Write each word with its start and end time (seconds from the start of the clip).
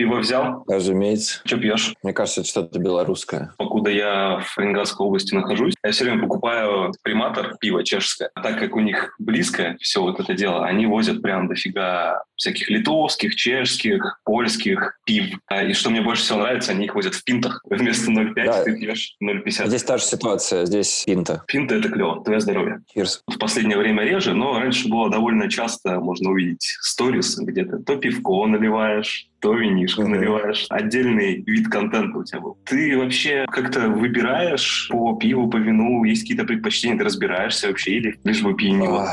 Пиво 0.00 0.16
взял? 0.16 0.64
Разумеется. 0.66 1.42
Что 1.44 1.58
пьешь? 1.58 1.94
Мне 2.02 2.14
кажется, 2.14 2.40
это 2.40 2.48
что-то 2.48 2.78
белорусское. 2.78 3.52
Покуда 3.58 3.90
я 3.90 4.40
в 4.40 4.58
Ленинградской 4.58 5.06
области 5.06 5.34
нахожусь, 5.34 5.74
я 5.84 5.90
все 5.90 6.04
время 6.04 6.22
покупаю 6.22 6.94
приматор 7.02 7.58
пиво 7.60 7.84
чешское. 7.84 8.30
А 8.34 8.40
так 8.40 8.58
как 8.58 8.74
у 8.76 8.80
них 8.80 9.14
близко 9.18 9.76
все 9.78 10.00
вот 10.00 10.18
это 10.18 10.32
дело, 10.32 10.64
они 10.64 10.86
возят 10.86 11.20
прям 11.20 11.48
дофига 11.48 12.24
всяких 12.36 12.70
литовских, 12.70 13.36
чешских, 13.36 14.22
польских 14.24 14.98
пив. 15.04 15.38
А, 15.48 15.62
и 15.64 15.74
что 15.74 15.90
мне 15.90 16.00
больше 16.00 16.22
всего 16.22 16.38
нравится, 16.38 16.72
они 16.72 16.86
их 16.86 16.94
возят 16.94 17.14
в 17.14 17.22
пинтах. 17.22 17.62
Вместо 17.68 18.10
0,5 18.10 18.32
да. 18.36 18.64
ты 18.64 18.78
пьешь 18.78 19.16
0,50. 19.22 19.66
Здесь 19.66 19.84
та 19.84 19.98
же 19.98 20.04
ситуация, 20.04 20.64
здесь 20.64 21.02
пинта. 21.04 21.44
Пинта– 21.46 21.74
это 21.76 21.90
клево, 21.90 22.24
твое 22.24 22.40
здоровье. 22.40 22.82
Cheers. 22.96 23.18
В 23.26 23.38
последнее 23.38 23.76
время 23.76 24.04
реже, 24.04 24.32
но 24.32 24.58
раньше 24.58 24.88
было 24.88 25.10
довольно 25.10 25.50
часто, 25.50 26.00
можно 26.00 26.30
увидеть 26.30 26.78
сторис, 26.80 27.38
где 27.38 27.66
ты 27.66 27.80
то 27.80 27.96
пивко 27.96 28.46
наливаешь, 28.46 29.29
то 29.40 29.54
винишко 29.54 30.02
mm-hmm. 30.02 30.08
наливаешь. 30.08 30.66
Отдельный 30.68 31.42
вид 31.46 31.68
контента 31.68 32.18
у 32.18 32.24
тебя 32.24 32.40
был. 32.40 32.58
Ты 32.64 32.96
вообще 32.96 33.46
как-то 33.50 33.88
выбираешь 33.88 34.88
по 34.90 35.16
пиву, 35.16 35.48
по 35.48 35.56
вину, 35.56 36.04
есть 36.04 36.22
какие-то 36.22 36.44
предпочтения, 36.44 36.98
ты 36.98 37.04
разбираешься 37.04 37.68
вообще 37.68 37.92
или 37.92 38.18
лишь 38.24 38.42
бы 38.42 38.54
пьянило? 38.54 39.08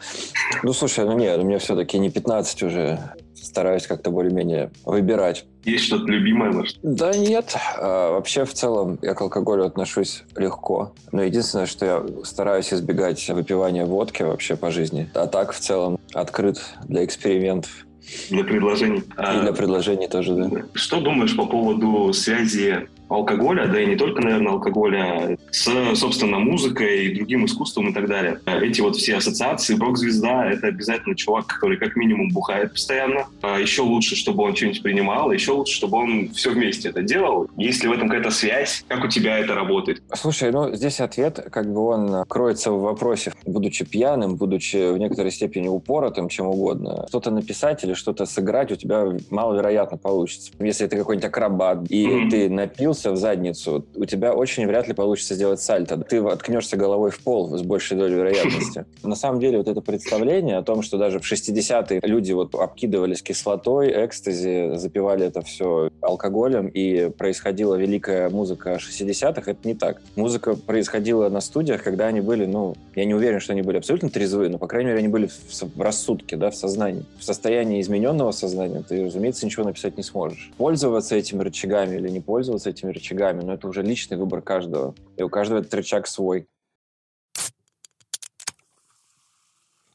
Ну, 0.62 0.72
слушай, 0.72 1.04
ну 1.04 1.16
нет, 1.16 1.42
мне 1.42 1.58
все-таки 1.58 1.98
не 1.98 2.10
15 2.10 2.62
уже. 2.64 2.98
Стараюсь 3.34 3.86
как-то 3.86 4.10
более-менее 4.10 4.70
выбирать. 4.84 5.44
Есть 5.64 5.86
что-то 5.86 6.06
любимое, 6.06 6.52
может? 6.52 6.78
Да 6.82 7.12
нет. 7.12 7.56
А, 7.76 8.12
вообще, 8.12 8.44
в 8.44 8.52
целом, 8.52 8.98
я 9.02 9.14
к 9.14 9.20
алкоголю 9.20 9.64
отношусь 9.64 10.24
легко. 10.36 10.94
Но 11.10 11.22
единственное, 11.22 11.66
что 11.66 11.86
я 11.86 12.24
стараюсь 12.24 12.72
избегать 12.72 13.28
выпивания 13.28 13.84
водки 13.84 14.22
вообще 14.22 14.56
по 14.56 14.70
жизни. 14.70 15.10
А 15.14 15.26
так, 15.26 15.52
в 15.52 15.58
целом, 15.58 15.98
открыт 16.14 16.60
для 16.84 17.04
экспериментов. 17.04 17.86
Для 18.30 18.44
предложений. 18.44 19.02
И 19.18 19.40
для 19.42 19.52
предложений 19.52 20.08
тоже, 20.08 20.34
да. 20.34 20.62
Что 20.74 21.00
думаешь 21.00 21.36
по 21.36 21.46
поводу 21.46 22.12
связи 22.12 22.88
алкоголя, 23.14 23.66
да 23.66 23.80
и 23.80 23.86
не 23.86 23.96
только, 23.96 24.22
наверное, 24.22 24.52
алкоголя, 24.52 25.38
с, 25.50 25.68
собственно, 25.94 26.38
музыкой 26.38 27.06
и 27.06 27.14
другим 27.14 27.44
искусством 27.46 27.90
и 27.90 27.92
так 27.92 28.08
далее. 28.08 28.40
Эти 28.46 28.80
вот 28.80 28.96
все 28.96 29.16
ассоциации, 29.16 29.76
рок-звезда— 29.76 30.50
это 30.52 30.68
обязательно 30.68 31.14
чувак, 31.14 31.46
который 31.46 31.76
как 31.76 31.96
минимум 31.96 32.30
бухает 32.30 32.72
постоянно. 32.72 33.26
А 33.42 33.58
еще 33.58 33.82
лучше, 33.82 34.16
чтобы 34.16 34.44
он 34.44 34.54
что-нибудь 34.54 34.82
принимал, 34.82 35.32
еще 35.32 35.52
лучше, 35.52 35.74
чтобы 35.74 35.98
он 35.98 36.30
все 36.30 36.50
вместе 36.50 36.88
это 36.88 37.02
делал. 37.02 37.48
Есть 37.56 37.82
ли 37.82 37.88
в 37.88 37.92
этом 37.92 38.08
какая-то 38.08 38.30
связь? 38.30 38.84
Как 38.88 39.04
у 39.04 39.08
тебя 39.08 39.38
это 39.38 39.54
работает? 39.54 40.02
Слушай, 40.14 40.52
ну, 40.52 40.74
здесь 40.74 41.00
ответ, 41.00 41.48
как 41.50 41.72
бы 41.72 41.86
он 41.86 42.24
кроется 42.28 42.70
в 42.70 42.80
вопросе, 42.80 43.32
будучи 43.44 43.84
пьяным, 43.84 44.36
будучи 44.36 44.92
в 44.92 44.98
некоторой 44.98 45.32
степени 45.32 45.68
упоротым, 45.68 46.28
чем 46.28 46.46
угодно. 46.46 47.06
Что-то 47.08 47.30
написать 47.30 47.84
или 47.84 47.94
что-то 47.94 48.26
сыграть 48.26 48.72
у 48.72 48.76
тебя 48.76 49.06
маловероятно 49.30 49.96
получится. 49.96 50.52
Если 50.58 50.86
ты 50.86 50.96
какой-нибудь 50.96 51.28
акробат, 51.28 51.90
и 51.90 52.06
mm-hmm. 52.06 52.30
ты 52.30 52.48
напился, 52.48 53.01
в 53.10 53.16
задницу, 53.16 53.84
у 53.94 54.04
тебя 54.04 54.32
очень 54.32 54.66
вряд 54.66 54.88
ли 54.88 54.94
получится 54.94 55.34
сделать 55.34 55.60
сальто. 55.60 55.96
Ты 55.98 56.18
откнешься 56.18 56.76
головой 56.76 57.10
в 57.10 57.20
пол 57.20 57.56
с 57.56 57.62
большей 57.62 57.96
долей 57.96 58.14
вероятности. 58.14 58.84
На 59.02 59.16
самом 59.16 59.40
деле 59.40 59.58
вот 59.58 59.68
это 59.68 59.80
представление 59.80 60.58
о 60.58 60.62
том, 60.62 60.82
что 60.82 60.98
даже 60.98 61.18
в 61.18 61.30
60-е 61.30 62.00
люди 62.02 62.32
вот 62.32 62.54
обкидывались 62.54 63.22
кислотой, 63.22 63.92
экстази, 64.06 64.76
запивали 64.76 65.26
это 65.26 65.42
все 65.42 65.90
алкоголем, 66.00 66.68
и 66.68 67.10
происходила 67.10 67.74
великая 67.74 68.28
музыка 68.28 68.78
60-х, 68.78 69.50
это 69.50 69.68
не 69.68 69.74
так. 69.74 70.02
Музыка 70.16 70.54
происходила 70.54 71.28
на 71.28 71.40
студиях, 71.40 71.82
когда 71.82 72.06
они 72.06 72.20
были, 72.20 72.46
ну, 72.46 72.74
я 72.94 73.04
не 73.04 73.14
уверен, 73.14 73.40
что 73.40 73.52
они 73.52 73.62
были 73.62 73.78
абсолютно 73.78 74.10
трезвы, 74.10 74.48
но, 74.48 74.58
по 74.58 74.66
крайней 74.66 74.88
мере, 74.88 74.98
они 74.98 75.08
были 75.08 75.26
в, 75.26 75.62
в 75.76 75.80
рассудке, 75.80 76.36
да, 76.36 76.50
в 76.50 76.56
сознании. 76.56 77.04
В 77.18 77.24
состоянии 77.24 77.80
измененного 77.80 78.32
сознания 78.32 78.82
ты, 78.86 79.04
разумеется, 79.06 79.46
ничего 79.46 79.64
написать 79.64 79.96
не 79.96 80.02
сможешь. 80.02 80.50
Пользоваться 80.56 81.16
этими 81.16 81.42
рычагами 81.42 81.96
или 81.96 82.08
не 82.08 82.20
пользоваться 82.20 82.70
этими 82.70 82.81
рычагами, 82.90 83.42
но 83.42 83.54
это 83.54 83.68
уже 83.68 83.82
личный 83.82 84.16
выбор 84.16 84.42
каждого. 84.42 84.94
И 85.16 85.22
у 85.22 85.28
каждого 85.28 85.60
этот 85.60 85.72
рычаг 85.74 86.06
свой. 86.06 86.46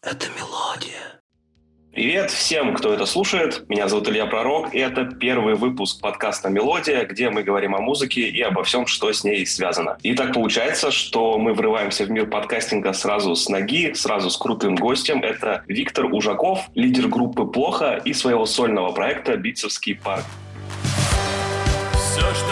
Это 0.02 0.28
мелодия. 0.38 1.18
Привет 1.98 2.30
всем, 2.30 2.76
кто 2.76 2.94
это 2.94 3.08
слушает. 3.08 3.68
Меня 3.70 3.88
зовут 3.88 4.08
Илья 4.08 4.28
Пророк, 4.28 4.72
и 4.72 4.78
это 4.78 5.06
первый 5.06 5.56
выпуск 5.56 6.00
подкаста 6.00 6.48
«Мелодия», 6.48 7.04
где 7.06 7.32
мы 7.32 7.42
говорим 7.42 7.74
о 7.74 7.82
музыке 7.82 8.22
и 8.22 8.40
обо 8.40 8.64
всем, 8.64 8.86
что 8.86 9.12
с 9.12 9.24
ней 9.24 9.48
связано. 9.48 9.98
И 10.04 10.14
так 10.14 10.32
получается, 10.34 10.92
что 10.92 11.40
мы 11.40 11.56
врываемся 11.56 12.06
в 12.06 12.12
мир 12.12 12.30
подкастинга 12.30 12.94
сразу 12.94 13.36
с 13.36 13.50
ноги, 13.50 13.94
сразу 13.94 14.30
с 14.30 14.38
крутым 14.38 14.76
гостем. 14.76 15.24
Это 15.24 15.64
Виктор 15.68 16.06
Ужаков, 16.06 16.70
лидер 16.76 17.08
группы 17.08 17.46
«Плохо» 17.46 18.00
и 18.06 18.14
своего 18.14 18.46
сольного 18.46 18.92
проекта 18.92 19.36
«Битцевский 19.36 19.96
парк». 19.96 20.26
Все, 21.94 22.22
что 22.22 22.47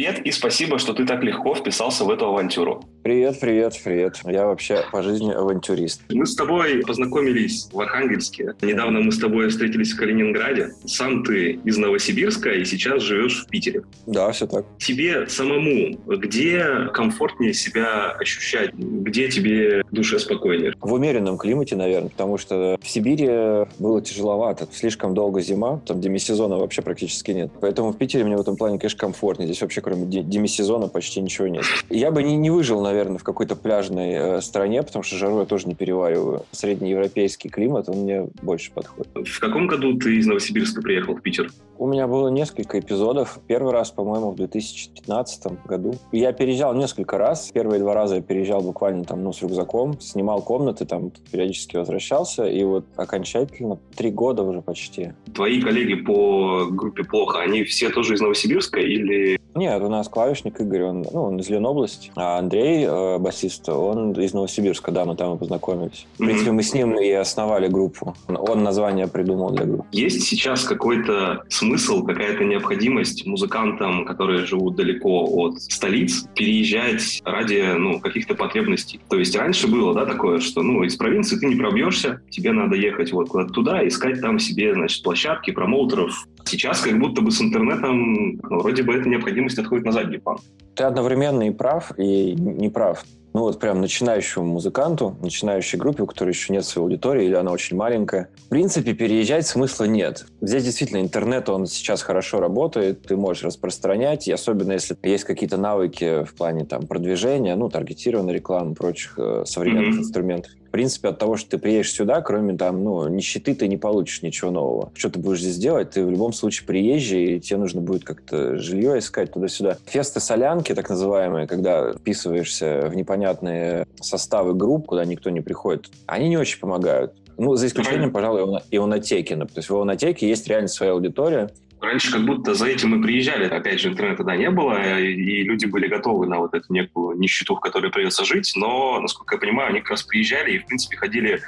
привет 0.00 0.20
и 0.24 0.30
спасибо, 0.30 0.78
что 0.78 0.94
ты 0.94 1.04
так 1.04 1.22
легко 1.22 1.54
вписался 1.54 2.04
в 2.04 2.10
эту 2.10 2.24
авантюру. 2.24 2.82
Привет, 3.02 3.38
привет, 3.38 3.78
привет. 3.84 4.20
Я 4.24 4.46
вообще 4.46 4.82
по 4.90 5.02
жизни 5.02 5.30
авантюрист. 5.30 6.02
Мы 6.10 6.24
с 6.24 6.34
тобой 6.34 6.80
познакомились 6.86 7.68
в 7.70 7.78
Архангельске. 7.78 8.54
Недавно 8.62 9.00
мы 9.00 9.12
с 9.12 9.18
тобой 9.18 9.50
встретились 9.50 9.92
в 9.92 9.98
Калининграде. 9.98 10.70
Сам 10.86 11.22
ты 11.22 11.60
из 11.64 11.76
Новосибирска 11.76 12.50
и 12.50 12.64
сейчас 12.64 13.02
живешь 13.02 13.44
в 13.44 13.48
Питере. 13.48 13.82
Да, 14.06 14.32
все 14.32 14.46
так. 14.46 14.64
Тебе 14.78 15.28
самому 15.28 15.98
где 16.06 16.88
комфортнее 16.94 17.52
себя 17.52 18.12
ощущать? 18.12 18.72
Где 18.74 19.28
тебе 19.28 19.82
душе 19.90 20.18
спокойнее? 20.18 20.72
В 20.80 20.94
умеренном 20.94 21.36
климате, 21.36 21.76
наверное, 21.76 22.08
потому 22.08 22.38
что 22.38 22.78
в 22.82 22.88
Сибири 22.88 23.66
было 23.78 24.00
тяжеловато. 24.00 24.66
Слишком 24.72 25.12
долго 25.12 25.42
зима, 25.42 25.82
там 25.86 26.00
демисезона 26.00 26.56
вообще 26.56 26.80
практически 26.80 27.32
нет. 27.32 27.50
Поэтому 27.60 27.92
в 27.92 27.98
Питере 27.98 28.24
мне 28.24 28.38
в 28.38 28.40
этом 28.40 28.56
плане, 28.56 28.78
конечно, 28.78 28.98
комфортнее. 28.98 29.46
Здесь 29.46 29.60
вообще 29.60 29.82
кроме 29.90 30.06
демисезона 30.06 30.86
почти 30.86 31.20
ничего 31.20 31.48
нет. 31.48 31.64
Я 31.88 32.12
бы 32.12 32.22
не, 32.22 32.36
не 32.36 32.50
выжил, 32.50 32.80
наверное, 32.80 33.18
в 33.18 33.24
какой-то 33.24 33.56
пляжной 33.56 34.10
э, 34.12 34.40
стране, 34.40 34.84
потому 34.84 35.02
что 35.02 35.16
жару 35.16 35.40
я 35.40 35.46
тоже 35.46 35.66
не 35.66 35.74
перевариваю. 35.74 36.44
Среднеевропейский 36.52 37.50
климат, 37.50 37.88
он 37.88 38.02
мне 38.02 38.28
больше 38.40 38.70
подходит. 38.70 39.10
В 39.28 39.40
каком 39.40 39.66
году 39.66 39.98
ты 39.98 40.16
из 40.16 40.26
Новосибирска 40.26 40.80
приехал 40.80 41.16
в 41.16 41.22
Питер? 41.22 41.50
У 41.76 41.88
меня 41.88 42.06
было 42.06 42.28
несколько 42.28 42.78
эпизодов. 42.78 43.40
Первый 43.48 43.72
раз, 43.72 43.90
по-моему, 43.90 44.30
в 44.30 44.36
2015 44.36 45.66
году. 45.66 45.94
Я 46.12 46.32
переезжал 46.32 46.74
несколько 46.74 47.18
раз. 47.18 47.50
Первые 47.52 47.80
два 47.80 47.94
раза 47.94 48.16
я 48.16 48.22
переезжал 48.22 48.60
буквально 48.60 49.04
там, 49.04 49.24
ну, 49.24 49.32
с 49.32 49.42
рюкзаком, 49.42 49.98
снимал 49.98 50.42
комнаты, 50.42 50.84
там 50.84 51.10
периодически 51.32 51.78
возвращался. 51.78 52.44
И 52.44 52.62
вот 52.62 52.84
окончательно 52.96 53.78
три 53.96 54.10
года 54.10 54.42
уже 54.42 54.60
почти. 54.60 55.14
Твои 55.34 55.60
коллеги 55.60 55.94
по 55.94 56.66
группе 56.70 57.02
«Плохо», 57.02 57.40
они 57.40 57.64
все 57.64 57.88
тоже 57.88 58.14
из 58.14 58.20
Новосибирска 58.20 58.78
или 58.78 59.40
нет, 59.54 59.79
у 59.82 59.88
нас 59.88 60.08
клавишник 60.08 60.60
Игорь, 60.60 60.82
он, 60.82 61.06
ну, 61.12 61.22
он 61.24 61.38
из 61.38 61.48
Ленобласти, 61.48 62.10
а 62.16 62.38
Андрей, 62.38 62.84
э, 62.84 63.18
басист, 63.18 63.68
он 63.68 64.12
из 64.12 64.32
Новосибирска, 64.32 64.90
да, 64.92 65.04
мы 65.04 65.16
там 65.16 65.36
и 65.36 65.38
познакомились. 65.38 66.06
В 66.14 66.18
принципе, 66.18 66.52
мы 66.52 66.62
с 66.62 66.74
ним 66.74 66.98
и 66.98 67.10
основали 67.10 67.68
группу. 67.68 68.14
Он 68.28 68.62
название 68.62 69.06
придумал 69.06 69.50
для 69.50 69.64
группы. 69.64 69.84
Есть 69.92 70.22
сейчас 70.22 70.64
какой-то 70.64 71.44
смысл, 71.48 72.04
какая-то 72.04 72.44
необходимость 72.44 73.26
музыкантам, 73.26 74.04
которые 74.04 74.46
живут 74.46 74.76
далеко 74.76 75.24
от 75.24 75.60
столиц, 75.60 76.26
переезжать 76.34 77.20
ради, 77.24 77.74
ну, 77.76 78.00
каких-то 78.00 78.34
потребностей? 78.34 79.00
То 79.08 79.18
есть 79.18 79.36
раньше 79.36 79.68
было, 79.68 79.94
да, 79.94 80.06
такое, 80.06 80.40
что, 80.40 80.62
ну, 80.62 80.82
из 80.82 80.96
провинции 80.96 81.36
ты 81.36 81.46
не 81.46 81.56
пробьешься, 81.56 82.20
тебе 82.30 82.52
надо 82.52 82.76
ехать 82.76 83.12
вот 83.12 83.28
куда-то 83.28 83.52
туда, 83.52 83.86
искать 83.86 84.20
там 84.20 84.38
себе, 84.38 84.74
значит, 84.74 85.02
площадки, 85.02 85.50
промоутеров, 85.50 86.26
Сейчас 86.44 86.80
как 86.80 86.98
будто 86.98 87.22
бы 87.22 87.30
с 87.30 87.40
интернетом 87.40 88.38
ну, 88.42 88.60
вроде 88.60 88.82
бы 88.82 88.94
эта 88.94 89.08
необходимость 89.08 89.58
отходит 89.58 89.84
на 89.84 89.92
задний 89.92 90.18
план. 90.18 90.38
Ты 90.74 90.84
одновременно 90.84 91.46
и 91.46 91.50
прав, 91.50 91.92
и 91.98 92.34
не 92.34 92.68
прав. 92.68 93.04
Ну 93.32 93.42
вот 93.42 93.60
прям 93.60 93.80
начинающему 93.80 94.44
музыканту, 94.44 95.16
начинающей 95.22 95.78
группе, 95.78 96.02
у 96.02 96.06
которой 96.06 96.30
еще 96.30 96.52
нет 96.52 96.64
своей 96.64 96.84
аудитории 96.84 97.26
или 97.26 97.34
она 97.34 97.52
очень 97.52 97.76
маленькая, 97.76 98.28
в 98.46 98.48
принципе, 98.48 98.92
переезжать 98.92 99.46
смысла 99.46 99.84
нет. 99.84 100.26
Здесь 100.40 100.64
действительно 100.64 101.00
интернет, 101.00 101.48
он 101.48 101.66
сейчас 101.66 102.02
хорошо 102.02 102.40
работает, 102.40 103.02
ты 103.02 103.16
можешь 103.16 103.44
распространять, 103.44 104.26
и 104.26 104.32
особенно 104.32 104.72
если 104.72 104.96
есть 105.04 105.24
какие-то 105.24 105.58
навыки 105.58 106.24
в 106.24 106.34
плане 106.34 106.64
там 106.64 106.88
продвижения, 106.88 107.54
ну, 107.54 107.68
таргетированной 107.68 108.34
рекламы, 108.34 108.74
прочих 108.74 109.14
э, 109.16 109.44
современных 109.46 109.94
mm-hmm. 109.94 110.00
инструментов. 110.00 110.52
В 110.70 110.72
принципе, 110.72 111.08
от 111.08 111.18
того, 111.18 111.36
что 111.36 111.50
ты 111.50 111.58
приедешь 111.58 111.92
сюда, 111.92 112.22
кроме 112.22 112.56
там, 112.56 112.84
ну, 112.84 113.08
нищеты, 113.08 113.56
ты 113.56 113.66
не 113.66 113.76
получишь 113.76 114.22
ничего 114.22 114.52
нового. 114.52 114.92
Что 114.94 115.10
ты 115.10 115.18
будешь 115.18 115.40
здесь 115.40 115.56
делать? 115.56 115.90
Ты 115.90 116.06
в 116.06 116.10
любом 116.12 116.32
случае 116.32 116.64
приезжий, 116.64 117.38
и 117.38 117.40
тебе 117.40 117.56
нужно 117.56 117.80
будет 117.80 118.04
как-то 118.04 118.56
жилье 118.56 119.00
искать 119.00 119.32
туда-сюда. 119.32 119.78
Фесты-солянки, 119.86 120.72
так 120.72 120.88
называемые, 120.88 121.48
когда 121.48 121.92
вписываешься 121.92 122.86
в 122.88 122.94
непонятные 122.94 123.84
составы 124.00 124.54
групп, 124.54 124.86
куда 124.86 125.04
никто 125.04 125.30
не 125.30 125.40
приходит, 125.40 125.90
они 126.06 126.28
не 126.28 126.36
очень 126.36 126.60
помогают. 126.60 127.14
Ну, 127.36 127.56
за 127.56 127.66
исключением, 127.66 128.12
пожалуй, 128.12 128.60
ионотеки. 128.70 129.34
То 129.34 129.48
есть 129.56 129.70
в 129.70 129.74
ионотеке 129.74 130.28
есть 130.28 130.46
реально 130.46 130.68
своя 130.68 130.92
аудитория, 130.92 131.50
Раньше 131.80 132.12
как 132.12 132.24
будто 132.26 132.54
за 132.54 132.66
этим 132.66 132.90
мы 132.90 133.02
приезжали. 133.02 133.46
Опять 133.46 133.80
же, 133.80 133.88
интернета 133.88 134.18
тогда 134.18 134.36
не 134.36 134.50
было, 134.50 134.98
и 135.00 135.42
люди 135.42 135.64
были 135.64 135.86
готовы 135.88 136.26
на 136.26 136.38
вот 136.38 136.52
эту 136.54 136.72
некую 136.72 137.18
нищету, 137.18 137.56
в 137.56 137.60
которой 137.60 137.90
придется 137.90 138.24
жить. 138.24 138.52
Но, 138.54 139.00
насколько 139.00 139.36
я 139.36 139.40
понимаю, 139.40 139.70
они 139.70 139.80
как 139.80 139.90
раз 139.90 140.02
приезжали 140.02 140.52
и, 140.52 140.58
в 140.58 140.66
принципе, 140.66 140.96
ходили 140.96 141.40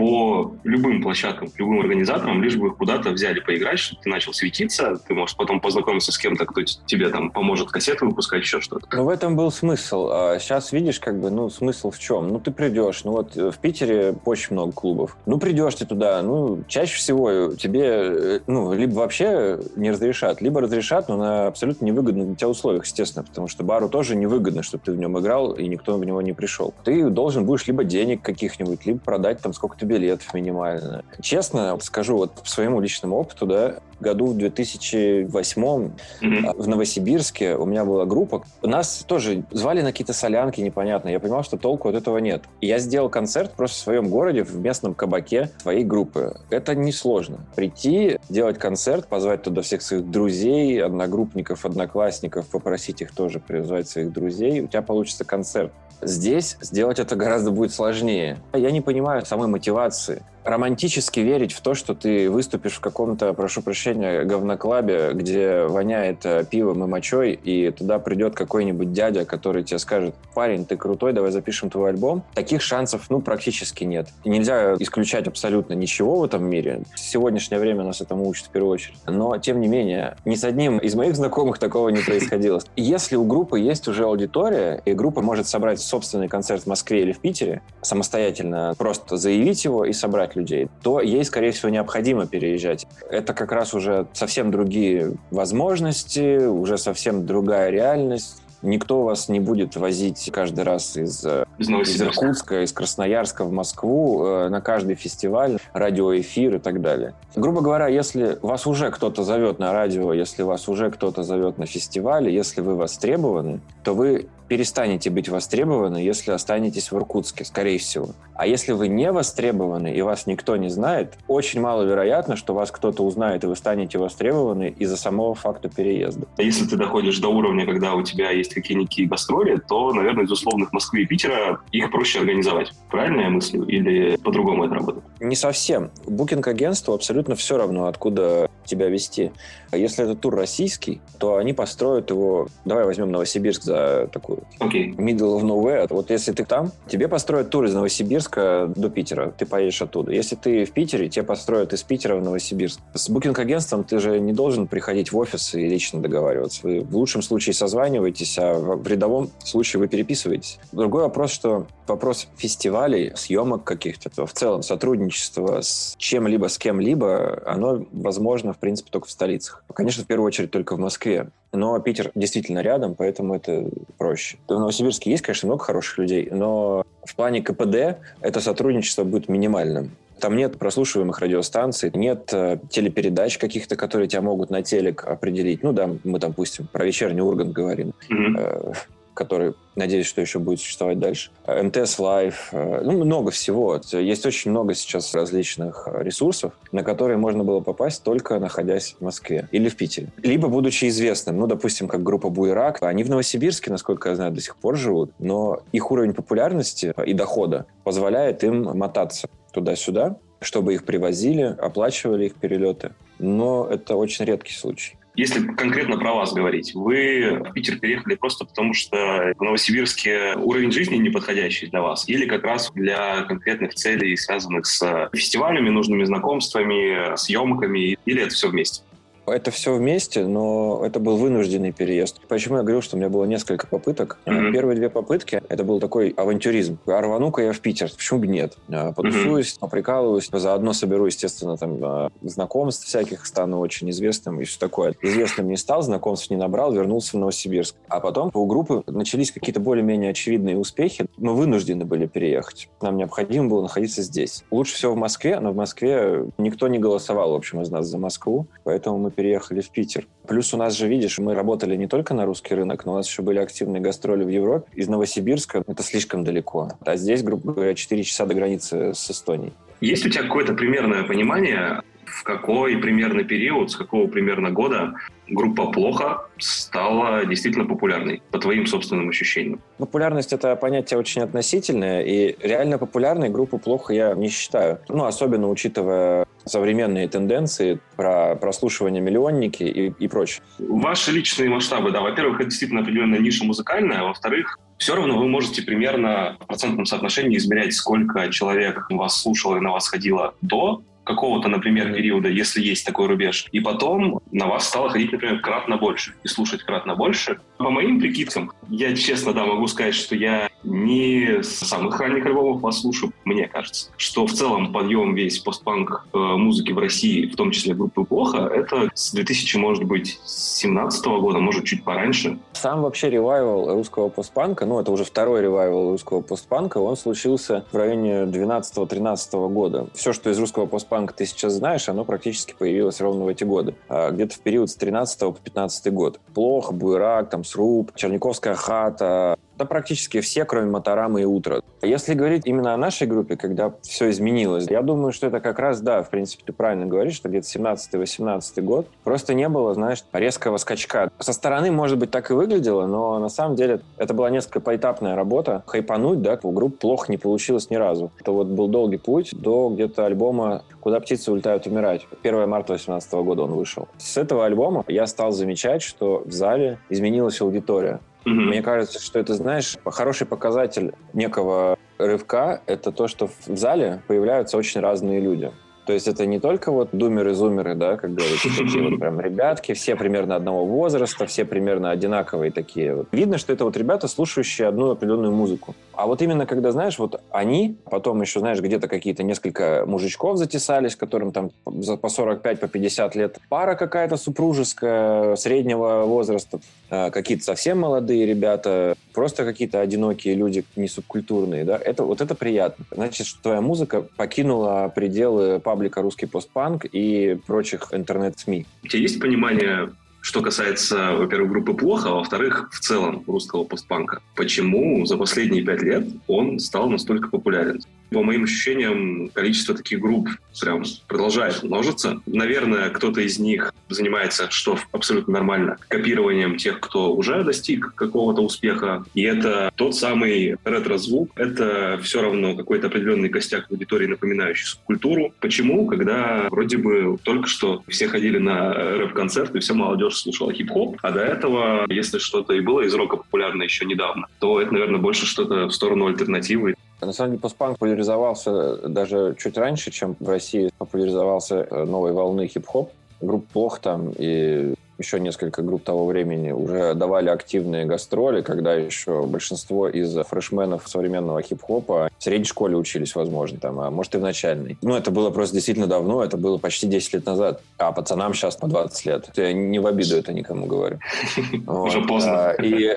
по 0.00 0.54
любым 0.64 1.02
площадкам, 1.02 1.50
любым 1.58 1.80
организаторам, 1.80 2.42
лишь 2.42 2.56
бы 2.56 2.68
их 2.68 2.76
куда-то 2.78 3.10
взяли 3.10 3.38
поиграть, 3.40 3.78
чтобы 3.78 4.00
ты 4.02 4.08
начал 4.08 4.32
светиться, 4.32 4.96
ты 5.06 5.12
можешь 5.12 5.36
потом 5.36 5.60
познакомиться 5.60 6.10
с 6.10 6.16
кем-то, 6.16 6.46
кто 6.46 6.62
тебе 6.62 7.10
там 7.10 7.30
поможет 7.30 7.70
кассеты 7.70 8.06
выпускать, 8.06 8.40
еще 8.40 8.62
что-то. 8.62 8.86
Ну, 8.96 9.04
в 9.04 9.10
этом 9.10 9.36
был 9.36 9.50
смысл. 9.50 10.08
А 10.10 10.38
сейчас 10.38 10.72
видишь, 10.72 11.00
как 11.00 11.20
бы, 11.20 11.30
ну, 11.30 11.50
смысл 11.50 11.90
в 11.90 11.98
чем? 11.98 12.28
Ну, 12.28 12.40
ты 12.40 12.50
придешь, 12.50 13.04
ну, 13.04 13.12
вот 13.12 13.36
в 13.36 13.58
Питере 13.58 14.14
очень 14.24 14.54
много 14.54 14.72
клубов. 14.72 15.18
Ну, 15.26 15.36
придешь 15.36 15.74
ты 15.74 15.84
туда, 15.84 16.22
ну, 16.22 16.64
чаще 16.66 16.96
всего 16.96 17.54
тебе, 17.54 17.82
э, 17.82 18.40
ну, 18.46 18.72
либо 18.72 18.94
вообще 18.94 19.60
не 19.76 19.90
разрешат, 19.90 20.40
либо 20.40 20.62
разрешат, 20.62 21.10
но 21.10 21.18
на 21.18 21.46
абсолютно 21.48 21.84
невыгодных 21.84 22.26
для 22.26 22.36
тебя 22.36 22.48
условиях, 22.48 22.86
естественно, 22.86 23.22
потому 23.22 23.48
что 23.48 23.64
бару 23.64 23.90
тоже 23.90 24.16
невыгодно, 24.16 24.62
чтобы 24.62 24.82
ты 24.82 24.92
в 24.92 24.96
нем 24.96 25.18
играл, 25.18 25.52
и 25.52 25.68
никто 25.68 25.98
в 25.98 26.04
него 26.06 26.22
не 26.22 26.32
пришел. 26.32 26.72
Ты 26.84 27.10
должен 27.10 27.44
будешь 27.44 27.66
либо 27.66 27.84
денег 27.84 28.22
каких-нибудь, 28.22 28.86
либо 28.86 28.98
продать 28.98 29.42
там 29.42 29.52
сколько 29.52 29.76
билетов 29.90 30.32
минимально. 30.34 31.04
Честно 31.20 31.78
скажу, 31.80 32.16
вот 32.16 32.32
по 32.32 32.48
своему 32.48 32.80
личному 32.80 33.16
опыту, 33.16 33.46
да, 33.46 33.76
году 34.00 34.28
в 34.28 34.36
2008 34.36 35.62
mm-hmm. 35.62 36.54
в 36.56 36.68
Новосибирске 36.68 37.56
у 37.56 37.66
меня 37.66 37.84
была 37.84 38.06
группа. 38.06 38.44
Нас 38.62 39.04
тоже 39.06 39.44
звали 39.50 39.82
на 39.82 39.92
какие-то 39.92 40.12
солянки 40.12 40.60
непонятные. 40.60 41.12
Я 41.12 41.20
понимал, 41.20 41.44
что 41.44 41.56
толку 41.58 41.88
от 41.88 41.94
этого 41.94 42.18
нет. 42.18 42.44
И 42.60 42.66
я 42.66 42.78
сделал 42.78 43.08
концерт 43.08 43.52
просто 43.52 43.76
в 43.76 43.80
своем 43.80 44.08
городе, 44.08 44.42
в 44.42 44.56
местном 44.56 44.94
кабаке 44.94 45.50
своей 45.60 45.84
группы. 45.84 46.40
Это 46.50 46.74
несложно. 46.74 47.46
Прийти, 47.54 48.18
делать 48.28 48.58
концерт, 48.58 49.06
позвать 49.06 49.42
туда 49.42 49.62
всех 49.62 49.82
своих 49.82 50.10
друзей, 50.10 50.82
одногруппников, 50.82 51.64
одноклассников, 51.64 52.46
попросить 52.48 53.02
их 53.02 53.14
тоже 53.14 53.40
призвать 53.40 53.88
своих 53.88 54.12
друзей. 54.12 54.60
У 54.62 54.66
тебя 54.66 54.82
получится 54.82 55.24
концерт. 55.24 55.72
Здесь 56.02 56.56
сделать 56.60 56.98
это 56.98 57.16
гораздо 57.16 57.50
будет 57.50 57.72
сложнее. 57.72 58.38
Я 58.54 58.70
не 58.70 58.80
понимаю 58.80 59.24
самой 59.26 59.48
мотивации 59.48 60.22
романтически 60.44 61.20
верить 61.20 61.52
в 61.52 61.60
то, 61.60 61.74
что 61.74 61.94
ты 61.94 62.30
выступишь 62.30 62.74
в 62.74 62.80
каком-то, 62.80 63.32
прошу 63.34 63.62
прощения, 63.62 64.24
говноклабе, 64.24 65.10
где 65.12 65.64
воняет 65.64 66.24
э, 66.24 66.44
пивом 66.48 66.84
и 66.84 66.86
мочой, 66.86 67.32
и 67.32 67.70
туда 67.70 67.98
придет 67.98 68.34
какой-нибудь 68.34 68.92
дядя, 68.92 69.24
который 69.24 69.62
тебе 69.62 69.78
скажет, 69.78 70.14
парень, 70.34 70.64
ты 70.64 70.76
крутой, 70.76 71.12
давай 71.12 71.30
запишем 71.30 71.70
твой 71.70 71.90
альбом. 71.90 72.22
Таких 72.34 72.62
шансов, 72.62 73.06
ну, 73.10 73.20
практически 73.20 73.84
нет. 73.84 74.08
И 74.24 74.28
нельзя 74.28 74.74
исключать 74.78 75.26
абсолютно 75.26 75.74
ничего 75.74 76.16
в 76.20 76.24
этом 76.24 76.44
мире. 76.44 76.82
В 76.94 76.98
сегодняшнее 76.98 77.60
время 77.60 77.84
нас 77.84 78.00
этому 78.00 78.28
учат 78.28 78.46
в 78.46 78.50
первую 78.50 78.72
очередь. 78.72 78.98
Но, 79.06 79.36
тем 79.38 79.60
не 79.60 79.68
менее, 79.68 80.16
ни 80.24 80.34
с 80.34 80.44
одним 80.44 80.78
из 80.78 80.94
моих 80.94 81.16
знакомых 81.16 81.58
такого 81.58 81.88
не 81.90 82.02
происходило. 82.02 82.60
Если 82.76 83.16
у 83.16 83.24
группы 83.24 83.60
есть 83.60 83.88
уже 83.88 84.04
аудитория, 84.04 84.80
и 84.84 84.92
группа 84.92 85.20
может 85.20 85.46
собрать 85.46 85.80
собственный 85.80 86.28
концерт 86.28 86.62
в 86.62 86.66
Москве 86.66 87.02
или 87.02 87.12
в 87.12 87.18
Питере, 87.18 87.62
самостоятельно 87.82 88.74
просто 88.78 89.16
заявить 89.16 89.64
его 89.64 89.84
и 89.84 89.92
собрать 89.92 90.29
собирать 90.30 90.36
людей, 90.36 90.68
то 90.82 91.00
ей, 91.00 91.24
скорее 91.24 91.52
всего, 91.52 91.70
необходимо 91.70 92.26
переезжать. 92.26 92.86
Это 93.10 93.34
как 93.34 93.52
раз 93.52 93.74
уже 93.74 94.06
совсем 94.12 94.50
другие 94.50 95.14
возможности, 95.30 96.46
уже 96.46 96.78
совсем 96.78 97.26
другая 97.26 97.70
реальность. 97.70 98.42
Никто 98.62 99.04
вас 99.04 99.30
не 99.30 99.40
будет 99.40 99.76
возить 99.76 100.30
каждый 100.30 100.64
раз 100.64 100.94
из, 100.98 101.24
э, 101.24 101.46
из, 101.56 101.70
из 101.70 102.02
Иркутска, 102.02 102.62
из 102.62 102.72
Красноярска 102.72 103.44
в 103.44 103.52
Москву 103.52 104.22
э, 104.26 104.48
на 104.50 104.60
каждый 104.60 104.96
фестиваль, 104.96 105.56
радиоэфир 105.72 106.56
и 106.56 106.58
так 106.58 106.82
далее. 106.82 107.14
Грубо 107.34 107.62
говоря, 107.62 107.88
если 107.88 108.38
вас 108.42 108.66
уже 108.66 108.90
кто-то 108.90 109.22
зовет 109.22 109.60
на 109.60 109.72
радио, 109.72 110.12
если 110.12 110.42
вас 110.42 110.68
уже 110.68 110.90
кто-то 110.90 111.22
зовет 111.22 111.56
на 111.56 111.64
фестивале, 111.64 112.34
если 112.34 112.60
вы 112.60 112.76
востребованы, 112.76 113.60
то 113.82 113.94
вы 113.94 114.28
перестанете 114.50 115.10
быть 115.10 115.28
востребованы, 115.28 115.98
если 115.98 116.32
останетесь 116.32 116.90
в 116.90 116.96
Иркутске, 116.96 117.44
скорее 117.44 117.78
всего. 117.78 118.08
А 118.34 118.48
если 118.48 118.72
вы 118.72 118.88
не 118.88 119.12
востребованы 119.12 119.94
и 119.94 120.02
вас 120.02 120.26
никто 120.26 120.56
не 120.56 120.68
знает, 120.68 121.14
очень 121.28 121.60
маловероятно, 121.60 122.34
что 122.34 122.52
вас 122.52 122.72
кто-то 122.72 123.04
узнает 123.04 123.44
и 123.44 123.46
вы 123.46 123.54
станете 123.54 123.98
востребованы 123.98 124.74
из-за 124.76 124.96
самого 124.96 125.36
факта 125.36 125.68
переезда. 125.68 126.26
А 126.36 126.42
если 126.42 126.66
ты 126.66 126.76
доходишь 126.76 127.20
до 127.20 127.28
уровня, 127.28 127.64
когда 127.64 127.94
у 127.94 128.02
тебя 128.02 128.32
есть 128.32 128.52
какие-нибудь 128.52 129.08
гастроли, 129.08 129.60
то, 129.68 129.92
наверное, 129.92 130.24
из 130.24 130.32
условных 130.32 130.72
Москвы 130.72 131.02
и 131.02 131.06
Питера 131.06 131.60
их 131.70 131.88
проще 131.92 132.18
организовать. 132.18 132.72
Правильно 132.90 133.20
я 133.20 133.30
мыслю? 133.30 133.64
Или 133.66 134.16
по-другому 134.16 134.64
это 134.64 134.74
работает? 134.74 135.04
Не 135.20 135.36
совсем. 135.36 135.92
Букинг-агентству 136.06 136.92
абсолютно 136.92 137.36
все 137.36 137.56
равно, 137.56 137.86
откуда 137.86 138.50
тебя 138.64 138.88
вести. 138.88 139.30
А 139.70 139.76
если 139.76 140.04
это 140.04 140.14
тур 140.14 140.34
российский, 140.34 141.00
то 141.18 141.36
они 141.36 141.52
построят 141.52 142.10
его... 142.10 142.48
Давай 142.64 142.84
возьмем 142.84 143.12
Новосибирск 143.12 143.62
за 143.62 144.08
такую 144.12 144.39
okay. 144.58 144.94
middle 144.96 145.38
of 145.38 145.42
nowhere. 145.42 145.86
Вот 145.90 146.10
если 146.10 146.32
ты 146.32 146.44
там, 146.44 146.72
тебе 146.88 147.08
построят 147.08 147.50
тур 147.50 147.64
из 147.64 147.74
Новосибирска 147.74 148.72
до 148.74 148.90
Питера. 148.90 149.32
Ты 149.36 149.46
поедешь 149.46 149.82
оттуда. 149.82 150.12
Если 150.12 150.36
ты 150.36 150.64
в 150.64 150.72
Питере, 150.72 151.08
тебе 151.08 151.24
построят 151.24 151.72
из 151.72 151.82
Питера 151.82 152.16
в 152.16 152.22
Новосибирск. 152.22 152.80
С 152.94 153.08
букинг-агентством 153.08 153.84
ты 153.84 153.98
же 153.98 154.20
не 154.20 154.32
должен 154.32 154.66
приходить 154.66 155.12
в 155.12 155.18
офис 155.18 155.54
и 155.54 155.66
лично 155.66 156.00
договариваться. 156.00 156.60
Вы 156.62 156.80
в 156.80 156.96
лучшем 156.96 157.22
случае 157.22 157.54
созваниваетесь, 157.54 158.38
а 158.38 158.58
в 158.58 158.86
рядовом 158.86 159.30
случае 159.44 159.80
вы 159.80 159.88
переписываетесь. 159.88 160.58
Другой 160.72 161.02
вопрос, 161.02 161.30
что 161.32 161.66
вопрос 161.86 162.28
фестивалей, 162.36 163.12
съемок 163.14 163.64
каких-то, 163.64 164.26
в 164.26 164.32
целом 164.32 164.62
сотрудничество 164.62 165.60
с 165.60 165.94
чем-либо, 165.98 166.48
с 166.48 166.58
кем-либо, 166.58 167.42
оно 167.46 167.84
возможно, 167.92 168.52
в 168.52 168.58
принципе, 168.58 168.90
только 168.90 169.08
в 169.08 169.10
столицах. 169.10 169.64
Конечно, 169.74 170.04
в 170.04 170.06
первую 170.06 170.26
очередь 170.26 170.50
только 170.50 170.76
в 170.76 170.78
Москве. 170.78 171.28
Но 171.52 171.78
Питер 171.80 172.12
действительно 172.14 172.60
рядом, 172.60 172.94
поэтому 172.94 173.34
это 173.34 173.68
проще. 173.98 174.29
В 174.48 174.52
Новосибирске 174.52 175.10
есть, 175.10 175.22
конечно, 175.22 175.46
много 175.46 175.64
хороших 175.64 175.98
людей, 175.98 176.28
но 176.30 176.84
в 177.04 177.14
плане 177.14 177.42
КПД 177.42 177.98
это 178.20 178.40
сотрудничество 178.40 179.04
будет 179.04 179.28
минимальным. 179.28 179.92
Там 180.20 180.36
нет 180.36 180.58
прослушиваемых 180.58 181.18
радиостанций, 181.20 181.90
нет 181.94 182.28
э, 182.32 182.58
телепередач 182.68 183.38
каких-то, 183.38 183.76
которые 183.76 184.06
тебя 184.06 184.20
могут 184.20 184.50
на 184.50 184.62
телек 184.62 185.04
определить. 185.04 185.62
Ну 185.62 185.72
да, 185.72 185.88
мы, 186.04 186.20
там, 186.20 186.30
допустим, 186.30 186.68
про 186.70 186.84
вечерний 186.84 187.22
Ургант 187.22 187.52
говорим. 187.52 187.94
Mm-hmm 188.10 188.76
который, 189.14 189.54
надеюсь, 189.76 190.06
что 190.06 190.20
еще 190.20 190.38
будет 190.38 190.60
существовать 190.60 190.98
дальше. 190.98 191.30
МТС 191.46 191.98
Лайв, 191.98 192.48
э, 192.52 192.80
ну, 192.82 193.04
много 193.04 193.30
всего. 193.30 193.80
Есть 193.92 194.26
очень 194.26 194.50
много 194.50 194.74
сейчас 194.74 195.14
различных 195.14 195.88
ресурсов, 195.92 196.52
на 196.72 196.82
которые 196.82 197.16
можно 197.16 197.44
было 197.44 197.60
попасть 197.60 198.02
только 198.02 198.38
находясь 198.38 198.96
в 198.98 199.04
Москве 199.04 199.48
или 199.52 199.68
в 199.68 199.76
Питере. 199.76 200.08
Либо 200.22 200.48
будучи 200.48 200.88
известным, 200.88 201.38
ну, 201.38 201.46
допустим, 201.46 201.88
как 201.88 202.02
группа 202.02 202.30
Буерак. 202.30 202.82
Они 202.82 203.04
в 203.04 203.10
Новосибирске, 203.10 203.70
насколько 203.70 204.10
я 204.10 204.16
знаю, 204.16 204.32
до 204.32 204.40
сих 204.40 204.56
пор 204.56 204.76
живут, 204.76 205.12
но 205.18 205.62
их 205.72 205.90
уровень 205.90 206.14
популярности 206.14 206.94
и 207.04 207.14
дохода 207.14 207.66
позволяет 207.84 208.44
им 208.44 208.62
мотаться 208.76 209.28
туда-сюда, 209.52 210.16
чтобы 210.40 210.74
их 210.74 210.84
привозили, 210.84 211.42
оплачивали 211.42 212.26
их 212.26 212.34
перелеты. 212.36 212.92
Но 213.18 213.68
это 213.70 213.96
очень 213.96 214.24
редкий 214.24 214.54
случай. 214.54 214.96
Если 215.20 215.44
конкретно 215.44 215.98
про 215.98 216.14
вас 216.14 216.32
говорить, 216.32 216.74
вы 216.74 217.42
в 217.44 217.52
Питер 217.52 217.78
переехали 217.78 218.14
просто 218.14 218.46
потому, 218.46 218.72
что 218.72 219.34
в 219.36 219.42
Новосибирске 219.42 220.32
уровень 220.36 220.72
жизни 220.72 220.96
неподходящий 220.96 221.66
для 221.66 221.82
вас, 221.82 222.08
или 222.08 222.24
как 222.24 222.42
раз 222.42 222.70
для 222.74 223.24
конкретных 223.24 223.74
целей, 223.74 224.16
связанных 224.16 224.64
с 224.64 225.10
фестивалями, 225.12 225.68
нужными 225.68 226.04
знакомствами, 226.04 227.14
съемками, 227.16 227.98
или 228.06 228.22
это 228.22 228.34
все 228.34 228.48
вместе? 228.48 228.82
Это 229.30 229.50
все 229.50 229.74
вместе, 229.74 230.26
но 230.26 230.82
это 230.84 231.00
был 231.00 231.16
вынужденный 231.16 231.72
переезд. 231.72 232.20
Почему 232.28 232.56
я 232.56 232.62
говорю, 232.62 232.80
что 232.80 232.96
у 232.96 232.98
меня 232.98 233.08
было 233.08 233.24
несколько 233.24 233.66
попыток? 233.66 234.18
Mm-hmm. 234.26 234.52
Первые 234.52 234.76
две 234.76 234.90
попытки 234.90 235.42
это 235.48 235.64
был 235.64 235.80
такой 235.80 236.10
авантюризм. 236.10 236.78
А 236.86 237.00
рвану-ка 237.00 237.42
я 237.42 237.52
в 237.52 237.60
Питер, 237.60 237.90
почему 237.94 238.20
бы 238.20 238.26
нет? 238.26 238.56
А, 238.68 238.92
потусуюсь, 238.92 239.54
mm-hmm. 239.54 239.60
поприкалываюсь, 239.60 240.28
заодно 240.32 240.72
соберу, 240.72 241.06
естественно, 241.06 241.56
там 241.56 241.78
а, 241.82 242.10
знакомств 242.22 242.86
всяких, 242.86 243.26
стану 243.26 243.60
очень 243.60 243.90
известным 243.90 244.40
и 244.40 244.44
все 244.44 244.58
такое. 244.58 244.94
Известным 245.02 245.48
не 245.48 245.56
стал, 245.56 245.82
знакомств 245.82 246.30
не 246.30 246.36
набрал, 246.36 246.72
вернулся 246.72 247.16
в 247.16 247.20
Новосибирск. 247.20 247.76
А 247.88 248.00
потом 248.00 248.30
у 248.34 248.46
группы 248.46 248.82
начались 248.86 249.30
какие-то 249.30 249.60
более-менее 249.60 250.10
очевидные 250.10 250.58
успехи. 250.58 251.06
Мы 251.16 251.34
вынуждены 251.34 251.84
были 251.84 252.06
переехать. 252.06 252.68
Нам 252.80 252.96
необходимо 252.96 253.48
было 253.48 253.62
находиться 253.62 254.02
здесь. 254.02 254.44
Лучше 254.50 254.74
всего 254.74 254.94
в 254.94 254.96
Москве, 254.96 255.38
но 255.40 255.52
в 255.52 255.56
Москве 255.56 256.26
никто 256.38 256.68
не 256.68 256.78
голосовал, 256.78 257.32
в 257.32 257.34
общем, 257.34 257.60
из 257.60 257.70
нас 257.70 257.86
за 257.86 257.98
Москву, 257.98 258.46
поэтому 258.64 258.98
мы 258.98 259.10
переехали 259.20 259.60
в 259.60 259.68
Питер. 259.68 260.06
Плюс 260.26 260.54
у 260.54 260.56
нас 260.56 260.74
же, 260.74 260.88
видишь, 260.88 261.18
мы 261.18 261.34
работали 261.34 261.76
не 261.76 261.86
только 261.86 262.14
на 262.14 262.24
русский 262.24 262.54
рынок, 262.54 262.86
но 262.86 262.94
у 262.94 262.96
нас 262.96 263.06
еще 263.06 263.20
были 263.20 263.38
активные 263.38 263.82
гастроли 263.82 264.24
в 264.24 264.28
Европе. 264.28 264.66
Из 264.74 264.88
Новосибирска 264.88 265.62
это 265.66 265.82
слишком 265.82 266.24
далеко. 266.24 266.70
А 266.86 266.96
здесь, 266.96 267.22
грубо 267.22 267.52
говоря, 267.52 267.74
4 267.74 268.02
часа 268.02 268.24
до 268.24 268.34
границы 268.34 268.94
с 268.94 269.10
Эстонией. 269.10 269.52
Есть 269.82 270.06
у 270.06 270.08
тебя 270.08 270.22
какое-то 270.22 270.54
примерное 270.54 271.02
понимание, 271.02 271.82
в 272.06 272.22
какой 272.22 272.78
примерно 272.78 273.24
период, 273.24 273.70
с 273.70 273.76
какого 273.76 274.06
примерно 274.06 274.50
года 274.50 274.94
группа 275.30 275.66
«Плохо» 275.66 276.26
стала 276.38 277.24
действительно 277.24 277.64
популярной, 277.64 278.22
по 278.30 278.38
твоим 278.38 278.66
собственным 278.66 279.08
ощущениям? 279.08 279.60
Популярность— 279.78 280.32
это 280.34 280.56
понятие 280.56 280.98
очень 280.98 281.22
относительное, 281.22 282.02
и 282.02 282.36
реально 282.40 282.78
популярной 282.78 283.28
группу 283.28 283.58
«Плохо» 283.58 283.92
я 283.92 284.14
не 284.14 284.28
считаю. 284.28 284.80
Ну, 284.88 285.04
особенно 285.04 285.48
учитывая 285.48 286.26
современные 286.44 287.08
тенденции 287.08 287.80
про 287.96 288.34
прослушивание 288.36 289.00
миллионники 289.00 289.62
и, 289.62 289.92
и 289.98 290.08
прочее. 290.08 290.42
Ваши 290.58 291.12
личные 291.12 291.48
масштабы, 291.48 291.90
да, 291.90 292.00
во-первых, 292.00 292.40
это 292.40 292.50
действительно 292.50 292.80
определенная 292.80 293.18
ниша 293.18 293.44
музыкальная, 293.44 294.00
а 294.00 294.04
во-вторых, 294.04 294.58
все 294.78 294.94
равно 294.94 295.18
вы 295.18 295.28
можете 295.28 295.62
примерно 295.62 296.38
в 296.40 296.46
процентном 296.46 296.86
соотношении 296.86 297.36
измерять, 297.36 297.74
сколько 297.74 298.30
человек 298.30 298.86
вас 298.90 299.20
слушало 299.20 299.58
и 299.58 299.60
на 299.60 299.72
вас 299.72 299.88
ходило 299.88 300.34
до 300.40 300.82
какого-то, 301.04 301.48
например, 301.48 301.92
периода, 301.92 302.28
если 302.28 302.60
есть 302.60 302.86
такой 302.86 303.06
рубеж, 303.06 303.46
и 303.52 303.60
потом 303.60 304.20
на 304.30 304.46
вас 304.46 304.68
стало 304.68 304.90
ходить, 304.90 305.12
например, 305.12 305.40
кратно 305.40 305.76
больше. 305.76 306.14
И 306.22 306.28
слушать 306.28 306.62
кратно 306.62 306.94
больше. 306.94 307.40
По 307.58 307.70
моим 307.70 308.00
прикидкам, 308.00 308.52
я 308.68 308.94
честно, 308.94 309.32
да, 309.32 309.46
могу 309.46 309.66
сказать, 309.66 309.94
что 309.94 310.14
я 310.14 310.49
не 310.70 311.42
с 311.42 311.58
самых 311.58 311.98
ранних 312.00 312.24
альбомов 312.26 312.62
вас 312.62 312.80
слушаю, 312.80 313.12
мне 313.24 313.48
кажется, 313.48 313.90
что 313.96 314.26
в 314.26 314.32
целом 314.32 314.72
подъем 314.72 315.14
весь 315.14 315.38
постпанк 315.38 316.06
э, 316.12 316.18
музыки 316.18 316.72
в 316.72 316.78
России, 316.78 317.26
в 317.26 317.36
том 317.36 317.50
числе 317.50 317.74
группы 317.74 318.04
«Плохо», 318.04 318.38
это 318.38 318.88
с 318.94 319.12
2000, 319.12 319.56
может 319.56 319.84
быть, 319.84 320.20
17 320.24 321.04
года, 321.06 321.38
может, 321.38 321.64
чуть 321.64 321.84
пораньше. 321.84 322.38
Сам 322.52 322.82
вообще 322.82 323.10
ревайвал 323.10 323.74
русского 323.74 324.08
постпанка, 324.08 324.66
ну, 324.66 324.80
это 324.80 324.92
уже 324.92 325.04
второй 325.04 325.42
ревайвал 325.42 325.90
русского 325.90 326.20
постпанка, 326.20 326.78
он 326.78 326.96
случился 326.96 327.64
в 327.72 327.76
районе 327.76 328.24
12-13 328.24 329.52
года. 329.52 329.88
Все, 329.94 330.12
что 330.12 330.30
из 330.30 330.38
русского 330.38 330.66
постпанка 330.66 331.14
ты 331.14 331.26
сейчас 331.26 331.54
знаешь, 331.54 331.88
оно 331.88 332.04
практически 332.04 332.54
появилось 332.56 333.00
ровно 333.00 333.24
в 333.24 333.28
эти 333.28 333.44
годы. 333.44 333.74
А 333.88 334.10
где-то 334.10 334.36
в 334.36 334.40
период 334.40 334.70
с 334.70 334.76
13 334.76 335.20
по 335.20 335.32
15 335.32 335.92
год. 335.92 336.20
Плохо, 336.34 336.72
Буйрак, 336.72 337.30
там, 337.30 337.44
Сруб, 337.44 337.92
Черниковская 337.96 338.54
хата, 338.54 339.36
да 339.60 339.66
практически 339.66 340.20
все, 340.20 340.46
кроме 340.46 340.70
Моторамы 340.70 341.20
и 341.20 341.24
Утро. 341.24 341.60
Если 341.82 342.14
говорить 342.14 342.46
именно 342.46 342.72
о 342.72 342.78
нашей 342.78 343.06
группе, 343.06 343.36
когда 343.36 343.74
все 343.82 344.08
изменилось, 344.08 344.66
я 344.70 344.80
думаю, 344.80 345.12
что 345.12 345.26
это 345.26 345.40
как 345.40 345.58
раз, 345.58 345.82
да, 345.82 346.02
в 346.02 346.08
принципе, 346.08 346.42
ты 346.46 346.52
правильно 346.54 346.86
говоришь, 346.86 347.14
что 347.14 347.28
где-то 347.28 347.46
17-18 347.46 348.62
год. 348.62 348.86
Просто 349.04 349.34
не 349.34 349.48
было, 349.50 349.74
знаешь, 349.74 350.02
резкого 350.14 350.56
скачка. 350.56 351.10
Со 351.18 351.34
стороны, 351.34 351.70
может 351.70 351.98
быть, 351.98 352.10
так 352.10 352.30
и 352.30 352.34
выглядело, 352.34 352.86
но 352.86 353.18
на 353.18 353.28
самом 353.28 353.54
деле 353.54 353.80
это 353.98 354.14
была 354.14 354.30
несколько 354.30 354.60
поэтапная 354.60 355.14
работа. 355.14 355.62
Хайпануть, 355.66 356.22
да, 356.22 356.38
у 356.42 356.52
групп 356.52 356.78
плохо 356.78 357.12
не 357.12 357.18
получилось 357.18 357.68
ни 357.68 357.76
разу. 357.76 358.10
Это 358.18 358.32
вот 358.32 358.46
был 358.46 358.68
долгий 358.68 358.96
путь 358.96 359.30
до 359.32 359.68
где-то 359.68 360.06
альбома 360.06 360.62
«Куда 360.80 361.00
птицы 361.00 361.30
улетают 361.32 361.66
умирать». 361.66 362.06
1 362.22 362.48
марта 362.48 362.68
2018 362.68 363.12
года 363.12 363.42
он 363.42 363.52
вышел. 363.52 363.88
С 363.98 364.16
этого 364.16 364.46
альбома 364.46 364.86
я 364.88 365.06
стал 365.06 365.32
замечать, 365.32 365.82
что 365.82 366.22
в 366.24 366.32
зале 366.32 366.78
изменилась 366.88 367.42
аудитория. 367.42 368.00
Угу. 368.24 368.34
Мне 368.34 368.62
кажется, 368.62 369.00
что 369.00 369.18
это, 369.18 369.34
знаешь, 369.34 369.76
хороший 369.84 370.26
показатель 370.26 370.92
некого 371.12 371.78
рывка— 371.98 372.62
это 372.66 372.92
то, 372.92 373.08
что 373.08 373.28
в 373.28 373.56
зале 373.56 374.02
появляются 374.06 374.56
очень 374.56 374.80
разные 374.80 375.20
люди. 375.20 375.52
То 375.86 375.94
есть 375.94 376.06
это 376.06 376.26
не 376.26 376.38
только 376.38 376.70
вот 376.70 376.90
думеры-зумеры, 376.92 377.74
да, 377.74 377.96
как 377.96 378.14
говорится, 378.14 378.48
такие 378.58 378.88
вот 378.88 379.00
прям 379.00 379.20
ребятки, 379.20 379.72
все 379.72 379.96
примерно 379.96 380.36
одного 380.36 380.64
возраста, 380.64 381.26
все 381.26 381.44
примерно 381.44 381.90
одинаковые 381.90 382.52
такие. 382.52 382.94
Вот. 382.94 383.08
Видно, 383.12 383.38
что 383.38 383.52
это 383.52 383.64
вот 383.64 383.76
ребята, 383.76 384.06
слушающие 384.06 384.68
одну 384.68 384.90
определенную 384.90 385.32
музыку. 385.32 385.74
А 386.00 386.06
вот 386.06 386.22
именно 386.22 386.46
когда, 386.46 386.72
знаешь, 386.72 386.98
вот 386.98 387.20
они, 387.30 387.76
потом 387.90 388.22
еще, 388.22 388.40
знаешь, 388.40 388.58
где-то 388.58 388.88
какие-то 388.88 389.22
несколько 389.22 389.84
мужичков 389.86 390.38
затесались, 390.38 390.96
которым 390.96 391.30
там 391.30 391.50
по 391.62 392.08
45, 392.08 392.58
по 392.58 392.68
50 392.68 393.14
лет, 393.16 393.38
пара 393.50 393.74
какая-то 393.74 394.16
супружеская, 394.16 395.36
среднего 395.36 396.04
возраста, 396.06 396.60
а, 396.88 397.10
какие-то 397.10 397.44
совсем 397.44 397.80
молодые 397.80 398.24
ребята, 398.24 398.94
просто 399.12 399.44
какие-то 399.44 399.80
одинокие 399.80 400.36
люди, 400.36 400.64
не 400.74 400.88
субкультурные, 400.88 401.66
да, 401.66 401.76
это, 401.76 402.04
вот 402.04 402.22
это 402.22 402.34
приятно. 402.34 402.86
Значит, 402.90 403.26
что 403.26 403.42
твоя 403.42 403.60
музыка 403.60 404.00
покинула 404.00 404.90
пределы 404.94 405.60
паблика 405.60 406.00
«Русский 406.00 406.24
постпанк» 406.24 406.86
и 406.86 407.38
прочих 407.46 407.92
интернет-СМИ. 407.92 408.64
У 408.84 408.86
тебя 408.86 409.02
есть 409.02 409.20
понимание, 409.20 409.90
что 410.20 410.42
касается, 410.42 411.14
во-первых, 411.16 411.50
группы 411.50 411.74
«Плохо», 411.74 412.10
а 412.10 412.14
во-вторых, 412.14 412.68
в 412.72 412.80
целом 412.80 413.24
русского 413.26 413.64
постпанка. 413.64 414.22
Почему 414.36 415.04
за 415.06 415.16
последние 415.16 415.64
пять 415.64 415.82
лет 415.82 416.06
он 416.26 416.58
стал 416.58 416.90
настолько 416.90 417.28
популярен? 417.28 417.80
По 418.10 418.22
моим 418.22 418.44
ощущениям, 418.44 419.28
количество 419.28 419.74
таких 419.74 420.00
групп 420.00 420.28
прям 420.60 420.82
продолжает 421.06 421.62
множиться. 421.62 422.20
Наверное, 422.26 422.90
кто-то 422.90 423.20
из 423.20 423.38
них 423.38 423.72
занимается, 423.88 424.50
что 424.50 424.78
абсолютно 424.92 425.34
нормально, 425.34 425.76
копированием 425.88 426.56
тех, 426.56 426.80
кто 426.80 427.14
уже 427.14 427.44
достиг 427.44 427.94
какого-то 427.94 428.42
успеха. 428.42 429.04
И 429.14 429.22
это 429.22 429.70
тот 429.76 429.94
самый 429.94 430.56
ретро-звук. 430.64 431.30
Это 431.36 432.00
все 432.02 432.22
равно 432.22 432.56
какой-то 432.56 432.88
определенный 432.88 433.28
костяк 433.28 433.66
аудитории, 433.70 434.06
напоминающий 434.06 434.66
субкультуру. 434.66 435.32
Почему? 435.40 435.86
Когда 435.86 436.46
вроде 436.50 436.78
бы 436.78 437.16
только 437.22 437.46
что 437.46 437.82
все 437.88 438.08
ходили 438.08 438.38
на 438.38 438.72
рэп-концерты, 438.74 439.60
вся 439.60 439.74
молодежь 439.74 440.16
слушала 440.16 440.52
хип-хоп, 440.52 440.98
а 441.02 441.10
до 441.10 441.20
этого, 441.20 441.86
если 441.88 442.18
что-то 442.18 442.54
и 442.54 442.60
было 442.60 442.80
из 442.82 442.94
рока 442.94 443.16
популярно 443.16 443.62
еще 443.62 443.84
недавно, 443.84 444.26
то 444.38 444.60
это, 444.60 444.72
наверное, 444.72 445.00
больше 445.00 445.26
что-то 445.26 445.66
в 445.66 445.72
сторону 445.72 446.06
альтернативы. 446.06 446.74
На 447.00 447.12
самом 447.12 447.32
деле, 447.32 447.40
постпанк 447.40 447.78
популяризовался 447.78 448.88
даже 448.88 449.34
чуть 449.38 449.56
раньше, 449.56 449.90
чем 449.90 450.16
в 450.20 450.28
России 450.28 450.70
популяризовался 450.78 451.66
э, 451.70 451.84
новой 451.84 452.12
волны 452.12 452.46
хип-хоп. 452.46 452.90
Группа 453.20 453.46
«Плохо» 453.48 453.78
там 453.80 454.12
и 454.18 454.74
еще 455.00 455.18
несколько 455.18 455.62
групп 455.62 455.82
того 455.84 456.06
времени 456.06 456.52
уже 456.52 456.94
давали 456.94 457.28
активные 457.28 457.84
гастроли, 457.84 458.42
когда 458.42 458.74
еще 458.74 459.26
большинство 459.26 459.88
из 459.88 460.14
фрешменов 460.26 460.86
современного 460.86 461.42
хип-хопа 461.42 462.10
в 462.18 462.22
средней 462.22 462.44
школе 462.44 462.76
учились, 462.76 463.14
возможно, 463.14 463.58
там, 463.58 463.80
а 463.80 463.90
может 463.90 464.14
и 464.14 464.18
в 464.18 464.22
начальной. 464.22 464.78
Ну, 464.82 464.94
это 464.94 465.10
было 465.10 465.30
просто 465.30 465.54
действительно 465.54 465.86
давно, 465.86 466.22
это 466.22 466.36
было 466.36 466.58
почти 466.58 466.86
10 466.86 467.14
лет 467.14 467.26
назад, 467.26 467.62
а 467.78 467.92
пацанам 467.92 468.34
сейчас 468.34 468.56
по 468.56 468.66
20 468.66 469.06
лет. 469.06 469.30
Я 469.36 469.52
не 469.52 469.78
в 469.78 469.86
обиду 469.86 470.16
это 470.16 470.32
никому 470.32 470.66
говорю. 470.66 470.98
Уже 471.66 472.02
поздно. 472.02 472.50
А, 472.50 472.62
и 472.62 472.96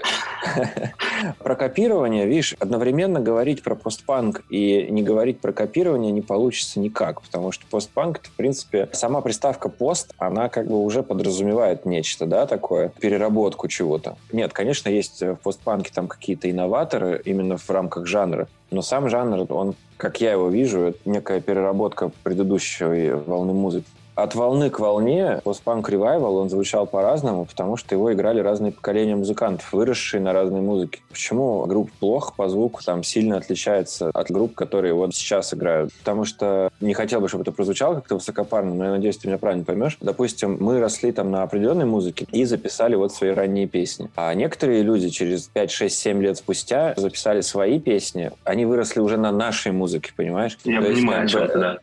про 1.39 1.55
копирование, 1.55 2.27
видишь, 2.27 2.55
одновременно 2.59 3.19
говорить 3.19 3.63
про 3.63 3.75
постпанк 3.75 4.43
и 4.49 4.87
не 4.89 5.03
говорить 5.03 5.39
про 5.39 5.53
копирование 5.53 6.11
не 6.11 6.21
получится 6.21 6.79
никак, 6.79 7.21
потому 7.21 7.51
что 7.51 7.65
постпанк, 7.69 8.19
в 8.21 8.31
принципе, 8.31 8.89
сама 8.91 9.21
приставка 9.21 9.69
пост, 9.69 10.13
она 10.17 10.49
как 10.49 10.67
бы 10.67 10.83
уже 10.83 11.03
подразумевает 11.03 11.85
нечто, 11.93 12.25
да, 12.25 12.45
такое, 12.45 12.89
переработку 12.99 13.67
чего-то. 13.67 14.17
Нет, 14.31 14.53
конечно, 14.53 14.89
есть 14.89 15.21
в 15.21 15.35
постпанке 15.35 15.91
там 15.93 16.07
какие-то 16.07 16.49
инноваторы 16.49 17.21
именно 17.23 17.57
в 17.57 17.69
рамках 17.69 18.05
жанра, 18.07 18.47
но 18.71 18.81
сам 18.81 19.09
жанр, 19.09 19.45
он, 19.51 19.75
как 19.97 20.19
я 20.21 20.31
его 20.31 20.49
вижу, 20.49 20.81
это 20.81 20.99
некая 21.05 21.39
переработка 21.39 22.11
предыдущей 22.23 23.11
волны 23.11 23.53
музыки 23.53 23.87
от 24.15 24.35
волны 24.35 24.69
к 24.69 24.79
волне 24.79 25.41
постпанк 25.43 25.89
ревайвал, 25.89 26.37
он 26.37 26.49
звучал 26.49 26.85
по-разному, 26.85 27.45
потому 27.45 27.77
что 27.77 27.95
его 27.95 28.13
играли 28.13 28.39
разные 28.39 28.71
поколения 28.71 29.15
музыкантов, 29.15 29.71
выросшие 29.73 30.21
на 30.21 30.33
разной 30.33 30.61
музыке. 30.61 31.01
Почему 31.09 31.65
группа 31.65 31.91
плохо 31.99 32.33
по 32.35 32.49
звуку 32.49 32.81
там 32.83 33.03
сильно 33.03 33.37
отличается 33.37 34.11
от 34.13 34.31
групп, 34.31 34.55
которые 34.55 34.93
вот 34.93 35.15
сейчас 35.15 35.53
играют? 35.53 35.93
Потому 35.93 36.25
что 36.25 36.69
не 36.79 36.93
хотел 36.93 37.21
бы, 37.21 37.27
чтобы 37.27 37.43
это 37.43 37.51
прозвучало 37.51 37.95
как-то 37.95 38.15
высокопарно, 38.15 38.73
но 38.73 38.85
я 38.85 38.91
надеюсь, 38.91 39.17
ты 39.17 39.27
меня 39.27 39.37
правильно 39.37 39.63
поймешь. 39.63 39.97
Допустим, 40.01 40.57
мы 40.59 40.79
росли 40.79 41.11
там 41.11 41.31
на 41.31 41.43
определенной 41.43 41.85
музыке 41.85 42.27
и 42.31 42.45
записали 42.45 42.95
вот 42.95 43.13
свои 43.13 43.31
ранние 43.31 43.67
песни. 43.67 44.09
А 44.15 44.33
некоторые 44.33 44.83
люди 44.83 45.09
через 45.09 45.47
5, 45.47 45.71
6, 45.71 45.97
7 45.97 46.21
лет 46.21 46.37
спустя 46.37 46.93
записали 46.97 47.41
свои 47.41 47.79
песни, 47.79 48.31
они 48.43 48.65
выросли 48.65 48.99
уже 48.99 49.17
на 49.17 49.31
нашей 49.31 49.71
музыке, 49.71 50.11
понимаешь? 50.15 50.57
Я 50.63 50.81
То 50.81 50.87
понимаю, 50.87 51.23
есть, 51.23 51.33
как 51.35 51.53
бы, 51.53 51.59
да 51.59 51.77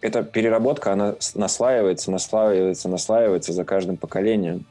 эта 0.00 0.22
переработка, 0.22 0.92
она 0.92 1.14
наслаивается, 1.34 2.10
наслаивается, 2.10 2.88
наслаивается 2.88 3.52
за 3.52 3.64
каждым 3.64 3.96
поколением. 3.96 4.64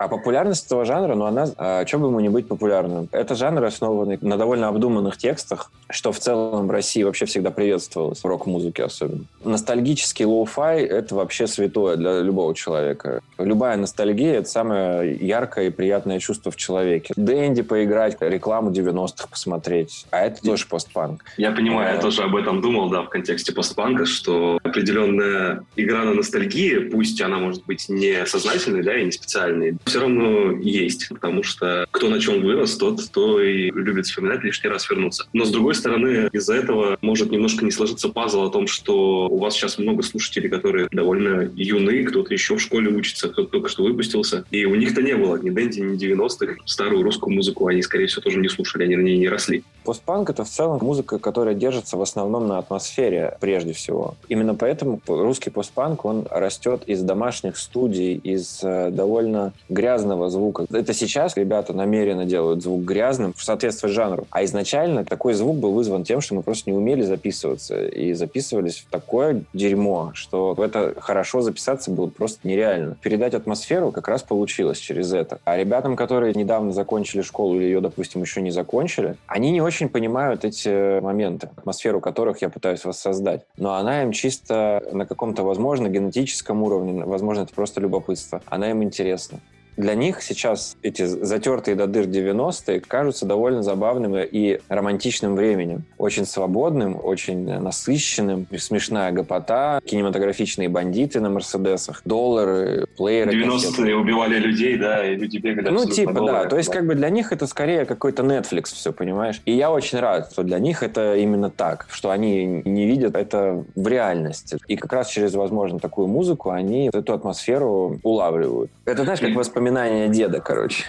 А 0.00 0.08
популярность 0.08 0.64
этого 0.64 0.86
жанра, 0.86 1.14
ну 1.14 1.26
она, 1.26 1.46
а, 1.58 1.84
что 1.86 1.98
бы 1.98 2.06
ему 2.06 2.20
не 2.20 2.30
быть 2.30 2.48
популярным? 2.48 3.10
Это 3.12 3.34
жанр, 3.34 3.62
основанный 3.62 4.18
на 4.22 4.38
довольно 4.38 4.68
обдуманных 4.68 5.18
текстах, 5.18 5.70
что 5.90 6.10
в 6.10 6.18
целом 6.18 6.68
в 6.68 6.70
России 6.70 7.02
вообще 7.02 7.26
всегда 7.26 7.50
приветствовалось, 7.50 8.20
в 8.20 8.24
рок-музыке 8.24 8.84
особенно. 8.84 9.24
Ностальгический 9.44 10.24
лоу-фай— 10.24 10.86
это 10.86 11.14
вообще 11.14 11.46
святое 11.46 11.96
для 11.96 12.20
любого 12.20 12.54
человека. 12.54 13.20
Любая 13.36 13.76
ностальгия— 13.76 14.38
это 14.38 14.48
самое 14.48 15.14
яркое 15.14 15.66
и 15.66 15.70
приятное 15.70 16.18
чувство 16.18 16.50
в 16.50 16.56
человеке. 16.56 17.12
Дэнди 17.16 17.60
поиграть, 17.60 18.16
рекламу 18.20 18.70
90-х 18.70 19.28
посмотреть, 19.28 20.06
а 20.10 20.20
это 20.20 20.40
тоже 20.40 20.66
постпанк. 20.66 21.26
Я 21.36 21.50
понимаю, 21.50 21.96
я 21.96 22.00
тоже 22.00 22.22
об 22.22 22.36
этом 22.36 22.62
думал, 22.62 22.88
да, 22.88 23.02
в 23.02 23.10
контексте 23.10 23.52
постпанка, 23.52 24.06
что 24.06 24.58
определенная 24.62 25.62
игра 25.76 26.04
на 26.04 26.14
ностальгии, 26.14 26.78
пусть 26.78 27.20
она 27.20 27.36
может 27.36 27.66
быть 27.66 27.90
не 27.90 28.24
сознательной, 28.24 28.82
да, 28.82 28.96
и 28.96 29.04
не 29.04 29.12
специальной, 29.12 29.76
все 29.90 30.00
равно 30.00 30.52
есть, 30.52 31.08
потому 31.08 31.42
что 31.42 31.84
кто 31.90 32.08
на 32.08 32.20
чем 32.20 32.42
вырос, 32.42 32.76
тот, 32.76 33.02
кто 33.02 33.42
и 33.42 33.70
любит 33.70 34.06
вспоминать, 34.06 34.44
лишний 34.44 34.70
раз 34.70 34.88
вернуться. 34.88 35.26
Но, 35.32 35.44
с 35.44 35.50
другой 35.50 35.74
стороны, 35.74 36.28
из-за 36.32 36.54
этого 36.54 36.96
может 37.00 37.30
немножко 37.32 37.64
не 37.64 37.72
сложиться 37.72 38.08
пазл 38.08 38.44
о 38.44 38.50
том, 38.50 38.68
что 38.68 39.28
у 39.28 39.38
вас 39.38 39.54
сейчас 39.54 39.78
много 39.78 40.02
слушателей, 40.02 40.48
которые 40.48 40.88
довольно 40.92 41.50
юны, 41.56 42.04
кто-то 42.04 42.32
еще 42.32 42.56
в 42.56 42.60
школе 42.60 42.88
учится, 42.88 43.28
кто-то 43.28 43.50
только 43.50 43.68
что 43.68 43.82
выпустился, 43.82 44.44
и 44.52 44.64
у 44.64 44.76
них-то 44.76 45.02
не 45.02 45.16
было 45.16 45.36
ни 45.36 45.50
Дэнди, 45.50 45.80
ни 45.80 45.98
90-х. 45.98 46.54
Старую 46.66 47.02
русскую 47.02 47.34
музыку 47.34 47.66
они, 47.66 47.82
скорее 47.82 48.06
всего, 48.06 48.22
тоже 48.22 48.38
не 48.38 48.48
слушали, 48.48 48.84
они 48.84 48.96
на 48.96 49.02
ней 49.02 49.18
не 49.18 49.28
росли. 49.28 49.64
Постпанк— 49.84 50.30
это 50.30 50.44
в 50.44 50.48
целом 50.48 50.78
музыка, 50.82 51.18
которая 51.18 51.54
держится 51.54 51.96
в 51.96 52.02
основном 52.02 52.46
на 52.46 52.58
атмосфере 52.58 53.36
прежде 53.40 53.72
всего. 53.72 54.14
Именно 54.28 54.54
поэтому 54.54 55.00
русский 55.06 55.50
постпанк, 55.50 56.04
он 56.04 56.26
растет 56.30 56.82
из 56.86 57.02
домашних 57.02 57.56
студий, 57.56 58.14
из 58.14 58.60
э, 58.62 58.90
довольно 58.90 59.52
грязного 59.68 60.30
звука. 60.30 60.66
Это 60.72 60.92
сейчас 60.92 61.36
ребята 61.36 61.72
намеренно 61.72 62.24
делают 62.24 62.62
звук 62.62 62.82
грязным 62.82 63.32
в 63.34 63.42
соответствии 63.42 63.88
жанру. 63.88 64.26
А 64.30 64.44
изначально 64.44 65.04
такой 65.04 65.34
звук 65.34 65.56
был 65.56 65.72
вызван 65.72 66.04
тем, 66.04 66.20
что 66.20 66.34
мы 66.34 66.42
просто 66.42 66.70
не 66.70 66.76
умели 66.76 67.02
записываться. 67.02 67.86
И 67.86 68.12
записывались 68.12 68.78
в 68.78 68.90
такое 68.90 69.42
дерьмо, 69.52 70.12
что 70.14 70.54
в 70.54 70.60
это 70.60 70.94
хорошо 70.98 71.40
записаться 71.40 71.90
было 71.90 72.06
просто 72.06 72.46
нереально. 72.46 72.96
Передать 73.00 73.34
атмосферу 73.34 73.92
как 73.92 74.08
раз 74.08 74.22
получилось 74.22 74.78
через 74.78 75.12
это. 75.12 75.38
А 75.44 75.56
ребятам, 75.56 75.96
которые 75.96 76.34
недавно 76.34 76.72
закончили 76.72 77.22
школу 77.22 77.56
или 77.56 77.64
ее, 77.64 77.80
допустим, 77.80 78.20
еще 78.20 78.42
не 78.42 78.50
закончили, 78.50 79.16
они 79.26 79.50
не 79.50 79.60
очень 79.60 79.69
понимают 79.88 80.44
эти 80.44 81.00
моменты, 81.00 81.48
атмосферу 81.56 82.00
которых 82.00 82.42
я 82.42 82.48
пытаюсь 82.48 82.84
воссоздать. 82.84 83.46
Но 83.56 83.74
она 83.74 84.02
им 84.02 84.12
чисто 84.12 84.82
на 84.92 85.06
каком-то, 85.06 85.42
возможно, 85.42 85.88
генетическом 85.88 86.62
уровне, 86.62 87.04
возможно, 87.04 87.42
это 87.42 87.54
просто 87.54 87.80
любопытство. 87.80 88.42
Она 88.46 88.70
им 88.70 88.82
интересна 88.82 89.40
для 89.76 89.94
них 89.94 90.22
сейчас 90.22 90.76
эти 90.82 91.06
затертые 91.06 91.74
до 91.74 91.86
дыр 91.86 92.06
90-е 92.06 92.80
кажутся 92.80 93.26
довольно 93.26 93.62
забавным 93.62 94.16
и 94.16 94.60
романтичным 94.68 95.34
временем. 95.34 95.84
Очень 95.98 96.26
свободным, 96.26 96.98
очень 97.02 97.46
насыщенным, 97.46 98.46
смешная 98.58 99.12
гопота, 99.12 99.80
кинематографичные 99.84 100.68
бандиты 100.68 101.20
на 101.20 101.30
Мерседесах, 101.30 102.02
доллары, 102.04 102.86
плееры. 102.96 103.32
90-е 103.32 103.96
убивали 103.96 104.38
людей, 104.38 104.76
да, 104.76 105.06
и 105.06 105.16
люди 105.16 105.38
бегали 105.38 105.70
Ну, 105.70 105.86
типа, 105.86 106.12
да. 106.12 106.44
То 106.44 106.56
есть, 106.56 106.70
как 106.70 106.86
бы 106.86 106.94
для 106.94 107.10
них 107.10 107.32
это 107.32 107.46
скорее 107.46 107.84
какой-то 107.84 108.22
Netflix 108.22 108.64
все, 108.66 108.92
понимаешь? 108.92 109.40
И 109.44 109.52
я 109.52 109.70
очень 109.70 109.98
рад, 109.98 110.30
что 110.32 110.42
для 110.42 110.58
них 110.58 110.82
это 110.82 111.16
именно 111.16 111.50
так, 111.50 111.86
что 111.90 112.10
они 112.10 112.62
не 112.64 112.86
видят 112.86 113.16
это 113.16 113.64
в 113.74 113.86
реальности. 113.88 114.58
И 114.68 114.76
как 114.76 114.92
раз 114.92 115.08
через, 115.08 115.34
возможно, 115.34 115.78
такую 115.78 116.06
музыку 116.06 116.50
они 116.50 116.90
эту 116.92 117.12
атмосферу 117.14 117.98
улавливают. 118.02 118.70
Это, 118.84 119.04
знаешь, 119.04 119.20
как 119.20 119.34
воспоминание 119.34 119.59
воспоминания 119.60 120.08
деда, 120.08 120.40
короче. 120.40 120.84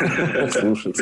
Слушать. 0.50 0.96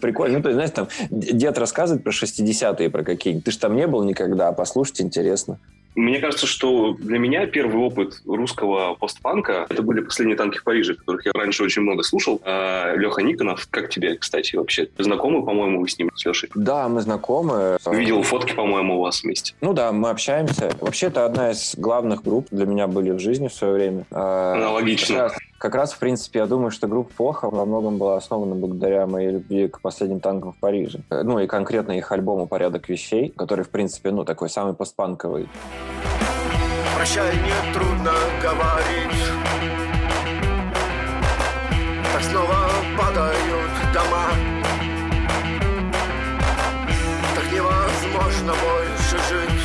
Прикольно. 0.00 0.38
Ну, 0.38 0.42
то 0.42 0.50
есть, 0.50 0.54
знаешь, 0.54 0.70
там 0.70 0.88
дед 1.10 1.58
рассказывает 1.58 2.04
про 2.04 2.12
60-е, 2.12 2.90
про 2.90 3.02
какие-нибудь. 3.02 3.44
Ты 3.44 3.50
же 3.50 3.58
там 3.58 3.74
не 3.74 3.86
был 3.86 4.04
никогда, 4.04 4.48
а 4.48 4.52
послушать 4.52 5.00
интересно. 5.00 5.58
Мне 5.96 6.20
кажется, 6.20 6.46
что 6.46 6.94
для 6.94 7.18
меня 7.18 7.46
первый 7.46 7.82
опыт 7.82 8.22
русского 8.24 8.94
постпанка 8.94 9.66
это 9.68 9.82
были 9.82 10.02
последние 10.02 10.36
танки 10.36 10.58
в 10.58 10.62
Париже, 10.62 10.94
которых 10.94 11.26
я 11.26 11.32
раньше 11.32 11.64
очень 11.64 11.82
много 11.82 12.04
слушал. 12.04 12.40
А 12.44 12.94
Леха 12.94 13.22
Никонов, 13.22 13.66
как 13.68 13.90
тебе, 13.90 14.14
кстати, 14.16 14.54
вообще? 14.54 14.88
Знакомы, 14.98 15.44
по-моему, 15.44 15.80
вы 15.80 15.88
с 15.88 15.98
ним, 15.98 16.10
с 16.14 16.24
Лешей? 16.24 16.48
Да, 16.54 16.88
мы 16.88 17.00
знакомы. 17.00 17.76
Видел 17.90 18.22
фотки, 18.22 18.54
по-моему, 18.54 18.98
у 18.98 19.00
вас 19.00 19.24
вместе. 19.24 19.54
Ну 19.60 19.72
да, 19.72 19.90
мы 19.90 20.10
общаемся. 20.10 20.70
Вообще, 20.80 21.08
это 21.08 21.24
одна 21.24 21.50
из 21.50 21.74
главных 21.76 22.22
групп 22.22 22.46
для 22.52 22.66
меня 22.66 22.86
были 22.86 23.10
в 23.10 23.18
жизни 23.18 23.48
в 23.48 23.52
свое 23.52 23.74
время. 23.74 24.04
Аналогично. 24.12 25.32
Как 25.60 25.74
раз, 25.74 25.92
в 25.92 25.98
принципе, 25.98 26.38
я 26.38 26.46
думаю, 26.46 26.70
что 26.70 26.88
группа 26.88 27.12
«Плохо» 27.14 27.50
во 27.50 27.66
многом 27.66 27.98
была 27.98 28.16
основана 28.16 28.54
благодаря 28.54 29.06
моей 29.06 29.32
любви 29.32 29.68
к 29.68 29.82
последним 29.82 30.18
танкам 30.20 30.52
в 30.52 30.56
Париже. 30.56 31.00
Ну 31.10 31.38
и 31.38 31.46
конкретно 31.46 31.92
их 31.92 32.10
альбому 32.12 32.46
«Порядок 32.46 32.88
вещей», 32.88 33.28
который, 33.36 33.62
в 33.62 33.68
принципе, 33.68 34.10
ну, 34.10 34.24
такой 34.24 34.48
самый 34.48 34.72
постпанковый. 34.72 35.50
Прощай, 36.96 37.34
не 37.34 37.74
трудно 37.74 38.12
говорить 38.42 39.22
Так 42.14 42.22
снова 42.22 42.56
падают 42.98 43.70
дома 43.92 44.28
Так 47.34 47.52
невозможно 47.52 48.54
больше 48.54 49.18
жить 49.28 49.64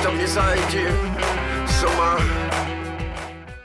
Чтоб 0.00 0.14
не 0.14 0.26
зайти 0.26 0.86
с 1.66 1.84
ума 1.84 2.39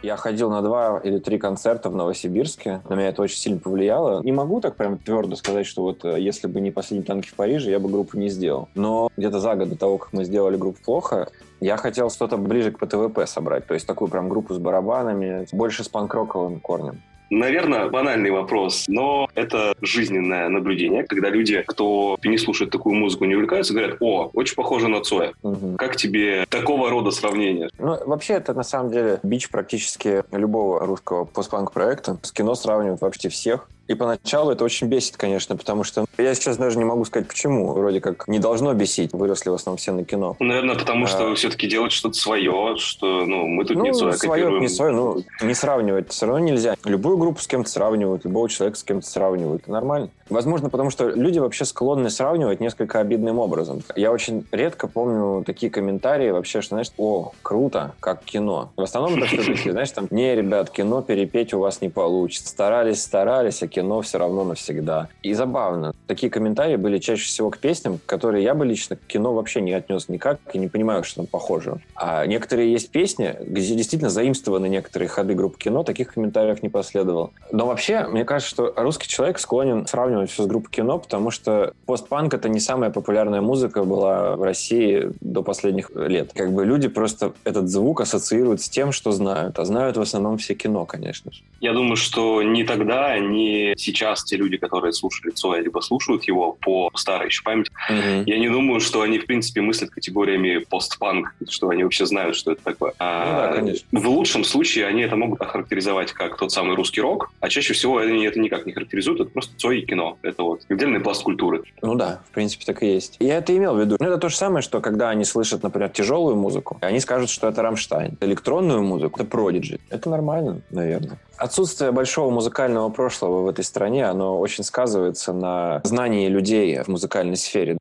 я 0.05 0.17
ходил 0.17 0.49
на 0.49 0.61
два 0.61 0.99
или 1.03 1.17
три 1.17 1.37
концерта 1.37 1.89
в 1.89 1.95
Новосибирске. 1.95 2.81
На 2.87 2.93
меня 2.93 3.09
это 3.09 3.21
очень 3.21 3.37
сильно 3.37 3.59
повлияло. 3.59 4.21
Не 4.23 4.31
могу 4.31 4.61
так 4.61 4.75
прям 4.75 4.97
твердо 4.97 5.35
сказать, 5.35 5.65
что 5.65 5.81
вот 5.81 6.05
э, 6.05 6.19
если 6.19 6.47
бы 6.47 6.61
не 6.61 6.71
«Последние 6.71 7.05
танки 7.05 7.27
в 7.27 7.33
Париже», 7.33 7.71
я 7.71 7.79
бы 7.79 7.89
группу 7.89 8.17
не 8.17 8.29
сделал. 8.29 8.69
Но 8.75 9.09
где-то 9.17 9.39
за 9.39 9.55
год 9.55 9.69
до 9.69 9.77
того, 9.77 9.97
как 9.97 10.13
мы 10.13 10.23
сделали 10.23 10.57
группу 10.57 10.79
«Плохо», 10.83 11.27
я 11.59 11.77
хотел 11.77 12.09
что-то 12.09 12.37
ближе 12.37 12.71
к 12.71 12.79
ПТВП 12.79 13.25
собрать. 13.25 13.65
То 13.65 13.73
есть 13.73 13.87
такую 13.87 14.09
прям 14.09 14.29
группу 14.29 14.53
с 14.53 14.57
барабанами, 14.57 15.47
больше 15.51 15.83
с 15.83 15.89
панкроковым 15.89 16.59
корнем. 16.59 17.01
Наверное, 17.29 17.89
банальный 17.89 18.31
вопрос, 18.31 18.85
но 18.87 19.29
это 19.35 19.75
жизненное 19.81 20.49
наблюдение, 20.49 21.03
когда 21.03 21.29
люди, 21.29 21.63
кто 21.65 22.17
не 22.23 22.37
слушает 22.37 22.71
такую 22.71 22.95
музыку, 22.95 23.25
не 23.25 23.35
увлекаются, 23.35 23.73
говорят, 23.73 23.97
о, 23.99 24.29
очень 24.33 24.55
похоже 24.55 24.87
на 24.87 25.01
Цоя. 25.01 25.33
Угу. 25.41 25.75
Как 25.77 25.95
тебе 25.95 26.45
такого 26.49 26.89
рода 26.89 27.11
сравнение? 27.11 27.69
Ну, 27.79 27.97
вообще, 28.05 28.33
это 28.33 28.53
на 28.53 28.63
самом 28.63 28.91
деле 28.91 29.19
бич 29.23 29.49
практически 29.49 30.23
любого 30.31 30.85
русского 30.85 31.25
постпанк-проекта. 31.25 32.17
С 32.21 32.31
кино 32.31 32.55
сравнивают 32.55 33.01
вообще 33.01 33.29
всех. 33.29 33.67
И 33.87 33.93
поначалу 33.93 34.51
это 34.51 34.63
очень 34.63 34.87
бесит, 34.87 35.17
конечно, 35.17 35.55
потому 35.55 35.83
что 35.83 36.05
я 36.17 36.33
сейчас 36.33 36.57
даже 36.57 36.77
не 36.77 36.85
могу 36.85 37.05
сказать, 37.05 37.27
почему. 37.27 37.73
Вроде 37.73 38.01
как 38.01 38.27
не 38.27 38.39
должно 38.39 38.73
бесить. 38.73 39.13
Выросли 39.13 39.49
в 39.49 39.53
основном 39.53 39.77
все 39.77 39.91
на 39.91 40.03
кино. 40.03 40.35
Ну, 40.39 40.45
наверное, 40.45 40.75
потому 40.75 41.07
что 41.07 41.31
а... 41.31 41.35
все-таки 41.35 41.67
делать 41.67 41.91
что-то 41.91 42.15
свое, 42.15 42.75
что, 42.77 43.25
ну, 43.25 43.45
мы 43.47 43.65
тут 43.65 43.77
ну, 43.77 43.83
не 43.83 43.93
свое 43.93 44.13
свое, 44.13 44.59
не 44.59 44.67
свое, 44.67 44.91
ну, 44.91 45.23
не 45.41 45.53
сравнивать 45.53 46.11
все 46.11 46.25
равно 46.25 46.39
нельзя. 46.39 46.75
Любую 46.83 47.17
группу 47.17 47.41
с 47.41 47.47
кем-то 47.47 47.69
сравнивают, 47.69 48.25
любого 48.25 48.49
человека 48.49 48.77
с 48.77 48.83
кем-то 48.83 49.07
сравнивают. 49.07 49.63
Это 49.63 49.71
нормально. 49.71 50.09
Возможно, 50.29 50.69
потому 50.69 50.89
что 50.89 51.09
люди 51.09 51.37
вообще 51.37 51.65
склонны 51.65 52.09
сравнивать 52.09 52.59
несколько 52.59 52.99
обидным 52.99 53.37
образом. 53.37 53.83
Я 53.95 54.11
очень 54.11 54.45
редко 54.51 54.87
помню 54.87 55.43
такие 55.45 55.71
комментарии 55.71 56.31
вообще, 56.31 56.61
что, 56.61 56.75
знаешь, 56.75 56.91
о, 56.97 57.31
круто, 57.41 57.93
как 57.99 58.23
кино. 58.23 58.71
В 58.75 58.81
основном 58.81 59.21
это 59.21 59.27
все 59.27 59.71
знаешь, 59.71 59.91
там, 59.91 60.07
не, 60.09 60.35
ребят, 60.35 60.71
кино 60.71 61.01
перепеть 61.01 61.53
у 61.53 61.59
вас 61.59 61.81
не 61.81 61.89
получится. 61.89 62.49
Старались, 62.49 63.03
старались, 63.03 63.61
а 63.61 63.67
кино 63.75 64.01
все 64.01 64.17
равно 64.17 64.45
навсегда. 64.45 65.09
И 65.21 65.33
забавно. 65.33 65.93
Такие 66.07 66.29
комментарии 66.29 66.77
были 66.77 66.97
чаще 66.97 67.25
всего 67.25 67.49
к 67.49 67.57
песням, 67.57 67.99
которые 68.05 68.43
я 68.43 68.55
бы 68.55 68.65
лично 68.65 68.95
к 68.95 69.01
кино 69.01 69.33
вообще 69.33 69.59
не 69.59 69.73
отнес 69.73 70.07
никак 70.07 70.39
и 70.53 70.57
не 70.57 70.67
понимаю, 70.67 71.03
что 71.03 71.17
там 71.17 71.27
похоже. 71.27 71.79
А 71.95 72.25
некоторые 72.25 72.71
есть 72.71 72.89
песни, 72.91 73.35
где 73.41 73.75
действительно 73.75 74.09
заимствованы 74.09 74.69
некоторые 74.69 75.09
ходы 75.09 75.33
группы 75.33 75.57
кино, 75.59 75.83
таких 75.83 76.13
комментариев 76.13 76.63
не 76.63 76.69
последовало. 76.69 77.31
Но 77.51 77.65
вообще, 77.67 78.07
мне 78.07 78.23
кажется, 78.23 78.49
что 78.49 78.73
русский 78.77 79.09
человек 79.09 79.39
склонен 79.39 79.85
сравнивать 79.87 80.31
все 80.31 80.43
с 80.43 80.47
группой 80.47 80.69
кино, 80.71 80.99
потому 80.99 81.31
что 81.31 81.73
постпанк— 81.85 82.33
это 82.35 82.47
не 82.47 82.59
самая 82.59 82.91
популярная 82.91 83.41
музыка 83.41 83.83
была 83.83 84.37
в 84.37 84.43
России 84.43 85.11
до 85.19 85.43
последних 85.43 85.91
лет. 85.95 86.31
Как 86.33 86.53
бы 86.53 86.65
люди 86.65 86.87
просто 86.87 87.33
этот 87.43 87.67
звук 87.69 88.01
ассоциируют 88.01 88.61
с 88.61 88.69
тем, 88.69 88.93
что 88.93 89.11
знают. 89.11 89.59
А 89.59 89.65
знают 89.65 89.97
в 89.97 90.01
основном 90.01 90.37
все 90.37 90.53
кино, 90.53 90.85
конечно 90.85 91.31
же. 91.31 91.41
Я 91.59 91.73
думаю, 91.73 91.97
что 91.97 92.41
ни 92.41 92.63
тогда, 92.63 93.17
ни 93.19 93.64
сейчас 93.77 94.23
те 94.23 94.37
люди, 94.37 94.57
которые 94.57 94.93
слушали 94.93 95.31
Цоя, 95.31 95.61
либо 95.61 95.79
слушают 95.79 96.23
его 96.25 96.53
по 96.53 96.91
старой 96.95 97.27
еще 97.27 97.43
памяти, 97.43 97.71
mm-hmm. 97.89 98.23
я 98.25 98.39
не 98.39 98.49
думаю, 98.49 98.79
что 98.79 99.01
они, 99.01 99.19
в 99.19 99.25
принципе, 99.25 99.61
мыслят 99.61 99.89
категориями 99.89 100.57
постпанк, 100.57 101.35
что 101.49 101.69
они 101.69 101.83
вообще 101.83 102.05
знают, 102.05 102.35
что 102.35 102.51
это 102.51 102.63
такое. 102.63 102.93
А, 102.99 103.25
ну, 103.25 103.41
да, 103.41 103.59
конечно. 103.59 103.87
В 103.91 104.07
лучшем 104.07 104.43
случае 104.43 104.87
они 104.87 105.01
это 105.01 105.15
могут 105.15 105.41
охарактеризовать 105.41 106.11
как 106.11 106.37
тот 106.37 106.51
самый 106.51 106.75
русский 106.75 107.01
рок, 107.01 107.31
а 107.39 107.49
чаще 107.49 107.73
всего 107.73 107.97
они 107.97 108.25
это 108.25 108.39
никак 108.39 108.65
не 108.65 108.73
характеризуют, 108.73 109.21
это 109.21 109.29
просто 109.29 109.55
Цой 109.57 109.79
и 109.79 109.85
кино. 109.85 110.17
Это 110.21 110.43
вот 110.43 110.61
отдельный 110.69 110.99
пласт 110.99 111.23
культуры. 111.23 111.63
Ну 111.81 111.95
да, 111.95 112.21
в 112.29 112.33
принципе, 112.33 112.65
так 112.65 112.83
и 112.83 112.87
есть. 112.87 113.17
Я 113.19 113.37
это 113.37 113.55
имел 113.55 113.75
в 113.75 113.79
виду. 113.79 113.97
Ну, 113.99 114.05
это 114.05 114.17
то 114.17 114.29
же 114.29 114.35
самое, 114.35 114.61
что 114.61 114.81
когда 114.81 115.09
они 115.09 115.25
слышат, 115.25 115.63
например, 115.63 115.89
тяжелую 115.89 116.35
музыку, 116.35 116.77
они 116.81 116.99
скажут, 116.99 117.29
что 117.29 117.47
это 117.47 117.61
Рамштайн. 117.61 118.17
Электронную 118.21 118.83
музыку— 118.83 119.19
это 119.21 119.29
Продиджи. 119.29 119.79
Это 119.89 120.09
нормально, 120.09 120.61
наверное. 120.69 121.19
Отсутствие 121.37 121.91
большого 121.91 122.31
музыкального 122.31 122.89
прошлого 122.89 123.41
в 123.41 123.47
этой 123.47 123.63
стране, 123.65 124.05
оно 124.05 124.39
очень 124.39 124.63
сказывается 124.63 125.33
на 125.33 125.81
знании 125.83 126.29
людей 126.29 126.81
в 126.81 126.87
музыкальной 126.87 127.35
сфере 127.35 127.77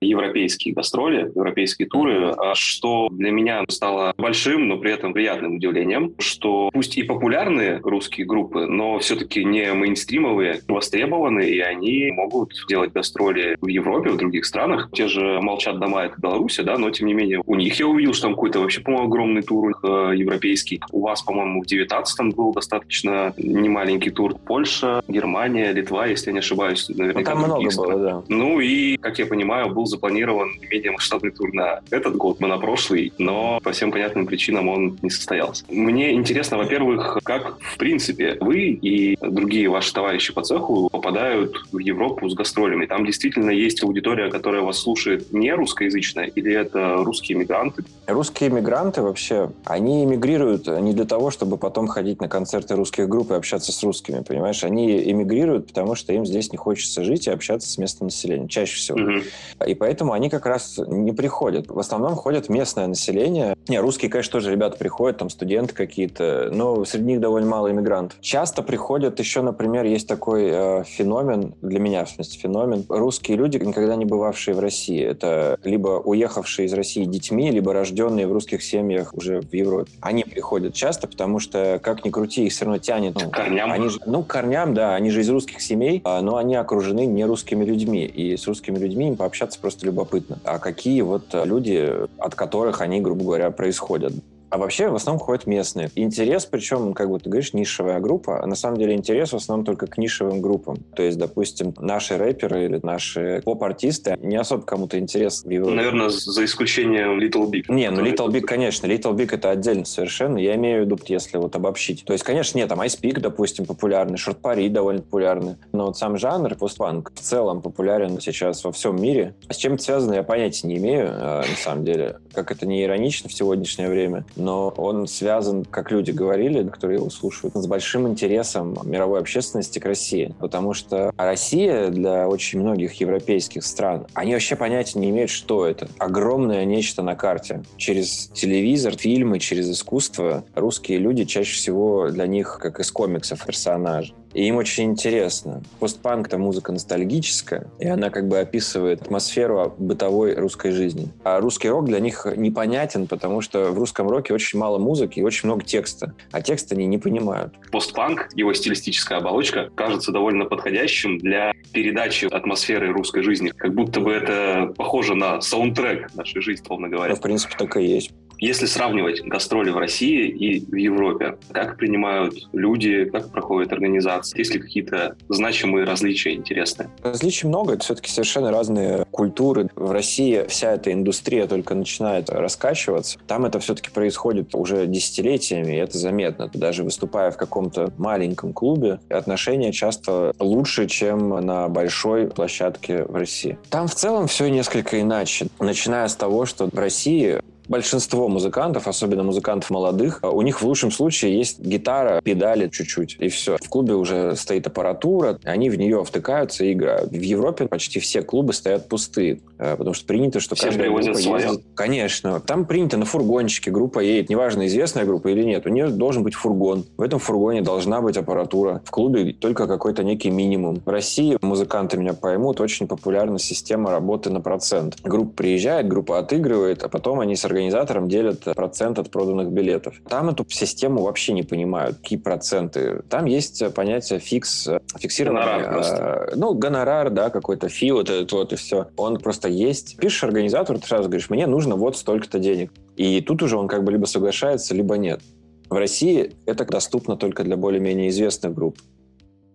европейские 0.00 0.74
гастроли, 0.74 1.30
европейские 1.34 1.88
туры, 1.88 2.30
а 2.30 2.54
что 2.54 3.08
для 3.10 3.30
меня 3.30 3.64
стало 3.68 4.14
большим, 4.16 4.68
но 4.68 4.78
при 4.78 4.92
этом 4.92 5.12
приятным 5.12 5.56
удивлением, 5.56 6.14
что 6.18 6.70
пусть 6.72 6.96
и 6.96 7.02
популярные 7.02 7.80
русские 7.82 8.26
группы, 8.26 8.66
но 8.66 8.98
все-таки 8.98 9.44
не 9.44 9.72
мейнстримовые, 9.72 10.60
востребованы, 10.68 11.42
и 11.42 11.60
они 11.60 12.10
могут 12.12 12.52
делать 12.68 12.92
гастроли 12.92 13.56
в 13.60 13.66
Европе, 13.66 14.10
в 14.10 14.16
других 14.16 14.46
странах. 14.46 14.90
Те 14.92 15.06
же 15.06 15.40
«Молчат 15.40 15.78
дома»— 15.78 16.04
это 16.04 16.20
Беларусь, 16.20 16.58
да, 16.62 16.78
но 16.78 16.90
тем 16.90 17.06
не 17.06 17.14
менее 17.14 17.42
у 17.46 17.54
них 17.54 17.78
я 17.78 17.86
увидел, 17.86 18.14
что 18.14 18.28
там 18.28 18.34
какой-то 18.34 18.60
вообще, 18.60 18.80
по-моему, 18.80 19.06
огромный 19.06 19.42
тур 19.42 19.76
э, 19.82 20.12
европейский. 20.16 20.80
У 20.92 21.02
вас, 21.02 21.22
по-моему, 21.22 21.62
в 21.62 21.66
19-м 21.66 22.30
был 22.30 22.52
достаточно 22.52 23.34
немаленький 23.36 24.10
тур. 24.10 24.34
Польша, 24.34 25.02
Германия, 25.08 25.72
Литва, 25.72 26.06
если 26.06 26.28
я 26.28 26.32
не 26.32 26.38
ошибаюсь. 26.38 26.88
Наверняка 26.88 27.34
ну, 27.34 27.40
там 27.40 27.50
много 27.50 27.70
стран. 27.70 27.90
было, 27.90 28.02
да. 28.02 28.22
Ну 28.28 28.60
и, 28.60 28.96
как 28.96 29.18
я 29.18 29.26
понимаю, 29.26 29.74
был 29.74 29.86
запланирован 29.90 30.52
менее 30.70 30.92
масштабный 30.92 31.30
тур 31.30 31.52
на 31.52 31.80
этот 31.90 32.16
год, 32.16 32.40
мы 32.40 32.48
на 32.48 32.58
прошлый, 32.58 33.12
но 33.18 33.60
по 33.62 33.72
всем 33.72 33.92
понятным 33.92 34.26
причинам 34.26 34.68
он 34.68 34.98
не 35.02 35.10
состоялся. 35.10 35.64
Мне 35.68 36.12
интересно, 36.12 36.56
во-первых, 36.56 37.18
как, 37.22 37.58
в 37.60 37.76
принципе, 37.76 38.36
вы 38.40 38.70
и 38.70 39.16
другие 39.20 39.68
ваши 39.68 39.92
товарищи 39.92 40.32
по 40.32 40.42
цеху 40.42 40.88
попадают 40.90 41.56
в 41.72 41.78
Европу 41.78 42.28
с 42.28 42.34
гастролями. 42.34 42.86
Там 42.86 43.04
действительно 43.04 43.50
есть 43.50 43.82
аудитория, 43.82 44.30
которая 44.30 44.62
вас 44.62 44.78
слушает 44.78 45.32
не 45.32 45.52
русскоязычная, 45.54 46.26
или 46.26 46.54
это 46.54 46.96
русские 47.04 47.38
мигранты? 47.38 47.84
Русские 48.06 48.50
мигранты 48.50 49.02
вообще, 49.02 49.50
они 49.64 50.04
эмигрируют 50.04 50.66
не 50.66 50.92
для 50.92 51.04
того, 51.04 51.30
чтобы 51.30 51.56
потом 51.56 51.86
ходить 51.86 52.20
на 52.20 52.28
концерты 52.28 52.76
русских 52.76 53.08
групп 53.08 53.30
и 53.30 53.34
общаться 53.34 53.72
с 53.72 53.82
русскими, 53.82 54.22
понимаешь? 54.22 54.64
Они 54.64 55.10
эмигрируют, 55.10 55.66
потому 55.68 55.94
что 55.94 56.12
им 56.12 56.24
здесь 56.26 56.52
не 56.52 56.58
хочется 56.58 57.04
жить 57.04 57.26
и 57.26 57.30
общаться 57.30 57.68
с 57.68 57.78
местным 57.78 58.08
населением, 58.08 58.48
чаще 58.48 58.76
всего. 58.76 58.98
Угу. 58.98 59.66
И 59.66 59.74
поэтому 59.80 60.12
они 60.12 60.28
как 60.28 60.46
раз 60.46 60.78
не 60.86 61.12
приходят. 61.12 61.68
В 61.68 61.78
основном 61.78 62.14
ходят 62.14 62.50
местное 62.50 62.86
население. 62.86 63.56
Не, 63.66 63.80
русские, 63.80 64.10
конечно, 64.10 64.32
тоже 64.32 64.52
ребята 64.52 64.76
приходят, 64.76 65.16
там 65.16 65.30
студенты 65.30 65.74
какие-то, 65.74 66.50
но 66.52 66.84
среди 66.84 67.06
них 67.06 67.20
довольно 67.20 67.48
мало 67.48 67.70
иммигрантов. 67.70 68.20
Часто 68.20 68.62
приходят 68.62 69.18
еще, 69.18 69.40
например, 69.40 69.86
есть 69.86 70.06
такой 70.06 70.50
э, 70.52 70.84
феномен, 70.84 71.54
для 71.62 71.80
меня, 71.80 72.04
в 72.04 72.10
смысле, 72.10 72.38
феномен. 72.38 72.84
Русские 72.90 73.38
люди, 73.38 73.56
никогда 73.56 73.96
не 73.96 74.04
бывавшие 74.04 74.54
в 74.54 74.60
России. 74.60 75.02
Это 75.02 75.58
либо 75.64 76.00
уехавшие 76.04 76.66
из 76.66 76.74
России 76.74 77.04
детьми, 77.04 77.50
либо 77.50 77.72
рожденные 77.72 78.26
в 78.26 78.32
русских 78.32 78.62
семьях 78.62 79.14
уже 79.14 79.40
в 79.40 79.52
Европе. 79.54 79.90
Они 80.02 80.24
приходят 80.24 80.74
часто, 80.74 81.08
потому 81.08 81.38
что, 81.38 81.80
как 81.82 82.04
ни 82.04 82.10
крути, 82.10 82.44
их 82.44 82.52
все 82.52 82.66
равно 82.66 82.78
тянет. 82.78 83.14
Ну, 83.14 83.30
корням? 83.30 83.72
Они 83.72 83.88
же, 83.88 83.98
ну, 84.04 84.22
корням, 84.22 84.74
да. 84.74 84.94
Они 84.94 85.08
же 85.10 85.22
из 85.22 85.30
русских 85.30 85.62
семей, 85.62 86.02
а, 86.04 86.20
но 86.20 86.36
они 86.36 86.54
окружены 86.54 87.06
не 87.06 87.24
русскими 87.24 87.64
людьми. 87.64 88.04
И 88.04 88.36
с 88.36 88.46
русскими 88.46 88.78
людьми 88.78 89.08
им 89.08 89.16
пообщаться 89.16 89.58
просто 89.58 89.69
просто 89.70 89.86
любопытно. 89.86 90.38
А 90.44 90.58
какие 90.58 91.00
вот 91.02 91.32
люди, 91.32 91.92
от 92.18 92.34
которых 92.34 92.80
они, 92.80 93.00
грубо 93.00 93.22
говоря, 93.22 93.50
происходят? 93.52 94.12
А 94.50 94.58
вообще 94.58 94.88
в 94.88 94.96
основном 94.96 95.20
ходят 95.20 95.46
местные. 95.46 95.90
Интерес, 95.94 96.44
причем, 96.44 96.92
как 96.92 97.08
бы 97.08 97.20
ты 97.20 97.30
говоришь, 97.30 97.52
нишевая 97.52 98.00
группа, 98.00 98.42
а 98.42 98.46
на 98.46 98.56
самом 98.56 98.78
деле 98.78 98.94
интерес 98.94 99.32
в 99.32 99.36
основном 99.36 99.64
только 99.64 99.86
к 99.86 99.96
нишевым 99.96 100.42
группам. 100.42 100.78
То 100.94 101.04
есть, 101.04 101.18
допустим, 101.18 101.72
наши 101.78 102.16
рэперы 102.16 102.64
или 102.64 102.80
наши 102.82 103.42
поп-артисты 103.44 104.18
не 104.20 104.36
особо 104.36 104.62
кому-то 104.64 104.98
интерес 104.98 105.44
в 105.44 105.50
Европе. 105.50 105.76
Наверное, 105.76 106.08
за 106.08 106.44
исключением 106.44 107.20
Little 107.20 107.48
Big. 107.48 107.64
Не, 107.68 107.90
ну 107.90 108.04
Little 108.04 108.28
Big, 108.28 108.40
конечно. 108.40 108.88
Little 108.88 109.14
Big 109.14 109.32
это 109.32 109.50
отдельно 109.50 109.84
совершенно. 109.84 110.38
Я 110.38 110.56
имею 110.56 110.82
в 110.82 110.84
виду, 110.86 110.98
если 111.06 111.38
вот 111.38 111.54
обобщить. 111.54 112.04
То 112.04 112.12
есть, 112.12 112.24
конечно, 112.24 112.58
нет, 112.58 112.68
там 112.68 112.80
Ice 112.80 113.00
Peak, 113.00 113.20
допустим, 113.20 113.66
популярный, 113.66 114.16
Short 114.16 114.40
Party 114.40 114.68
довольно 114.68 115.02
популярный. 115.02 115.56
Но 115.72 115.86
вот 115.86 115.96
сам 115.96 116.18
жанр 116.18 116.56
постпанк 116.56 117.12
в 117.14 117.20
целом 117.20 117.62
популярен 117.62 118.20
сейчас 118.20 118.64
во 118.64 118.72
всем 118.72 119.00
мире. 119.00 119.34
А 119.48 119.52
с 119.52 119.56
чем 119.56 119.74
это 119.74 119.84
связано, 119.84 120.14
я 120.14 120.22
понятия 120.24 120.66
не 120.66 120.78
имею, 120.78 121.06
э, 121.06 121.42
на 121.48 121.56
самом 121.56 121.84
деле. 121.84 122.16
Как 122.32 122.50
это 122.50 122.66
не 122.66 122.82
иронично 122.82 123.28
в 123.28 123.32
сегодняшнее 123.32 123.88
время 123.88 124.24
но 124.40 124.68
он 124.76 125.06
связан, 125.06 125.64
как 125.64 125.90
люди 125.90 126.10
говорили, 126.10 126.68
которые 126.68 126.98
его 126.98 127.10
слушают, 127.10 127.54
с 127.54 127.66
большим 127.66 128.08
интересом 128.08 128.76
мировой 128.84 129.20
общественности 129.20 129.78
к 129.78 129.84
России. 129.84 130.34
Потому 130.38 130.74
что 130.74 131.12
Россия 131.16 131.88
для 131.88 132.28
очень 132.28 132.60
многих 132.60 132.94
европейских 132.94 133.64
стран, 133.64 134.06
они 134.14 134.32
вообще 134.32 134.56
понятия 134.56 134.98
не 134.98 135.10
имеют, 135.10 135.30
что 135.30 135.66
это. 135.66 135.88
Огромное 135.98 136.64
нечто 136.64 137.02
на 137.02 137.14
карте. 137.14 137.62
Через 137.76 138.30
телевизор, 138.34 138.96
фильмы, 138.96 139.38
через 139.38 139.70
искусство 139.70 140.44
русские 140.54 140.98
люди 140.98 141.24
чаще 141.24 141.54
всего 141.54 142.08
для 142.10 142.26
них, 142.26 142.58
как 142.60 142.80
из 142.80 142.90
комиксов, 142.90 143.44
персонажи. 143.44 144.14
И 144.32 144.46
им 144.46 144.56
очень 144.56 144.84
интересно. 144.84 145.62
Постпанк— 145.80 146.26
это 146.28 146.38
музыка 146.38 146.72
ностальгическая, 146.72 147.66
и 147.78 147.86
она 147.86 148.10
как 148.10 148.28
бы 148.28 148.38
описывает 148.38 149.02
атмосферу 149.02 149.74
бытовой 149.78 150.34
русской 150.34 150.70
жизни. 150.70 151.08
А 151.24 151.40
русский 151.40 151.68
рок 151.68 151.86
для 151.86 152.00
них 152.00 152.26
непонятен, 152.36 153.06
потому 153.06 153.40
что 153.40 153.72
в 153.72 153.78
русском 153.78 154.08
роке 154.08 154.32
очень 154.32 154.58
мало 154.58 154.78
музыки 154.78 155.18
и 155.18 155.22
очень 155.22 155.48
много 155.48 155.64
текста. 155.64 156.14
А 156.30 156.40
текст 156.42 156.70
они 156.72 156.86
не 156.86 156.98
понимают. 156.98 157.54
Постпанк, 157.72 158.28
его 158.34 158.52
стилистическая 158.54 159.18
оболочка, 159.18 159.70
кажется 159.74 160.12
довольно 160.12 160.44
подходящим 160.44 161.18
для 161.18 161.52
передачи 161.72 162.26
атмосферы 162.26 162.92
русской 162.92 163.22
жизни. 163.22 163.50
Как 163.50 163.74
будто 163.74 164.00
бы 164.00 164.12
это 164.12 164.72
похоже 164.76 165.14
на 165.14 165.40
саундтрек 165.40 166.14
нашей 166.14 166.40
жизни, 166.40 166.64
словно 166.64 166.88
говоря. 166.88 167.10
Ну, 167.10 167.16
в 167.16 167.22
принципе, 167.22 167.54
так 167.58 167.76
и 167.76 167.84
есть. 167.84 168.12
Если 168.40 168.64
сравнивать 168.64 169.22
гастроли 169.22 169.68
в 169.68 169.76
России 169.76 170.28
и 170.28 170.64
в 170.64 170.74
Европе, 170.74 171.36
как 171.52 171.76
принимают 171.76 172.34
люди, 172.52 173.04
как 173.04 173.30
проходят 173.30 173.70
организации, 173.72 174.38
есть 174.38 174.54
ли 174.54 174.60
какие-то 174.60 175.14
значимые 175.28 175.84
различия 175.84 176.32
интересные? 176.32 176.88
Различий 177.02 177.48
много, 177.48 177.74
это 177.74 177.84
все-таки 177.84 178.10
совершенно 178.10 178.50
разные 178.50 179.04
культуры. 179.10 179.68
В 179.76 179.92
России 179.92 180.46
вся 180.48 180.72
эта 180.72 180.90
индустрия 180.90 181.46
только 181.46 181.74
начинает 181.74 182.30
раскачиваться. 182.30 183.18
Там 183.26 183.44
это 183.44 183.60
все-таки 183.60 183.90
происходит 183.90 184.54
уже 184.54 184.86
десятилетиями, 184.86 185.74
и 185.74 185.76
это 185.76 185.98
заметно. 185.98 186.50
Даже 186.54 186.82
выступая 186.82 187.30
в 187.30 187.36
каком-то 187.36 187.92
маленьком 187.98 188.54
клубе, 188.54 189.00
отношения 189.10 189.70
часто 189.70 190.32
лучше, 190.38 190.86
чем 190.86 191.28
на 191.28 191.68
большой 191.68 192.28
площадке 192.28 193.04
в 193.04 193.14
России. 193.14 193.58
Там 193.68 193.86
в 193.86 193.94
целом 193.94 194.28
все 194.28 194.48
несколько 194.48 194.98
иначе. 194.98 195.48
Начиная 195.58 196.08
с 196.08 196.16
того, 196.16 196.46
что 196.46 196.70
в 196.72 196.78
России 196.78 197.40
большинство 197.70 198.28
музыкантов, 198.28 198.88
особенно 198.88 199.22
музыкантов 199.22 199.70
молодых, 199.70 200.18
а 200.22 200.30
у 200.30 200.42
них 200.42 200.60
в 200.60 200.66
лучшем 200.66 200.90
случае 200.90 201.38
есть 201.38 201.60
гитара, 201.60 202.20
педали 202.20 202.68
чуть-чуть, 202.68 203.16
и 203.20 203.28
все. 203.28 203.56
В 203.62 203.68
клубе 203.68 203.94
уже 203.94 204.34
стоит 204.36 204.66
аппаратура, 204.66 205.38
они 205.44 205.70
в 205.70 205.78
нее 205.78 206.04
втыкаются 206.04 206.64
и 206.64 206.72
играют. 206.72 207.12
В 207.12 207.22
Европе 207.22 207.66
почти 207.66 208.00
все 208.00 208.22
клубы 208.22 208.52
стоят 208.52 208.88
пустые, 208.88 209.40
э, 209.58 209.76
потому 209.76 209.94
что 209.94 210.04
принято, 210.04 210.40
что 210.40 210.56
все 210.56 210.66
каждая 210.66 210.90
группа 210.90 211.14
свое. 211.14 211.44
ездит... 211.44 211.64
Конечно. 211.76 212.40
Там 212.40 212.64
принято 212.64 212.96
на 212.96 213.04
фургончике 213.04 213.70
группа 213.70 214.00
едет, 214.00 214.28
неважно, 214.28 214.66
известная 214.66 215.04
группа 215.04 215.28
или 215.28 215.44
нет, 215.44 215.64
у 215.64 215.68
нее 215.68 215.88
должен 215.88 216.24
быть 216.24 216.34
фургон. 216.34 216.84
В 216.96 217.02
этом 217.02 217.20
фургоне 217.20 217.62
должна 217.62 218.00
быть 218.00 218.16
аппаратура. 218.16 218.82
В 218.84 218.90
клубе 218.90 219.32
только 219.32 219.68
какой-то 219.68 220.02
некий 220.02 220.30
минимум. 220.30 220.82
В 220.84 220.88
России, 220.88 221.38
музыканты 221.40 221.96
меня 221.96 222.14
поймут, 222.14 222.60
очень 222.60 222.88
популярна 222.88 223.38
система 223.38 223.92
работы 223.92 224.30
на 224.30 224.40
процент. 224.40 224.96
Группа 225.04 225.30
приезжает, 225.36 225.86
группа 225.86 226.18
отыгрывает, 226.18 226.82
а 226.82 226.88
потом 226.88 227.20
они 227.20 227.36
с 227.36 227.44
организацией 227.44 227.59
организаторам 227.60 228.08
делят 228.08 228.44
процент 228.54 228.98
от 228.98 229.10
проданных 229.10 229.50
билетов. 229.50 229.94
Там 230.08 230.30
эту 230.30 230.46
систему 230.48 231.02
вообще 231.02 231.32
не 231.32 231.42
понимают, 231.42 231.98
какие 231.98 232.18
проценты. 232.18 233.02
Там 233.08 233.26
есть 233.26 233.62
понятие 233.74 234.18
фикс, 234.18 234.68
фиксированный... 234.98 235.42
Гонорар 235.42 236.30
э, 236.30 236.36
ну, 236.36 236.54
гонорар, 236.54 237.10
да, 237.10 237.30
какой-то 237.30 237.68
фи, 237.68 237.92
вот 237.92 238.08
этот 238.08 238.32
вот 238.32 238.52
и 238.52 238.56
все. 238.56 238.88
Он 238.96 239.18
просто 239.18 239.48
есть. 239.48 239.96
Пишешь 239.98 240.24
организатору, 240.24 240.78
ты 240.78 240.86
сразу 240.86 241.08
говоришь, 241.08 241.30
мне 241.30 241.46
нужно 241.46 241.76
вот 241.76 241.96
столько-то 241.96 242.38
денег. 242.38 242.72
И 242.96 243.20
тут 243.20 243.42
уже 243.42 243.56
он 243.56 243.68
как 243.68 243.84
бы 243.84 243.92
либо 243.92 244.06
соглашается, 244.06 244.74
либо 244.74 244.96
нет. 244.96 245.20
В 245.68 245.74
России 245.74 246.32
это 246.46 246.64
доступно 246.64 247.16
только 247.16 247.44
для 247.44 247.56
более-менее 247.56 248.08
известных 248.08 248.54
групп. 248.54 248.78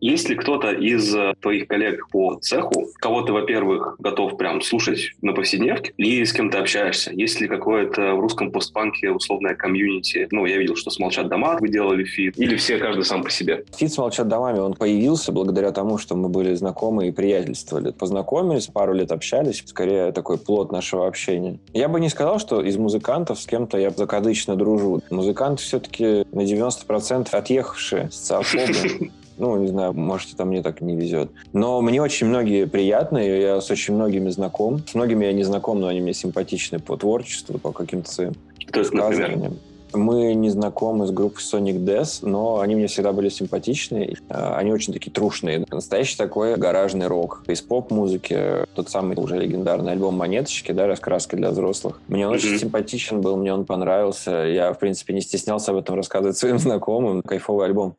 Есть 0.05 0.29
ли 0.29 0.35
кто-то 0.35 0.69
из 0.69 1.15
э, 1.15 1.33
твоих 1.41 1.67
коллег 1.67 2.07
по 2.11 2.35
цеху, 2.39 2.89
кого 2.99 3.23
ты, 3.23 3.33
во-первых, 3.33 3.95
готов 3.97 4.37
прям 4.37 4.61
слушать 4.61 5.13
на 5.23 5.33
повседневке, 5.33 5.93
и 5.97 6.23
с 6.23 6.31
кем 6.31 6.51
ты 6.51 6.59
общаешься? 6.59 7.11
Есть 7.11 7.41
ли 7.41 7.47
какое-то 7.47 8.13
в 8.13 8.19
русском 8.19 8.51
постпанке 8.51 9.09
условное 9.09 9.55
комьюнити? 9.55 10.27
Ну, 10.29 10.45
я 10.45 10.57
видел, 10.57 10.75
что 10.75 10.91
с 10.91 10.99
«Молчат 10.99 11.27
дома» 11.27 11.57
вы 11.59 11.69
делали 11.69 12.03
фит. 12.03 12.37
Или 12.37 12.55
все, 12.55 12.77
каждый 12.77 13.03
сам 13.03 13.23
по 13.23 13.31
себе? 13.31 13.65
Фит 13.75 13.91
с 13.91 13.97
«Молчат 13.97 14.27
домами» 14.27 14.59
он 14.59 14.75
появился 14.75 15.31
благодаря 15.31 15.71
тому, 15.71 15.97
что 15.97 16.15
мы 16.15 16.29
были 16.29 16.53
знакомы 16.53 17.07
и 17.07 17.11
приятельствовали. 17.11 17.91
Познакомились, 17.91 18.67
пару 18.67 18.93
лет 18.93 19.11
общались. 19.11 19.63
Скорее, 19.65 20.11
такой 20.11 20.37
плод 20.37 20.71
нашего 20.71 21.07
общения. 21.07 21.57
Я 21.73 21.89
бы 21.89 21.99
не 21.99 22.09
сказал, 22.09 22.37
что 22.37 22.61
из 22.61 22.77
музыкантов 22.77 23.39
с 23.39 23.47
кем-то 23.47 23.79
я 23.79 23.89
закадычно 23.89 24.55
дружу. 24.55 25.01
Музыканты 25.09 25.63
все-таки 25.63 26.27
на 26.31 26.41
90% 26.41 27.29
отъехавшие 27.31 28.11
с 28.11 28.17
социофобы. 28.17 29.09
Ну, 29.38 29.58
не 29.58 29.67
знаю, 29.67 29.93
может, 29.93 30.36
там 30.38 30.50
мне 30.50 30.62
так 30.62 30.82
не 30.82 30.95
везет. 30.95 31.30
Но 31.54 31.82
мне 31.82 32.02
очень 32.02 32.28
многие 32.28 32.65
приятные, 32.65 33.41
я 33.41 33.62
с 33.62 33.69
очень 33.69 33.95
многими 33.95 34.30
знаком. 34.30 34.82
С 34.88 34.95
многими 34.95 35.26
я 35.26 35.34
не 35.34 35.43
знаком, 35.43 35.80
но 35.80 35.88
они 35.88 36.02
мне 36.02 36.13
симпатичны 36.13 36.80
по 36.80 36.98
творчеству, 36.98 37.58
по 37.60 37.71
каким-то 37.71 38.12
своим 38.12 38.34
То 38.71 38.80
есть, 38.80 38.93
например? 38.93 39.52
Мы 39.93 40.34
не 40.34 40.50
знакомы 40.50 41.08
с 41.08 41.12
группой 41.12 41.39
Sonic 41.39 41.84
Death, 41.86 42.19
но 42.21 42.60
они 42.60 42.76
мне 42.76 42.88
всегда 42.88 43.13
были 43.13 43.30
симпатичны. 43.30 44.15
А, 44.30 44.58
они 44.58 44.74
очень 44.74 44.93
такие 44.93 45.12
трушные. 45.12 45.65
Настоящий 45.71 46.17
такой 46.17 46.56
гаражный 46.58 47.08
рок. 47.08 47.43
Из 47.48 47.62
поп-музыки 47.62 48.65
тот 48.76 48.89
самый 48.89 49.15
уже 49.17 49.38
легендарный 49.38 49.93
альбом 49.93 50.17
«Монеточки», 50.17 50.71
да, 50.71 50.88
«Раскраска 50.88 51.38
для 51.38 51.52
взрослых». 51.52 52.02
Мне 52.08 52.28
он 52.28 52.34
mm-hmm. 52.34 52.36
очень 52.36 52.60
симпатичен 52.60 53.21
был, 53.21 53.38
мне 53.38 53.54
он 53.54 53.65
понравился. 53.65 54.32
Я, 54.32 54.74
в 54.74 54.80
принципе, 54.80 55.13
не 55.13 55.21
стеснялся 55.21 55.71
об 55.71 55.78
этом 55.78 55.95
рассказывать 55.95 56.38
своим 56.38 56.60
знакомым. 56.60 57.21
Кайфовый 57.21 57.65
альбом. 57.65 57.95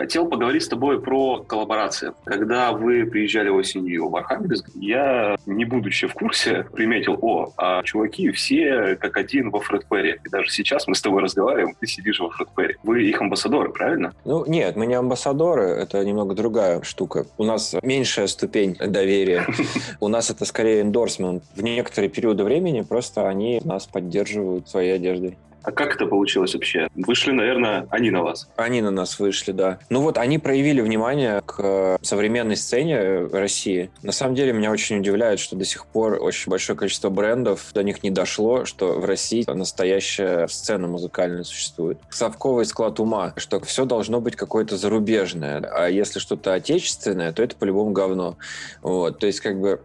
Хотел 0.00 0.26
поговорить 0.26 0.62
с 0.62 0.68
тобой 0.68 0.98
про 0.98 1.44
коллаборации. 1.46 2.12
Когда 2.24 2.72
вы 2.72 3.04
приезжали 3.04 3.50
осенью 3.50 4.08
в 4.08 4.16
Архангельск, 4.16 4.70
я, 4.74 5.36
не 5.44 5.66
будучи 5.66 6.06
в 6.06 6.14
курсе, 6.14 6.66
приметил, 6.72 7.18
о, 7.20 7.52
а 7.58 7.82
чуваки 7.82 8.30
все 8.30 8.96
как 8.98 9.18
один 9.18 9.50
во 9.50 9.60
Фредперри. 9.60 10.18
И 10.24 10.28
даже 10.30 10.48
сейчас 10.48 10.88
мы 10.88 10.94
с 10.94 11.02
тобой 11.02 11.22
разговариваем, 11.22 11.76
ты 11.78 11.86
сидишь 11.86 12.18
во 12.18 12.30
Фредперри. 12.30 12.76
Вы 12.82 13.10
их 13.10 13.20
амбассадоры, 13.20 13.72
правильно? 13.72 14.14
Ну, 14.24 14.46
нет, 14.46 14.74
мы 14.74 14.86
не 14.86 14.94
амбассадоры, 14.94 15.64
это 15.64 16.02
немного 16.02 16.34
другая 16.34 16.80
штука. 16.80 17.26
У 17.36 17.44
нас 17.44 17.76
меньшая 17.82 18.26
ступень 18.28 18.76
доверия. 18.76 19.46
У 20.00 20.08
нас 20.08 20.30
это 20.30 20.46
скорее 20.46 20.80
эндорсмент. 20.80 21.44
В 21.54 21.62
некоторые 21.62 22.08
периоды 22.08 22.42
времени 22.44 22.80
просто 22.80 23.28
они 23.28 23.60
нас 23.64 23.86
поддерживают 23.86 24.66
своей 24.66 24.94
одеждой. 24.94 25.36
А 25.62 25.72
как 25.72 25.94
это 25.94 26.06
получилось 26.06 26.54
вообще? 26.54 26.88
Вышли, 26.94 27.32
наверное, 27.32 27.86
они 27.90 28.10
на 28.10 28.22
вас. 28.22 28.48
Они 28.56 28.80
на 28.80 28.90
нас 28.90 29.18
вышли, 29.18 29.52
да. 29.52 29.78
Ну 29.90 30.00
вот, 30.02 30.18
они 30.18 30.38
проявили 30.38 30.80
внимание 30.80 31.42
к 31.44 31.98
современной 32.02 32.56
сцене 32.56 33.26
России. 33.26 33.90
На 34.02 34.12
самом 34.12 34.34
деле, 34.34 34.52
меня 34.52 34.70
очень 34.70 34.98
удивляет, 34.98 35.38
что 35.40 35.56
до 35.56 35.64
сих 35.64 35.86
пор 35.86 36.18
очень 36.20 36.50
большое 36.50 36.78
количество 36.78 37.10
брендов 37.10 37.70
до 37.74 37.82
них 37.82 38.02
не 38.02 38.10
дошло, 38.10 38.64
что 38.64 38.98
в 38.98 39.04
России 39.04 39.44
настоящая 39.46 40.48
сцена 40.48 40.86
музыкальная 40.88 41.44
существует. 41.44 41.98
Совковый 42.10 42.64
склад 42.64 43.00
ума, 43.00 43.34
что 43.36 43.60
все 43.60 43.84
должно 43.84 44.20
быть 44.20 44.36
какое-то 44.36 44.76
зарубежное. 44.76 45.58
А 45.60 45.88
если 45.88 46.18
что-то 46.18 46.54
отечественное, 46.54 47.32
то 47.32 47.42
это 47.42 47.56
по-любому 47.56 47.92
говно. 47.92 48.36
Вот. 48.82 49.18
То 49.18 49.26
есть, 49.26 49.40
как 49.40 49.60
бы, 49.60 49.80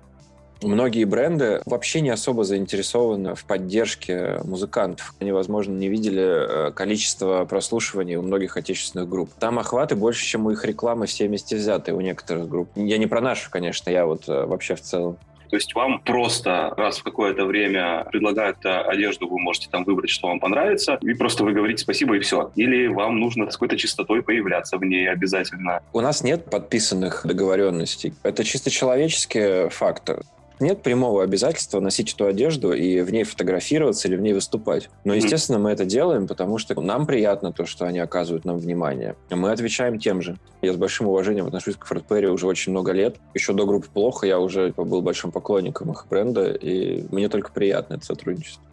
Многие 0.66 1.04
бренды 1.04 1.62
вообще 1.66 2.02
не 2.02 2.10
особо 2.10 2.44
заинтересованы 2.44 3.36
в 3.36 3.46
поддержке 3.46 4.40
музыкантов. 4.44 5.14
Они, 5.20 5.32
возможно, 5.32 5.74
не 5.74 5.90
видели 5.90 6.70
э, 6.70 6.72
количество 6.72 7.46
прослушиваний 7.46 8.16
у 8.16 8.24
многих 8.24 8.58
отечественных 8.58 9.08
групп. 9.08 9.30
Там 9.40 9.60
охваты 9.60 9.96
больше, 9.96 10.26
чем 10.26 10.48
у 10.48 10.52
их 10.52 10.66
рекламы 10.66 11.06
все 11.06 11.28
вместе 11.28 11.56
взятые 11.56 11.96
у 11.96 12.02
некоторых 12.02 12.50
групп. 12.50 12.70
Я 12.76 12.98
не 12.98 13.06
про 13.06 13.22
нашу, 13.22 13.52
конечно, 13.52 13.92
я 13.92 14.08
вот 14.08 14.28
э, 14.28 14.46
вообще 14.46 14.76
в 14.76 14.82
целом. 14.82 15.18
То 15.50 15.58
есть 15.58 15.76
вам 15.76 16.00
просто 16.00 16.74
раз 16.76 16.98
в 16.98 17.04
какое-то 17.04 17.46
время 17.46 18.06
предлагают 18.12 18.58
э, 18.66 18.70
одежду, 18.70 19.28
вы 19.28 19.40
можете 19.40 19.70
там 19.70 19.84
выбрать, 19.84 20.10
что 20.10 20.28
вам 20.28 20.40
понравится, 20.40 20.98
и 21.02 21.14
просто 21.14 21.44
вы 21.44 21.54
говорите 21.54 21.84
спасибо 21.84 22.16
и 22.18 22.20
все. 22.20 22.52
Или 22.56 22.88
вам 22.88 23.20
нужно 23.20 23.50
с 23.50 23.54
какой-то 23.54 23.78
чистотой 23.78 24.24
появляться 24.24 24.78
в 24.78 24.84
ней 24.84 25.10
обязательно. 25.10 25.82
У 25.94 26.02
нас 26.02 26.24
нет 26.24 26.50
подписанных 26.50 27.22
договоренностей. 27.24 28.14
Это 28.24 28.44
чисто 28.44 28.70
человеческий 28.70 29.70
фактор. 29.70 30.24
Нет 30.60 30.82
прямого 30.82 31.24
обязательства 31.24 31.80
носить 31.80 32.14
эту 32.14 32.28
одежду 32.28 32.74
и 32.74 33.02
в 33.02 33.12
ней 33.12 33.24
фотографироваться 33.24 34.08
или 34.08 34.16
в 34.16 34.22
ней 34.22 34.34
выступать. 34.34 34.90
Но, 35.04 35.14
естественно, 35.14 35.60
мы 35.60 35.72
это 35.72 35.86
делаем, 35.86 36.28
потому 36.28 36.58
что 36.58 36.80
нам 36.80 37.06
приятно 37.06 37.52
то, 37.52 37.66
что 37.66 37.86
они 37.86 38.00
оказывают 38.00 38.46
нам 38.46 38.58
внимание. 38.58 39.16
Мы 39.30 39.52
отвечаем 39.52 40.00
тем 40.00 40.22
же. 40.22 40.38
Я 40.62 40.74
с 40.74 40.78
большим 40.78 41.08
уважением 41.08 41.48
отношусь 41.48 41.76
к 41.76 41.86
Фред 41.86 42.06
Перри 42.06 42.28
уже 42.28 42.48
очень 42.48 42.72
много 42.72 42.92
лет. 42.92 43.18
Еще 43.34 43.54
до 43.54 43.66
группы 43.66 43.88
«Плохо» 43.94 44.26
я 44.26 44.40
уже 44.40 44.74
был 44.78 45.02
большим 45.02 45.32
поклонником 45.32 45.92
их 45.92 46.08
бренда, 46.10 46.52
и 46.52 47.06
мне 47.12 47.30
только 47.30 47.52
приятно 47.52 47.96
это 47.96 48.06
сотрудничество. 48.06 48.64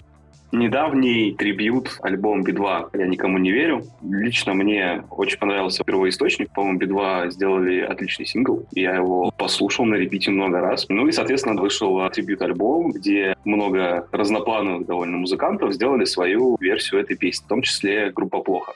Недавний 0.53 1.33
трибют 1.33 1.99
альбом 2.03 2.43
Би-2 2.45 2.91
«Я 2.93 3.07
никому 3.07 3.39
не 3.39 3.51
верю». 3.51 3.85
Лично 4.03 4.53
мне 4.53 5.03
очень 5.09 5.39
понравился 5.39 5.83
первоисточник. 5.83 6.51
По-моему, 6.51 6.79
Би-2 6.79 7.31
сделали 7.31 7.81
отличный 7.81 8.27
сингл. 8.27 8.67
Я 8.73 8.97
его 8.97 9.31
послушал 9.39 9.87
на 9.87 9.95
репите 9.95 10.31
много 10.31 10.61
раз. 10.61 10.85
Ну 10.91 11.09
и, 11.09 11.13
соответственно, 11.13 11.59
вышел 11.59 12.07
трибют-альбом, 12.11 12.93
где 12.93 13.35
много 13.47 14.07
разноплановых 14.13 14.87
довольно 14.87 15.17
музыкантов 15.17 15.73
сделали 15.73 16.05
свою 16.05 16.59
версию 16.61 17.01
этой 17.01 17.17
песни, 17.17 17.47
в 17.47 17.49
том 17.49 17.63
числе 17.63 18.11
группа 18.11 18.41
«Плохо». 18.41 18.75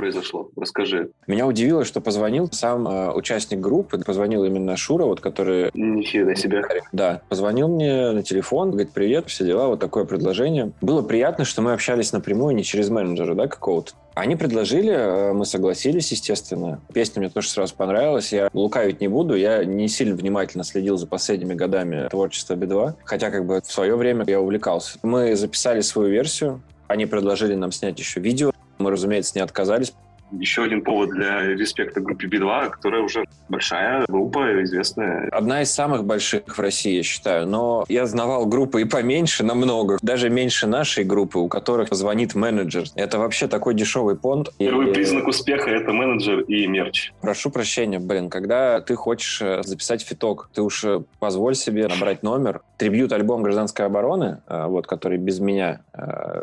Произошло? 0.00 0.50
Расскажи. 0.56 1.10
Меня 1.26 1.46
удивило, 1.46 1.84
что 1.84 2.00
позвонил 2.00 2.48
сам 2.50 2.88
э, 2.88 3.12
участник 3.12 3.60
группы, 3.60 3.98
позвонил 3.98 4.44
именно 4.44 4.74
Шура, 4.76 5.04
вот 5.04 5.20
который... 5.20 5.70
Нифига 5.74 6.34
себе. 6.34 6.62
Да, 6.92 7.20
позвонил 7.28 7.68
мне 7.68 8.12
на 8.12 8.22
телефон, 8.22 8.70
говорит, 8.70 8.92
привет, 8.92 9.28
все 9.28 9.44
дела, 9.44 9.68
вот 9.68 9.78
такое 9.80 10.06
предложение. 10.06 10.72
Было 10.80 11.02
приятно, 11.02 11.44
что 11.44 11.60
мы 11.60 11.74
общались 11.74 12.12
напрямую, 12.12 12.54
не 12.54 12.64
через 12.64 12.88
менеджера, 12.88 13.34
да, 13.34 13.46
какого-то. 13.46 13.92
Они 14.14 14.36
предложили, 14.36 14.92
э, 14.92 15.32
мы 15.34 15.44
согласились, 15.44 16.10
естественно. 16.12 16.80
Песня 16.94 17.20
мне 17.20 17.28
тоже 17.28 17.48
сразу 17.50 17.74
понравилась. 17.76 18.32
Я 18.32 18.48
лукавить 18.54 19.02
не 19.02 19.08
буду, 19.08 19.34
я 19.34 19.64
не 19.64 19.86
сильно 19.88 20.16
внимательно 20.16 20.64
следил 20.64 20.96
за 20.96 21.06
последними 21.06 21.52
годами 21.52 22.08
творчества 22.08 22.54
Би-2, 22.54 22.94
хотя 23.04 23.30
как 23.30 23.44
бы 23.44 23.60
в 23.60 23.70
свое 23.70 23.96
время 23.96 24.24
я 24.26 24.40
увлекался. 24.40 24.98
Мы 25.02 25.36
записали 25.36 25.82
свою 25.82 26.08
версию, 26.08 26.62
они 26.88 27.06
предложили 27.06 27.54
нам 27.54 27.70
снять 27.70 27.98
еще 27.98 28.18
видео. 28.20 28.50
Мы, 28.80 28.90
разумеется, 28.90 29.32
не 29.36 29.42
отказались. 29.42 29.92
Еще 30.32 30.62
один 30.62 30.82
повод 30.82 31.10
для 31.10 31.42
респекта 31.42 32.00
группе 32.00 32.26
Би-2, 32.26 32.70
которая 32.70 33.02
уже 33.02 33.24
большая 33.48 34.04
группа, 34.06 34.62
известная. 34.62 35.28
Одна 35.30 35.62
из 35.62 35.70
самых 35.70 36.04
больших 36.04 36.42
в 36.46 36.60
России, 36.60 36.96
я 36.96 37.02
считаю. 37.02 37.46
Но 37.46 37.84
я 37.88 38.06
знавал 38.06 38.46
группы 38.46 38.82
и 38.82 38.84
поменьше 38.84 39.44
намного. 39.44 39.98
Даже 40.02 40.30
меньше 40.30 40.66
нашей 40.66 41.04
группы, 41.04 41.38
у 41.38 41.48
которых 41.48 41.92
звонит 41.92 42.34
менеджер. 42.34 42.84
Это 42.94 43.18
вообще 43.18 43.48
такой 43.48 43.74
дешевый 43.74 44.16
понт. 44.16 44.50
Первый 44.58 44.90
и... 44.90 44.92
признак 44.92 45.26
успеха— 45.26 45.70
это 45.70 45.92
менеджер 45.92 46.40
и 46.40 46.66
мерч. 46.66 47.12
Прошу 47.20 47.50
прощения, 47.50 47.98
блин, 47.98 48.30
когда 48.30 48.80
ты 48.80 48.94
хочешь 48.94 49.40
э, 49.42 49.62
записать 49.62 50.02
фиток, 50.02 50.50
ты 50.54 50.62
уж 50.62 50.84
э, 50.84 51.02
позволь 51.18 51.54
себе 51.54 51.88
набрать 51.88 52.22
номер. 52.22 52.62
Трибьют 52.76 53.12
альбом 53.12 53.42
гражданской 53.42 53.86
обороны, 53.86 54.38
э, 54.46 54.66
вот, 54.66 54.86
который 54.86 55.18
без 55.18 55.40
меня 55.40 55.80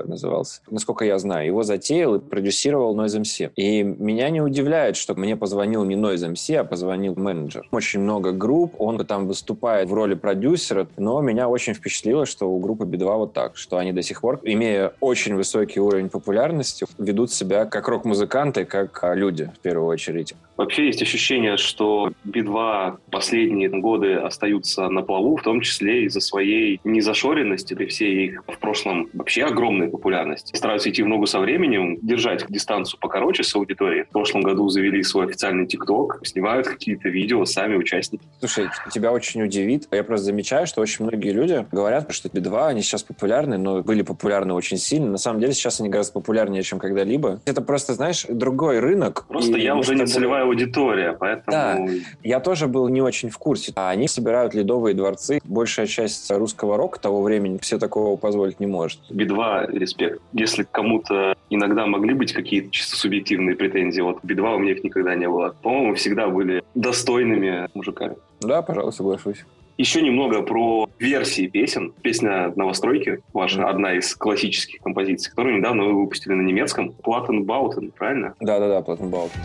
назывался, 0.06 0.62
насколько 0.70 1.04
я 1.04 1.18
знаю, 1.18 1.48
его 1.48 1.64
затеял 1.64 2.16
и 2.16 2.20
продюсировал 2.20 2.96
Noise 2.96 3.22
MC. 3.22 3.52
И 3.56 3.77
меня 3.84 4.30
не 4.30 4.42
удивляет, 4.42 4.96
что 4.96 5.16
мне 5.16 5.36
позвонил 5.36 5.84
не 5.84 5.96
Noise 5.96 6.34
MC, 6.34 6.56
а 6.56 6.64
позвонил 6.64 7.16
менеджер. 7.16 7.68
Очень 7.72 8.02
много 8.02 8.32
групп, 8.32 8.76
он 8.80 8.98
там 9.06 9.28
выступает 9.28 9.90
в 9.90 9.94
роли 9.94 10.16
продюсера, 10.16 10.88
но 10.98 11.22
меня 11.22 11.50
очень 11.50 11.74
впечатлило, 11.74 12.26
что 12.26 12.50
у 12.50 12.60
группы 12.60 12.86
Би-2 12.86 13.18
вот 13.18 13.34
так, 13.34 13.58
что 13.58 13.78
они 13.78 13.92
до 13.92 14.02
сих 14.02 14.22
пор, 14.22 14.40
имея 14.44 14.94
очень 15.00 15.36
высокий 15.36 15.80
уровень 15.80 16.10
популярности, 16.10 16.86
ведут 16.98 17.32
себя 17.32 17.66
как 17.66 17.88
рок-музыканты, 17.88 18.66
как 18.66 19.04
люди, 19.16 19.52
в 19.56 19.60
первую 19.60 19.88
очередь. 19.88 20.34
Вообще 20.58 20.88
есть 20.88 21.02
ощущение, 21.02 21.58
что 21.58 22.12
Би-2 22.24 22.98
последние 23.12 23.70
годы 23.70 24.16
остаются 24.16 24.90
на 24.90 25.04
плаву, 25.04 25.38
в 25.38 25.44
том 25.44 25.62
числе 25.62 26.06
из-за 26.06 26.20
своей 26.20 26.82
незашоренности, 26.84 27.76
при 27.76 27.86
всей 27.86 28.26
их 28.26 28.44
в 28.48 28.58
прошлом 28.58 29.08
вообще 29.14 29.44
огромной 29.44 29.88
популярности. 29.88 30.56
Стараются 30.56 30.90
идти 30.90 31.04
в 31.04 31.08
ногу 31.08 31.28
со 31.28 31.40
временем, 31.40 32.00
держать 32.02 32.46
дистанцию 32.50 33.00
покороче 33.00 33.44
с 33.44 33.56
аудиторией. 33.56 34.06
В 34.06 34.10
прошлом 34.10 34.42
году 34.42 34.68
завели 34.70 35.04
свой 35.04 35.28
официальный 35.28 35.68
ТикТок, 35.68 36.22
снимают 36.24 36.68
какие-то 36.68 37.10
видео 37.10 37.46
сами 37.46 37.76
участники. 37.76 38.24
Слушай, 38.40 38.70
тебя 38.92 39.12
очень 39.12 39.44
удивит. 39.44 39.88
Я 39.92 40.04
просто 40.04 40.26
замечаю, 40.26 40.66
что 40.66 40.82
очень 40.82 41.06
многие 41.06 41.32
люди 41.32 41.66
говорят, 41.72 42.12
что 42.12 42.30
Би-2, 42.30 42.68
они 42.68 42.82
сейчас 42.82 43.04
популярны, 43.04 43.58
но 43.58 43.84
были 43.84 44.02
популярны 44.02 44.54
очень 44.54 44.78
сильно. 44.78 45.12
На 45.12 45.18
самом 45.18 45.40
деле 45.40 45.54
сейчас 45.54 45.80
они 45.80 45.90
гораздо 45.90 46.14
популярнее, 46.14 46.64
чем 46.64 46.80
когда-либо. 46.80 47.42
Это 47.46 47.62
просто, 47.62 47.94
знаешь, 47.94 48.26
другой 48.28 48.80
рынок. 48.80 49.26
Просто 49.28 49.58
я 49.58 49.76
уже 49.76 49.96
не 49.96 50.06
целевая 50.06 50.47
аудитория, 50.48 51.16
поэтому... 51.20 51.52
Да, 51.52 51.88
я 52.24 52.40
тоже 52.40 52.68
был 52.68 52.88
не 52.90 53.02
очень 53.02 53.30
в 53.30 53.38
курсе. 53.38 53.72
А 53.76 53.90
они 53.90 54.08
собирают 54.08 54.54
ледовые 54.54 54.94
дворцы. 54.94 55.40
Большая 55.44 55.88
часть 55.88 56.30
русского 56.32 56.78
рока 56.78 57.00
того 57.00 57.22
времени 57.22 57.60
все 57.62 57.78
такого 57.78 58.18
позволить 58.18 58.60
не 58.60 58.68
может. 58.68 59.00
Би-2, 59.10 59.78
респект. 59.78 60.22
Если 60.34 60.66
кому-то 60.70 61.36
иногда 61.50 61.86
могли 61.86 62.14
быть 62.14 62.34
какие-то 62.34 62.72
чисто 62.72 62.96
субъективные 62.96 63.56
претензии, 63.56 64.02
вот 64.02 64.20
Би-2 64.24 64.56
у 64.56 64.60
меня 64.60 64.74
их 64.74 64.84
никогда 64.84 65.16
не 65.16 65.28
было. 65.28 65.56
По-моему, 65.62 65.96
всегда 65.96 66.28
были 66.28 66.64
достойными 66.76 67.70
мужиками. 67.74 68.16
Да, 68.42 68.62
пожалуй, 68.62 68.94
соглашусь. 68.94 69.46
Еще 69.78 70.02
немного 70.02 70.42
про 70.42 70.90
версии 70.98 71.46
песен. 71.46 71.94
Песня 72.02 72.52
«Новостройки» 72.56 73.20
ваша, 73.32 73.60
mm-hmm. 73.60 73.70
одна 73.70 73.94
из 73.94 74.16
классических 74.16 74.82
композиций, 74.82 75.30
которую 75.30 75.58
недавно 75.58 75.84
вы 75.84 76.02
выпустили 76.02 76.34
на 76.34 76.42
немецком. 76.42 76.94
Plattenbauten, 76.94 77.92
правильно? 77.92 78.34
Да-да-да, 78.40 78.82
Plattenbauten. 78.82 79.40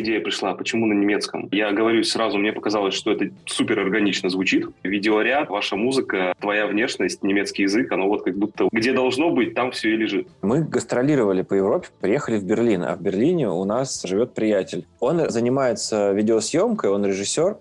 Идея 0.00 0.20
пришла? 0.20 0.54
Почему 0.54 0.86
на 0.86 0.92
немецком? 0.92 1.48
Я 1.52 1.72
говорю 1.72 2.02
сразу, 2.04 2.38
мне 2.38 2.52
показалось, 2.52 2.94
что 2.94 3.12
это 3.12 3.30
супер 3.46 3.80
органично 3.80 4.28
звучит. 4.28 4.66
Видеоряд, 4.82 5.50
ваша 5.50 5.76
музыка, 5.76 6.34
твоя 6.40 6.66
внешность, 6.66 7.22
немецкий 7.22 7.62
язык, 7.62 7.90
оно 7.92 8.08
вот 8.08 8.24
как 8.24 8.36
будто 8.36 8.68
где 8.72 8.92
должно 8.92 9.30
быть, 9.30 9.54
там 9.54 9.70
все 9.70 9.94
и 9.94 9.96
лежит. 9.96 10.28
Мы 10.42 10.62
гастролировали 10.62 11.42
по 11.42 11.54
Европе, 11.54 11.88
приехали 12.00 12.38
в 12.38 12.44
Берлин, 12.44 12.82
а 12.82 12.96
в 12.96 13.02
Берлине 13.02 13.48
у 13.48 13.64
нас 13.64 14.02
живет 14.04 14.34
приятель. 14.34 14.86
Он 15.00 15.28
занимается 15.30 16.12
видеосъемкой, 16.12 16.90
он 16.90 17.04
режиссер, 17.04 17.56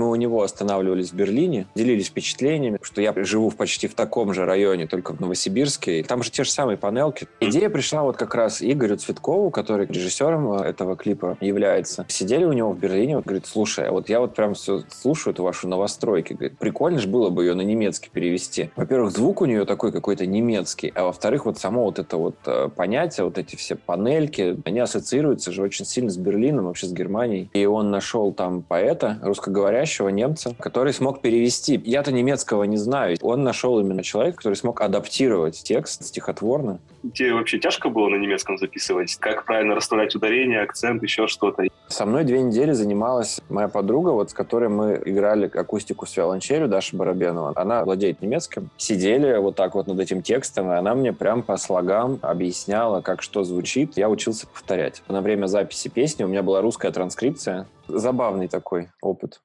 мы 0.00 0.08
у 0.08 0.14
него 0.14 0.42
останавливались 0.42 1.12
в 1.12 1.14
Берлине, 1.14 1.66
делились 1.74 2.06
впечатлениями, 2.06 2.78
что 2.80 3.02
я 3.02 3.12
живу 3.18 3.50
почти 3.50 3.86
в 3.86 3.94
таком 3.94 4.32
же 4.32 4.46
районе, 4.46 4.86
только 4.86 5.12
в 5.12 5.20
Новосибирске. 5.20 6.00
И 6.00 6.02
там 6.02 6.22
же 6.22 6.30
те 6.30 6.44
же 6.44 6.50
самые 6.50 6.78
панелки. 6.78 7.28
Идея 7.40 7.68
пришла 7.68 8.02
вот 8.02 8.16
как 8.16 8.34
раз 8.34 8.62
Игорю 8.62 8.96
Цветкову, 8.96 9.50
который 9.50 9.86
режиссером 9.86 10.52
э, 10.54 10.64
этого 10.64 10.96
клипа 10.96 11.36
является. 11.42 12.06
Сидели 12.08 12.44
у 12.44 12.54
него 12.54 12.72
в 12.72 12.78
Берлине, 12.78 13.16
вот, 13.16 13.26
говорит, 13.26 13.44
слушай, 13.46 13.86
а 13.86 13.92
вот 13.92 14.08
я 14.08 14.20
вот 14.20 14.34
прям 14.34 14.54
все 14.54 14.82
слушаю 14.88 15.34
эту 15.34 15.42
вашу 15.42 15.68
новостройки. 15.68 16.32
Говорит, 16.32 16.56
прикольно 16.56 16.98
же 16.98 17.06
было 17.06 17.28
бы 17.28 17.44
ее 17.44 17.52
на 17.52 17.60
немецкий 17.60 18.08
перевести. 18.08 18.70
Во-первых, 18.76 19.12
звук 19.12 19.42
у 19.42 19.44
нее 19.44 19.66
такой 19.66 19.92
какой-то 19.92 20.24
немецкий, 20.24 20.90
а 20.94 21.04
во-вторых, 21.04 21.44
вот 21.44 21.58
само 21.58 21.84
вот 21.84 21.98
это 21.98 22.16
вот 22.16 22.36
э, 22.46 22.70
понятие, 22.74 23.24
вот 23.24 23.36
эти 23.36 23.54
все 23.56 23.76
панельки, 23.76 24.56
они 24.64 24.80
ассоциируются 24.80 25.52
же 25.52 25.62
очень 25.62 25.84
сильно 25.84 26.08
с 26.08 26.16
Берлином, 26.16 26.66
вообще 26.66 26.86
с 26.86 26.92
Германией. 26.92 27.50
И 27.52 27.66
он 27.66 27.90
нашел 27.90 28.32
там 28.32 28.62
поэта 28.62 29.18
русскоговорящего, 29.20 29.89
говорящего 29.90 30.08
немца, 30.08 30.54
который 30.58 30.92
смог 30.92 31.20
перевести. 31.20 31.80
Я-то 31.84 32.12
немецкого 32.12 32.64
не 32.64 32.76
знаю. 32.76 33.16
Он 33.22 33.42
нашел 33.42 33.80
именно 33.80 34.02
человека, 34.02 34.38
который 34.38 34.54
смог 34.54 34.80
адаптировать 34.80 35.62
текст 35.62 36.04
стихотворно. 36.04 36.78
Тебе 37.14 37.34
вообще 37.34 37.58
тяжко 37.58 37.88
было 37.88 38.08
на 38.08 38.16
немецком 38.16 38.58
записывать? 38.58 39.16
Как 39.16 39.44
правильно 39.46 39.74
расставлять 39.74 40.14
ударение, 40.14 40.60
акцент, 40.60 41.02
еще 41.02 41.26
что-то? 41.26 41.64
Со 41.88 42.06
мной 42.06 42.24
две 42.24 42.40
недели 42.40 42.72
занималась 42.72 43.40
моя 43.48 43.68
подруга, 43.68 44.10
вот 44.10 44.30
с 44.30 44.34
которой 44.34 44.68
мы 44.68 45.02
играли 45.04 45.50
акустику 45.52 46.06
с 46.06 46.16
виолончелью, 46.16 46.68
Даша 46.68 46.96
Барабенова. 46.96 47.52
Она 47.56 47.84
владеет 47.84 48.22
немецким. 48.22 48.70
Сидели 48.76 49.36
вот 49.38 49.56
так 49.56 49.74
вот 49.74 49.88
над 49.88 49.98
этим 49.98 50.22
текстом, 50.22 50.70
и 50.70 50.76
она 50.76 50.94
мне 50.94 51.12
прям 51.12 51.42
по 51.42 51.56
слогам 51.56 52.18
объясняла, 52.22 53.00
как 53.00 53.22
что 53.22 53.42
звучит. 53.42 53.96
Я 53.96 54.08
учился 54.08 54.46
повторять. 54.46 55.02
На 55.08 55.20
время 55.20 55.46
записи 55.46 55.88
песни 55.88 56.22
у 56.22 56.28
меня 56.28 56.42
была 56.42 56.60
русская 56.60 56.92
транскрипция. 56.92 57.66
Забавный 57.88 58.46
такой 58.46 58.88
опыт. 59.00 59.40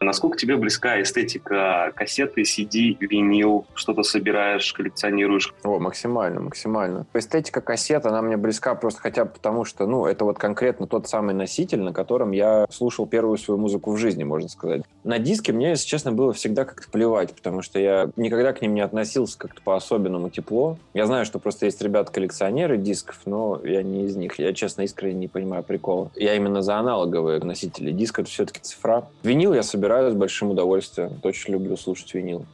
Насколько 0.00 0.38
тебе 0.38 0.56
близка 0.56 1.02
эстетика 1.02 1.92
кассеты, 1.94 2.42
CD, 2.42 2.96
винил? 3.00 3.66
Что-то 3.74 4.04
собираешь, 4.04 4.72
коллекционируешь? 4.72 5.52
О, 5.64 5.78
максимально, 5.80 6.40
максимально. 6.40 7.06
Эстетика 7.14 7.60
кассет, 7.60 8.06
она 8.06 8.22
мне 8.22 8.36
близка 8.36 8.74
просто 8.76 9.00
хотя 9.00 9.24
бы 9.24 9.32
потому, 9.32 9.64
что, 9.64 9.86
ну, 9.86 10.06
это 10.06 10.24
вот 10.24 10.38
конкретно 10.38 10.86
тот 10.86 11.08
самый 11.08 11.34
носитель, 11.34 11.80
на 11.80 11.92
котором 11.92 12.30
я 12.30 12.66
слушал 12.70 13.06
первую 13.06 13.38
свою 13.38 13.58
музыку 13.58 13.92
в 13.92 13.96
жизни, 13.96 14.22
можно 14.22 14.48
сказать. 14.48 14.82
На 15.08 15.18
диске 15.18 15.54
мне, 15.54 15.70
если 15.70 15.86
честно, 15.86 16.12
было 16.12 16.34
всегда 16.34 16.66
как-то 16.66 16.86
плевать, 16.90 17.32
потому 17.32 17.62
что 17.62 17.80
я 17.80 18.10
никогда 18.16 18.52
к 18.52 18.60
ним 18.60 18.74
не 18.74 18.82
относился 18.82 19.38
как-то 19.38 19.62
по-особенному 19.62 20.28
тепло. 20.28 20.76
Я 20.92 21.06
знаю, 21.06 21.24
что 21.24 21.38
просто 21.38 21.64
есть 21.64 21.80
ребята-коллекционеры 21.80 22.76
дисков, 22.76 23.18
но 23.24 23.58
я 23.64 23.82
не 23.82 24.04
из 24.04 24.16
них. 24.16 24.38
Я, 24.38 24.52
честно, 24.52 24.82
искренне 24.82 25.14
не 25.14 25.26
понимаю 25.26 25.62
прикола. 25.62 26.10
Я 26.14 26.34
именно 26.34 26.60
за 26.60 26.76
аналоговые 26.76 27.40
носители. 27.40 27.90
Диск— 27.90 28.18
это 28.20 28.28
все-таки 28.28 28.60
цифра. 28.60 29.08
Винил 29.22 29.54
я 29.54 29.62
собираю 29.62 30.12
с 30.12 30.14
большим 30.14 30.50
удовольствием. 30.50 31.18
Очень 31.22 31.54
люблю 31.54 31.78
слушать 31.78 32.12
винил. 32.12 32.44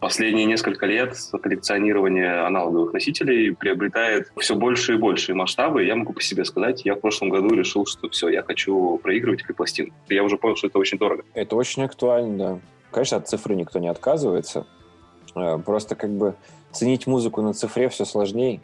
Последние 0.00 0.46
несколько 0.46 0.86
лет 0.86 1.14
коллекционирование 1.42 2.46
аналоговых 2.46 2.94
носителей 2.94 3.54
приобретает 3.54 4.32
все 4.38 4.54
больше 4.54 4.94
и 4.94 4.96
больше 4.96 5.34
масштабы. 5.34 5.84
Я 5.84 5.94
могу 5.94 6.14
по 6.14 6.22
себе 6.22 6.46
сказать, 6.46 6.86
я 6.86 6.94
в 6.94 7.00
прошлом 7.00 7.28
году 7.28 7.54
решил, 7.54 7.84
что 7.84 8.08
все, 8.08 8.30
я 8.30 8.42
хочу 8.42 8.98
проигрывать 8.98 9.42
как 9.42 9.56
пластин. 9.56 9.92
Я 10.08 10.24
уже 10.24 10.38
понял, 10.38 10.56
что 10.56 10.68
это 10.68 10.78
очень 10.78 10.96
дорого. 10.96 11.22
Это 11.34 11.54
очень 11.54 11.84
актуально, 11.84 12.38
да. 12.38 12.58
Конечно, 12.90 13.18
от 13.18 13.28
цифры 13.28 13.54
никто 13.54 13.78
не 13.78 13.88
отказывается. 13.88 14.66
Э, 15.36 15.58
просто 15.58 15.94
как 15.94 16.10
бы 16.10 16.34
ценить 16.72 17.06
музыку 17.06 17.42
на 17.42 17.52
цифре 17.52 17.88
все 17.90 18.04
сложнее. 18.04 18.60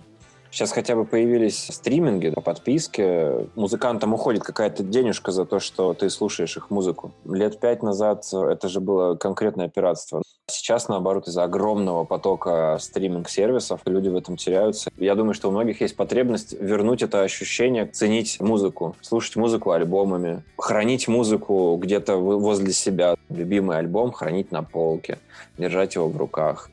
Сейчас 0.50 0.72
хотя 0.72 0.96
бы 0.96 1.04
появились 1.04 1.66
стриминги 1.66 2.30
по 2.30 2.40
подписке. 2.40 3.46
Музыкантам 3.56 4.14
уходит 4.14 4.42
какая-то 4.42 4.82
денежка 4.82 5.32
за 5.32 5.44
то, 5.44 5.60
что 5.60 5.92
ты 5.92 6.08
слушаешь 6.08 6.56
их 6.56 6.70
музыку. 6.70 7.12
Лет 7.26 7.60
пять 7.60 7.82
назад 7.82 8.24
это 8.32 8.68
же 8.68 8.80
было 8.80 9.16
конкретное 9.16 9.68
пиратство. 9.68 10.22
Сейчас, 10.48 10.86
наоборот, 10.86 11.26
из-за 11.26 11.42
огромного 11.42 12.04
потока 12.04 12.78
стриминг-сервисов 12.80 13.80
люди 13.84 14.08
в 14.08 14.14
этом 14.14 14.36
теряются. 14.36 14.90
Я 14.96 15.16
думаю, 15.16 15.34
что 15.34 15.48
у 15.48 15.50
многих 15.50 15.80
есть 15.80 15.96
потребность 15.96 16.52
вернуть 16.52 17.02
это 17.02 17.22
ощущение, 17.22 17.86
ценить 17.86 18.40
музыку, 18.40 18.94
слушать 19.00 19.34
музыку 19.34 19.72
альбомами, 19.72 20.44
хранить 20.56 21.08
музыку 21.08 21.76
где-то 21.82 22.16
возле 22.16 22.72
себя. 22.72 23.16
Любимый 23.28 23.78
альбом 23.78 24.12
хранить 24.12 24.52
на 24.52 24.62
полке, 24.62 25.18
держать 25.58 25.96
его 25.96 26.08
в 26.08 26.16
руках. 26.16 26.70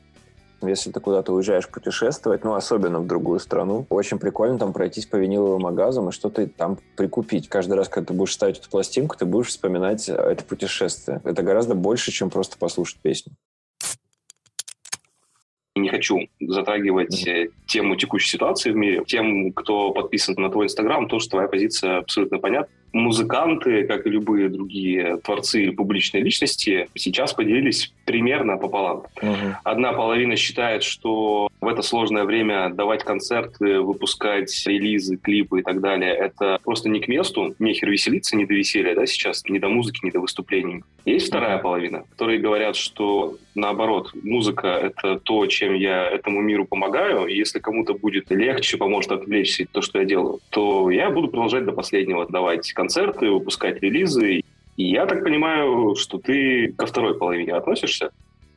Если 0.62 0.92
ты 0.92 1.00
куда-то 1.00 1.32
уезжаешь 1.32 1.68
путешествовать, 1.68 2.44
ну, 2.44 2.54
особенно 2.54 3.00
в 3.00 3.06
другую 3.08 3.40
страну, 3.40 3.86
очень 3.90 4.20
прикольно 4.20 4.56
там 4.56 4.72
пройтись 4.72 5.06
по 5.06 5.16
виниловым 5.16 5.62
магазам 5.62 6.08
и 6.08 6.12
что-то 6.12 6.46
там 6.46 6.78
прикупить. 6.96 7.48
Каждый 7.48 7.74
раз, 7.74 7.88
когда 7.88 8.06
ты 8.06 8.14
будешь 8.14 8.34
ставить 8.34 8.58
эту 8.58 8.70
пластинку, 8.70 9.16
ты 9.16 9.26
будешь 9.26 9.48
вспоминать 9.48 10.08
это 10.08 10.44
путешествие. 10.44 11.20
Это 11.24 11.42
гораздо 11.42 11.74
больше, 11.74 12.12
чем 12.12 12.30
просто 12.30 12.56
послушать 12.56 12.98
песню. 13.02 13.34
Не 15.76 15.88
хочу 15.88 16.28
затрагивать 16.40 17.26
mm-hmm. 17.26 17.52
Тему 17.66 17.96
текущей 17.96 18.30
ситуации 18.30 18.70
в 18.70 18.76
мире. 18.76 19.02
Тем, 19.06 19.52
кто 19.52 19.90
подписан 19.90 20.34
на 20.38 20.50
твой 20.50 20.66
Инстаграм, 20.66 21.08
то, 21.08 21.18
что 21.18 21.30
твоя 21.30 21.48
позиция 21.48 21.98
абсолютно 21.98 22.38
понятна 22.38 22.74
музыканты, 22.94 23.84
как 23.84 24.06
и 24.06 24.10
любые 24.10 24.48
другие 24.48 25.18
творцы 25.18 25.64
или 25.64 25.70
публичные 25.70 26.22
личности, 26.22 26.88
сейчас 26.94 27.34
поделились 27.34 27.92
примерно 28.06 28.56
пополам. 28.56 29.04
Угу. 29.20 29.56
Одна 29.64 29.92
половина 29.92 30.36
считает, 30.36 30.82
что 30.82 31.48
в 31.60 31.66
это 31.66 31.82
сложное 31.82 32.24
время 32.24 32.70
давать 32.70 33.04
концерты, 33.04 33.80
выпускать 33.80 34.50
релизы, 34.66 35.16
клипы 35.16 35.60
и 35.60 35.62
так 35.62 35.80
далее, 35.80 36.14
это 36.14 36.58
просто 36.62 36.88
не 36.88 37.00
к 37.00 37.08
месту, 37.08 37.54
нехер 37.58 37.90
веселиться, 37.90 38.36
не 38.36 38.46
до 38.46 38.54
веселья, 38.54 38.94
да, 38.94 39.06
сейчас, 39.06 39.44
не 39.48 39.58
до 39.58 39.68
музыки, 39.68 40.00
не 40.02 40.10
до 40.10 40.20
выступлений. 40.20 40.84
Есть 41.04 41.28
вторая 41.28 41.58
половина, 41.58 42.04
которые 42.10 42.38
говорят, 42.38 42.76
что 42.76 43.36
наоборот, 43.54 44.12
музыка— 44.22 44.68
это 44.82 45.18
то, 45.18 45.46
чем 45.46 45.74
я 45.74 46.08
этому 46.08 46.40
миру 46.40 46.64
помогаю, 46.64 47.26
и 47.26 47.36
если 47.36 47.53
кому-то 47.60 47.94
будет 47.94 48.30
легче, 48.30 48.76
поможет 48.76 49.12
отвлечься 49.12 49.66
то, 49.70 49.80
что 49.82 49.98
я 49.98 50.04
делаю, 50.04 50.40
то 50.50 50.90
я 50.90 51.10
буду 51.10 51.28
продолжать 51.28 51.64
до 51.64 51.72
последнего 51.72 52.26
давать 52.28 52.72
концерты, 52.72 53.30
выпускать 53.30 53.80
релизы. 53.80 54.42
И 54.76 54.90
я 54.90 55.06
так 55.06 55.22
понимаю, 55.22 55.94
что 55.94 56.18
ты 56.18 56.72
ко 56.76 56.86
второй 56.86 57.18
половине 57.18 57.52
относишься? 57.52 58.10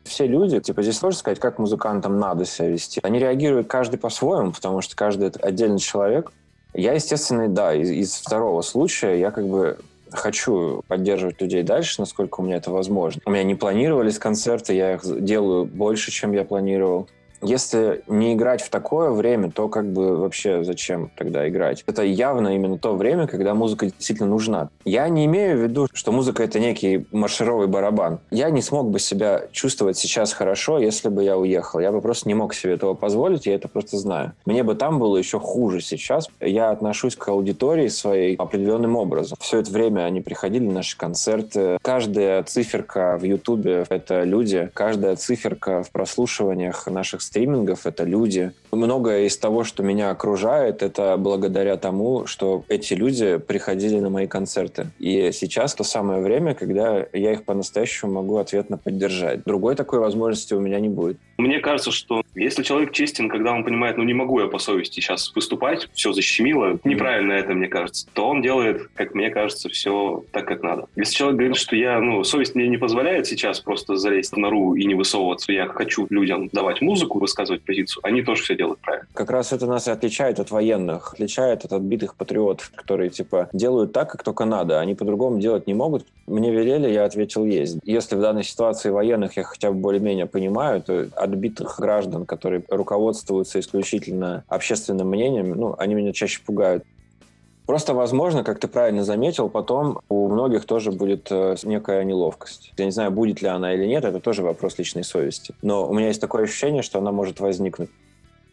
все 0.07 0.25
люди, 0.25 0.59
типа 0.59 0.81
здесь 0.81 0.97
сложно 0.97 1.19
сказать, 1.19 1.39
как 1.39 1.59
музыкантам 1.59 2.19
надо 2.19 2.45
себя 2.45 2.69
вести. 2.69 2.99
Они 3.03 3.19
реагируют 3.19 3.67
каждый 3.67 3.97
по-своему, 3.97 4.51
потому 4.51 4.81
что 4.81 4.95
каждый 4.95 5.27
это 5.27 5.39
отдельный 5.39 5.79
человек. 5.79 6.31
Я, 6.73 6.93
естественно, 6.93 7.47
да, 7.47 7.75
из, 7.75 7.89
из 7.91 8.15
второго 8.15 8.61
случая 8.61 9.19
я 9.19 9.31
как 9.31 9.47
бы 9.47 9.77
хочу 10.11 10.83
поддерживать 10.87 11.41
людей 11.41 11.63
дальше, 11.63 11.99
насколько 11.99 12.39
у 12.39 12.43
меня 12.43 12.57
это 12.57 12.71
возможно. 12.71 13.21
У 13.25 13.31
меня 13.31 13.43
не 13.43 13.55
планировались 13.55 14.17
концерты, 14.17 14.73
я 14.73 14.93
их 14.93 15.01
делаю 15.03 15.65
больше, 15.65 16.11
чем 16.11 16.31
я 16.31 16.43
планировал. 16.43 17.07
Если 17.41 18.03
не 18.07 18.33
играть 18.33 18.61
в 18.61 18.69
такое 18.69 19.11
время, 19.11 19.51
то 19.51 19.67
как 19.67 19.91
бы 19.91 20.17
вообще 20.17 20.63
зачем 20.63 21.11
тогда 21.15 21.47
играть? 21.47 21.83
Это 21.87 22.03
явно 22.03 22.55
именно 22.55 22.77
то 22.77 22.95
время, 22.95 23.27
когда 23.27 23.53
музыка 23.53 23.85
действительно 23.87 24.29
нужна. 24.29 24.69
Я 24.85 25.07
не 25.09 25.25
имею 25.25 25.57
в 25.57 25.61
виду, 25.61 25.87
что 25.93 26.11
музыка— 26.11 26.43
это 26.45 26.59
некий 26.59 27.05
маршировый 27.11 27.67
барабан. 27.67 28.19
Я 28.31 28.49
не 28.49 28.61
смог 28.61 28.89
бы 28.89 28.99
себя 28.99 29.43
чувствовать 29.51 29.97
сейчас 29.97 30.33
хорошо, 30.33 30.79
если 30.79 31.09
бы 31.09 31.23
я 31.23 31.37
уехал. 31.37 31.79
Я 31.79 31.91
бы 31.91 32.01
просто 32.01 32.27
не 32.27 32.33
мог 32.33 32.53
себе 32.53 32.73
этого 32.73 32.93
позволить, 32.93 33.45
я 33.45 33.55
это 33.55 33.67
просто 33.67 33.97
знаю. 33.97 34.33
Мне 34.45 34.63
бы 34.63 34.75
там 34.75 34.99
было 34.99 35.17
еще 35.17 35.39
хуже 35.39 35.81
сейчас. 35.81 36.27
Я 36.39 36.71
отношусь 36.71 37.15
к 37.15 37.27
аудитории 37.27 37.87
своей 37.87 38.35
определенным 38.35 38.95
образом. 38.95 39.37
Все 39.39 39.59
это 39.59 39.71
время 39.71 40.01
они 40.01 40.21
приходили 40.21 40.65
на 40.65 40.73
наши 40.73 40.97
концерты. 40.97 41.77
Каждая 41.81 42.43
циферка 42.43 43.17
в 43.17 43.23
Ютубе— 43.23 43.85
это 43.89 44.23
люди. 44.23 44.69
Каждая 44.73 45.15
циферка 45.15 45.83
в 45.83 45.91
прослушиваниях 45.91 46.87
наших 46.87 47.21
стримингов, 47.37 47.85
это 47.85 48.03
люди. 48.03 48.51
Многое 48.71 49.25
из 49.25 49.37
того, 49.37 49.63
что 49.63 49.83
меня 49.83 50.09
окружает, 50.09 50.81
это 50.81 51.15
благодаря 51.17 51.77
тому, 51.77 52.25
что 52.25 52.63
эти 52.67 52.95
люди 52.95 53.37
приходили 53.37 53.99
на 53.99 54.09
мои 54.09 54.27
концерты. 54.27 54.87
И 54.99 55.31
сейчас 55.31 55.75
то 55.75 55.83
самое 55.83 56.21
время, 56.21 56.53
когда 56.53 57.05
я 57.13 57.33
их 57.33 57.43
по-настоящему 57.43 58.13
могу 58.13 58.37
ответно 58.37 58.77
поддержать. 58.77 59.43
Другой 59.45 59.75
такой 59.75 59.99
возможности 59.99 60.53
у 60.53 60.59
меня 60.59 60.79
не 60.79 60.89
будет. 60.89 61.17
Мне 61.37 61.59
кажется, 61.59 61.91
что 61.91 62.23
если 62.35 62.63
человек 62.63 62.91
честен, 62.91 63.29
когда 63.29 63.53
он 63.53 63.63
понимает, 63.63 63.97
ну 63.97 64.03
не 64.03 64.13
могу 64.13 64.39
я 64.39 64.47
по 64.47 64.57
совести 64.57 64.99
сейчас 64.99 65.31
выступать, 65.35 65.87
все 65.93 66.11
защемило, 66.11 66.79
неправильно 66.83 67.33
это, 67.33 67.53
мне 67.53 67.67
кажется, 67.67 68.07
то 68.13 68.27
он 68.27 68.41
делает, 68.41 68.89
как 68.95 69.13
мне 69.13 69.29
кажется, 69.29 69.69
все 69.69 70.23
так, 70.31 70.47
как 70.47 70.63
надо. 70.63 70.87
Если 70.95 71.13
человек 71.13 71.37
говорит, 71.37 71.57
что 71.57 71.75
я, 71.75 71.99
ну, 71.99 72.23
совесть 72.23 72.55
мне 72.55 72.67
не 72.67 72.77
позволяет 72.77 73.27
сейчас 73.27 73.59
просто 73.59 73.97
залезть 73.97 74.33
в 74.33 74.37
нору 74.37 74.73
и 74.73 74.85
не 74.85 74.95
высовываться, 74.95 75.51
я 75.51 75.67
хочу 75.67 76.07
людям 76.09 76.49
давать 76.51 76.81
музыку, 76.81 77.16
высказывать 77.19 77.63
позицию, 77.63 78.05
они 78.05 78.21
тоже 78.21 78.43
все 78.43 78.55
делают 78.55 78.79
правильно. 78.79 79.07
Как 79.13 79.29
раз 79.29 79.53
это 79.53 79.65
нас 79.65 79.87
и 79.87 79.91
отличает 79.91 80.39
от 80.39 80.51
военных, 80.51 81.13
отличает 81.13 81.65
от 81.65 81.73
отбитых 81.73 82.15
патриотов, 82.15 82.71
которые, 82.75 83.09
типа, 83.09 83.49
делают 83.53 83.93
так, 83.93 84.11
как 84.11 84.23
только 84.23 84.45
надо, 84.45 84.79
они 84.79 84.95
по-другому 84.95 85.39
делать 85.39 85.67
не 85.67 85.73
могут. 85.73 86.05
Мне 86.27 86.51
велели, 86.51 86.89
я 86.89 87.05
ответил 87.05 87.45
есть. 87.45 87.77
Если 87.83 88.15
в 88.15 88.21
данной 88.21 88.43
ситуации 88.43 88.89
военных 88.89 89.37
я 89.37 89.43
хотя 89.43 89.71
бы 89.71 89.79
более-менее 89.79 90.25
понимаю, 90.25 90.81
то 90.81 91.07
отбитых 91.15 91.79
граждан, 91.79 92.25
которые 92.25 92.63
руководствуются 92.69 93.59
исключительно 93.59 94.43
общественным 94.47 95.09
мнением, 95.09 95.51
ну, 95.51 95.75
они 95.77 95.95
меня 95.95 96.13
чаще 96.13 96.41
пугают. 96.45 96.83
Просто, 97.67 97.93
возможно, 97.93 98.45
как 98.45 98.59
ты 98.59 98.69
правильно 98.69 99.03
заметил, 99.03 99.49
потом 99.49 99.99
у 100.07 100.29
многих 100.29 100.63
тоже 100.63 100.93
будет 100.93 101.27
э, 101.29 101.57
некая 101.63 102.05
неловкость. 102.05 102.71
Я 102.77 102.85
не 102.85 102.91
знаю, 102.91 103.11
будет 103.11 103.41
ли 103.41 103.49
она 103.49 103.73
или 103.73 103.85
нет, 103.85 104.05
это 104.05 104.21
тоже 104.21 104.41
вопрос 104.41 104.79
личной 104.79 105.03
совести. 105.03 105.53
Но 105.61 105.85
у 105.85 105.93
меня 105.93 106.07
есть 106.07 106.21
такое 106.21 106.45
ощущение, 106.45 106.81
что 106.81 106.99
она 106.99 107.11
может 107.11 107.41
возникнуть. 107.41 107.89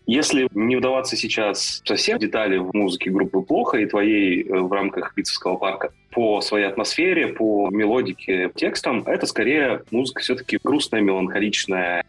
Если 0.06 0.48
не 0.52 0.74
вдаваться 0.74 1.16
сейчас 1.16 1.80
совсем 1.84 2.18
в 2.18 2.20
детали 2.20 2.58
в 2.58 2.74
музыке 2.74 3.10
группы 3.10 3.40
«Плохо» 3.40 3.78
и 3.78 3.86
твоей 3.86 4.42
э, 4.42 4.58
в 4.58 4.72
рамках 4.72 5.14
Битцевского 5.14 5.58
парка, 5.58 5.92
по 6.10 6.40
своей 6.40 6.66
атмосфере, 6.66 7.28
по 7.28 7.70
мелодике, 7.70 8.50
текстам, 8.56 9.04
это 9.06 9.26
скорее 9.26 9.82
музыка 9.92 10.22
все-таки 10.22 10.58
грустная, 10.62 11.00
меланхоличная, 11.00 12.04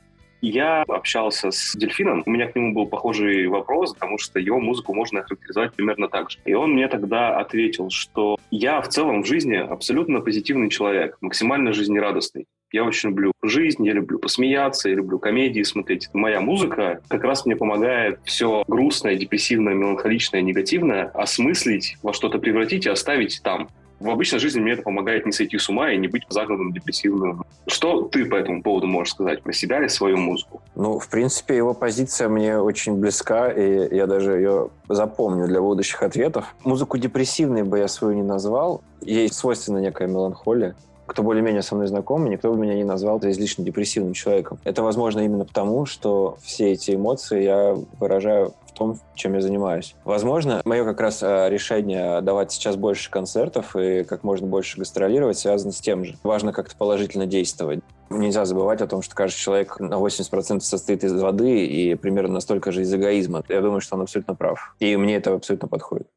я 0.50 0.84
общался 0.84 1.52
с 1.52 1.76
Дельфином, 1.76 2.24
у 2.26 2.30
меня 2.30 2.48
к 2.48 2.56
нему 2.56 2.74
был 2.74 2.86
похожий 2.88 3.48
вопрос, 3.48 3.94
потому 3.94 4.18
что 4.18 4.40
его 4.40 4.60
музыку 4.60 4.94
можно 4.94 5.24
характеризовать 5.24 5.74
примерно 5.74 6.08
так 6.08 6.32
же. 6.32 6.40
И 6.46 6.54
он 6.54 6.74
мне 6.74 6.88
тогда 6.88 7.38
ответил, 7.38 7.90
что 7.90 8.38
я 8.52 8.82
в 8.82 8.90
целом 8.90 9.24
в 9.24 9.28
жизни 9.28 9.56
абсолютно 9.56 10.22
позитивный 10.22 10.70
человек, 10.70 11.18
максимально 11.22 11.74
жизнерадостный. 11.74 12.46
Я 12.72 12.84
очень 12.84 13.10
люблю 13.10 13.32
жизнь, 13.42 13.86
я 13.86 13.94
люблю 13.94 14.20
посмеяться, 14.20 14.90
я 14.90 14.96
люблю 14.96 15.18
комедии 15.20 15.62
смотреть. 15.62 16.10
Моя 16.14 16.42
музыка 16.42 17.02
как 17.08 17.24
раз 17.24 17.46
мне 17.46 17.56
помогает 17.56 18.20
все 18.26 18.66
грустное, 18.68 19.16
депрессивное, 19.16 19.74
меланхоличное, 19.74 20.42
негативное 20.42 21.06
осмыслить, 21.14 21.96
во 22.04 22.12
что-то 22.12 22.40
превратить 22.40 22.86
и 22.86 22.90
оставить 22.90 23.42
там 23.44 23.70
в 24.00 24.10
обычной 24.10 24.40
жизни 24.40 24.60
мне 24.60 24.74
это 24.74 24.82
помогает 24.82 25.26
не 25.26 25.32
сойти 25.32 25.58
с 25.58 25.70
ума 25.70 25.92
и 25.92 25.98
не 25.98 26.08
быть 26.08 26.24
загнанным, 26.30 26.74
депрессивным. 26.74 27.44
Что 27.68 28.04
ты 28.04 28.26
по 28.26 28.36
этому 28.36 28.62
поводу 28.62 28.88
можешь 28.88 29.14
сказать 29.14 29.42
про 29.42 29.54
себя 29.54 29.84
и 29.84 29.90
свою 29.90 30.18
музыку? 30.18 30.62
Ну, 30.76 31.00
в 31.00 31.10
принципе, 31.10 31.56
его 31.56 31.74
позиция 31.74 32.30
мне 32.30 32.60
очень 32.60 32.96
близка, 32.96 33.52
и 33.52 33.96
я 33.96 34.06
даже 34.08 34.34
ее 34.34 34.70
запомню 34.90 35.48
для 35.48 35.62
будущих 35.62 36.02
ответов. 36.04 36.56
Музыку 36.64 36.98
депрессивной 36.98 37.64
бы 37.64 37.80
я 37.80 37.88
свою 37.88 38.16
не 38.16 38.24
назвал. 38.24 38.82
Ей 39.02 39.30
свойственна 39.30 39.80
некая 39.80 40.08
меланхолия 40.08 40.76
кто 41.06 41.24
более-менее 41.24 41.62
со 41.62 41.76
мной 41.76 41.88
знаком, 41.88 42.30
никто 42.30 42.52
бы 42.52 42.58
меня 42.58 42.76
не 42.76 42.84
назвал 42.84 43.20
излишне 43.20 43.66
депрессивным 43.66 44.14
человеком. 44.14 44.60
Это 44.64 44.84
возможно 44.84 45.22
именно 45.22 45.46
потому, 45.46 45.86
что 45.86 46.38
все 46.42 46.72
эти 46.72 46.96
эмоции 46.96 47.44
я 47.44 47.76
выражаю 48.00 48.54
том, 48.76 49.00
чем 49.16 49.34
я 49.34 49.42
занимаюсь. 49.42 49.96
Возможно, 50.04 50.62
мое 50.66 50.84
как 50.84 51.02
раз 51.02 51.24
э, 51.24 51.50
решение 51.50 52.22
давать 52.22 52.52
сейчас 52.52 52.76
больше 52.76 53.10
концертов 53.10 53.76
и 53.76 54.04
как 54.04 54.24
можно 54.24 54.46
больше 54.46 54.78
гастролировать 54.78 55.40
связано 55.40 55.72
с 55.72 55.80
тем 55.80 56.06
же. 56.06 56.16
Важно 56.24 56.54
как-то 56.54 56.76
положительно 56.76 57.26
действовать. 57.26 57.80
Нельзя 58.12 58.46
забывать 58.46 58.82
о 58.82 58.88
том, 58.88 59.02
что 59.02 59.16
каждый 59.16 59.38
человек 59.38 59.80
на 59.80 59.96
80% 59.96 60.60
состоит 60.60 61.04
из 61.04 61.14
воды 61.20 61.66
и 61.66 61.96
примерно 61.96 62.36
настолько 62.36 62.72
же 62.72 62.82
из 62.82 62.94
эгоизма. 62.94 63.44
Я 63.50 63.62
думаю, 63.62 63.82
что 63.82 63.96
он 63.96 64.04
абсолютно 64.04 64.36
прав. 64.36 64.76
И 64.80 64.96
мне 64.96 65.16
это 65.16 65.34
абсолютно 65.34 65.68
подходит. 65.68 66.08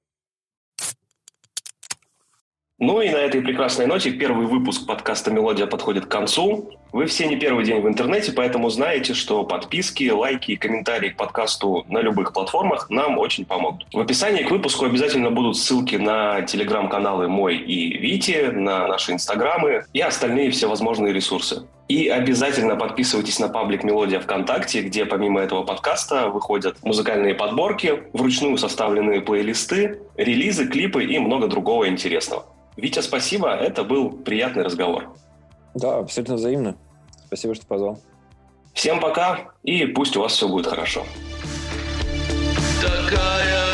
Ну 2.81 3.01
и 3.01 3.11
на 3.11 3.17
этой 3.17 3.41
прекрасной 3.41 3.87
ноте 3.87 4.13
первый 4.13 4.47
выпуск 4.47 4.87
подкаста 4.87 5.33
«Мелодия» 5.33 5.67
подходит 5.67 6.07
к 6.07 6.11
концу. 6.11 6.71
Вы 6.93 7.07
все 7.07 7.27
не 7.27 7.37
первый 7.37 7.65
день 7.65 7.81
в 7.81 7.89
интернете, 7.89 8.33
поэтому 8.33 8.71
знаете, 8.71 9.13
что 9.13 9.45
подписки, 9.45 10.09
лайки 10.11 10.53
и 10.53 10.57
комментарии 10.57 11.11
к 11.11 11.17
подкасту 11.17 11.85
на 11.89 12.01
любых 12.01 12.33
платформах 12.33 12.89
нам 12.89 13.19
очень 13.19 13.45
помогут. 13.45 13.87
В 13.93 14.01
описании 14.01 14.43
к 14.43 14.51
выпуску 14.51 14.87
обязательно 14.87 15.31
будут 15.31 15.59
ссылки 15.59 15.97
на 15.97 16.43
телеграм-каналы 16.43 17.29
мой 17.29 17.57
и 17.57 17.99
Вити, 17.99 18.51
на 18.53 18.89
наши 18.89 19.13
инстаграмы 19.13 19.85
и 19.93 20.01
остальные 20.01 20.51
всевозможные 20.51 21.13
ресурсы. 21.13 21.67
И 21.89 22.09
обязательно 22.09 22.77
подписывайтесь 22.77 23.39
на 23.39 23.49
паблик 23.49 23.83
«Мелодия 23.83 24.21
ВКонтакте», 24.21 24.83
где 24.83 25.07
помимо 25.07 25.41
этого 25.41 25.65
подкаста 25.65 26.29
выходят 26.29 26.83
музыкальные 26.83 27.35
подборки, 27.35 28.03
вручную 28.13 28.59
составленные 28.59 29.23
плейлисты, 29.23 30.01
релизы, 30.17 30.67
клипы 30.69 31.05
и 31.05 31.19
много 31.19 31.49
другого 31.49 31.89
интересного. 31.89 32.45
Витя, 32.77 33.01
спасибо. 33.01 33.51
Это 33.51 33.85
был 33.85 34.11
приятный 34.11 34.65
разговор. 34.65 35.09
Да, 35.75 35.99
абсолютно 35.99 36.37
взаимно. 36.37 36.77
Спасибо, 37.27 37.55
что 37.55 37.67
позвал. 37.67 38.01
Всем 38.75 39.01
пока, 39.01 39.49
и 39.63 39.87
пусть 39.87 40.17
у 40.17 40.21
вас 40.21 40.33
все 40.33 40.49
будет 40.49 40.67
хорошо. 40.67 41.05
Такая 42.81 43.68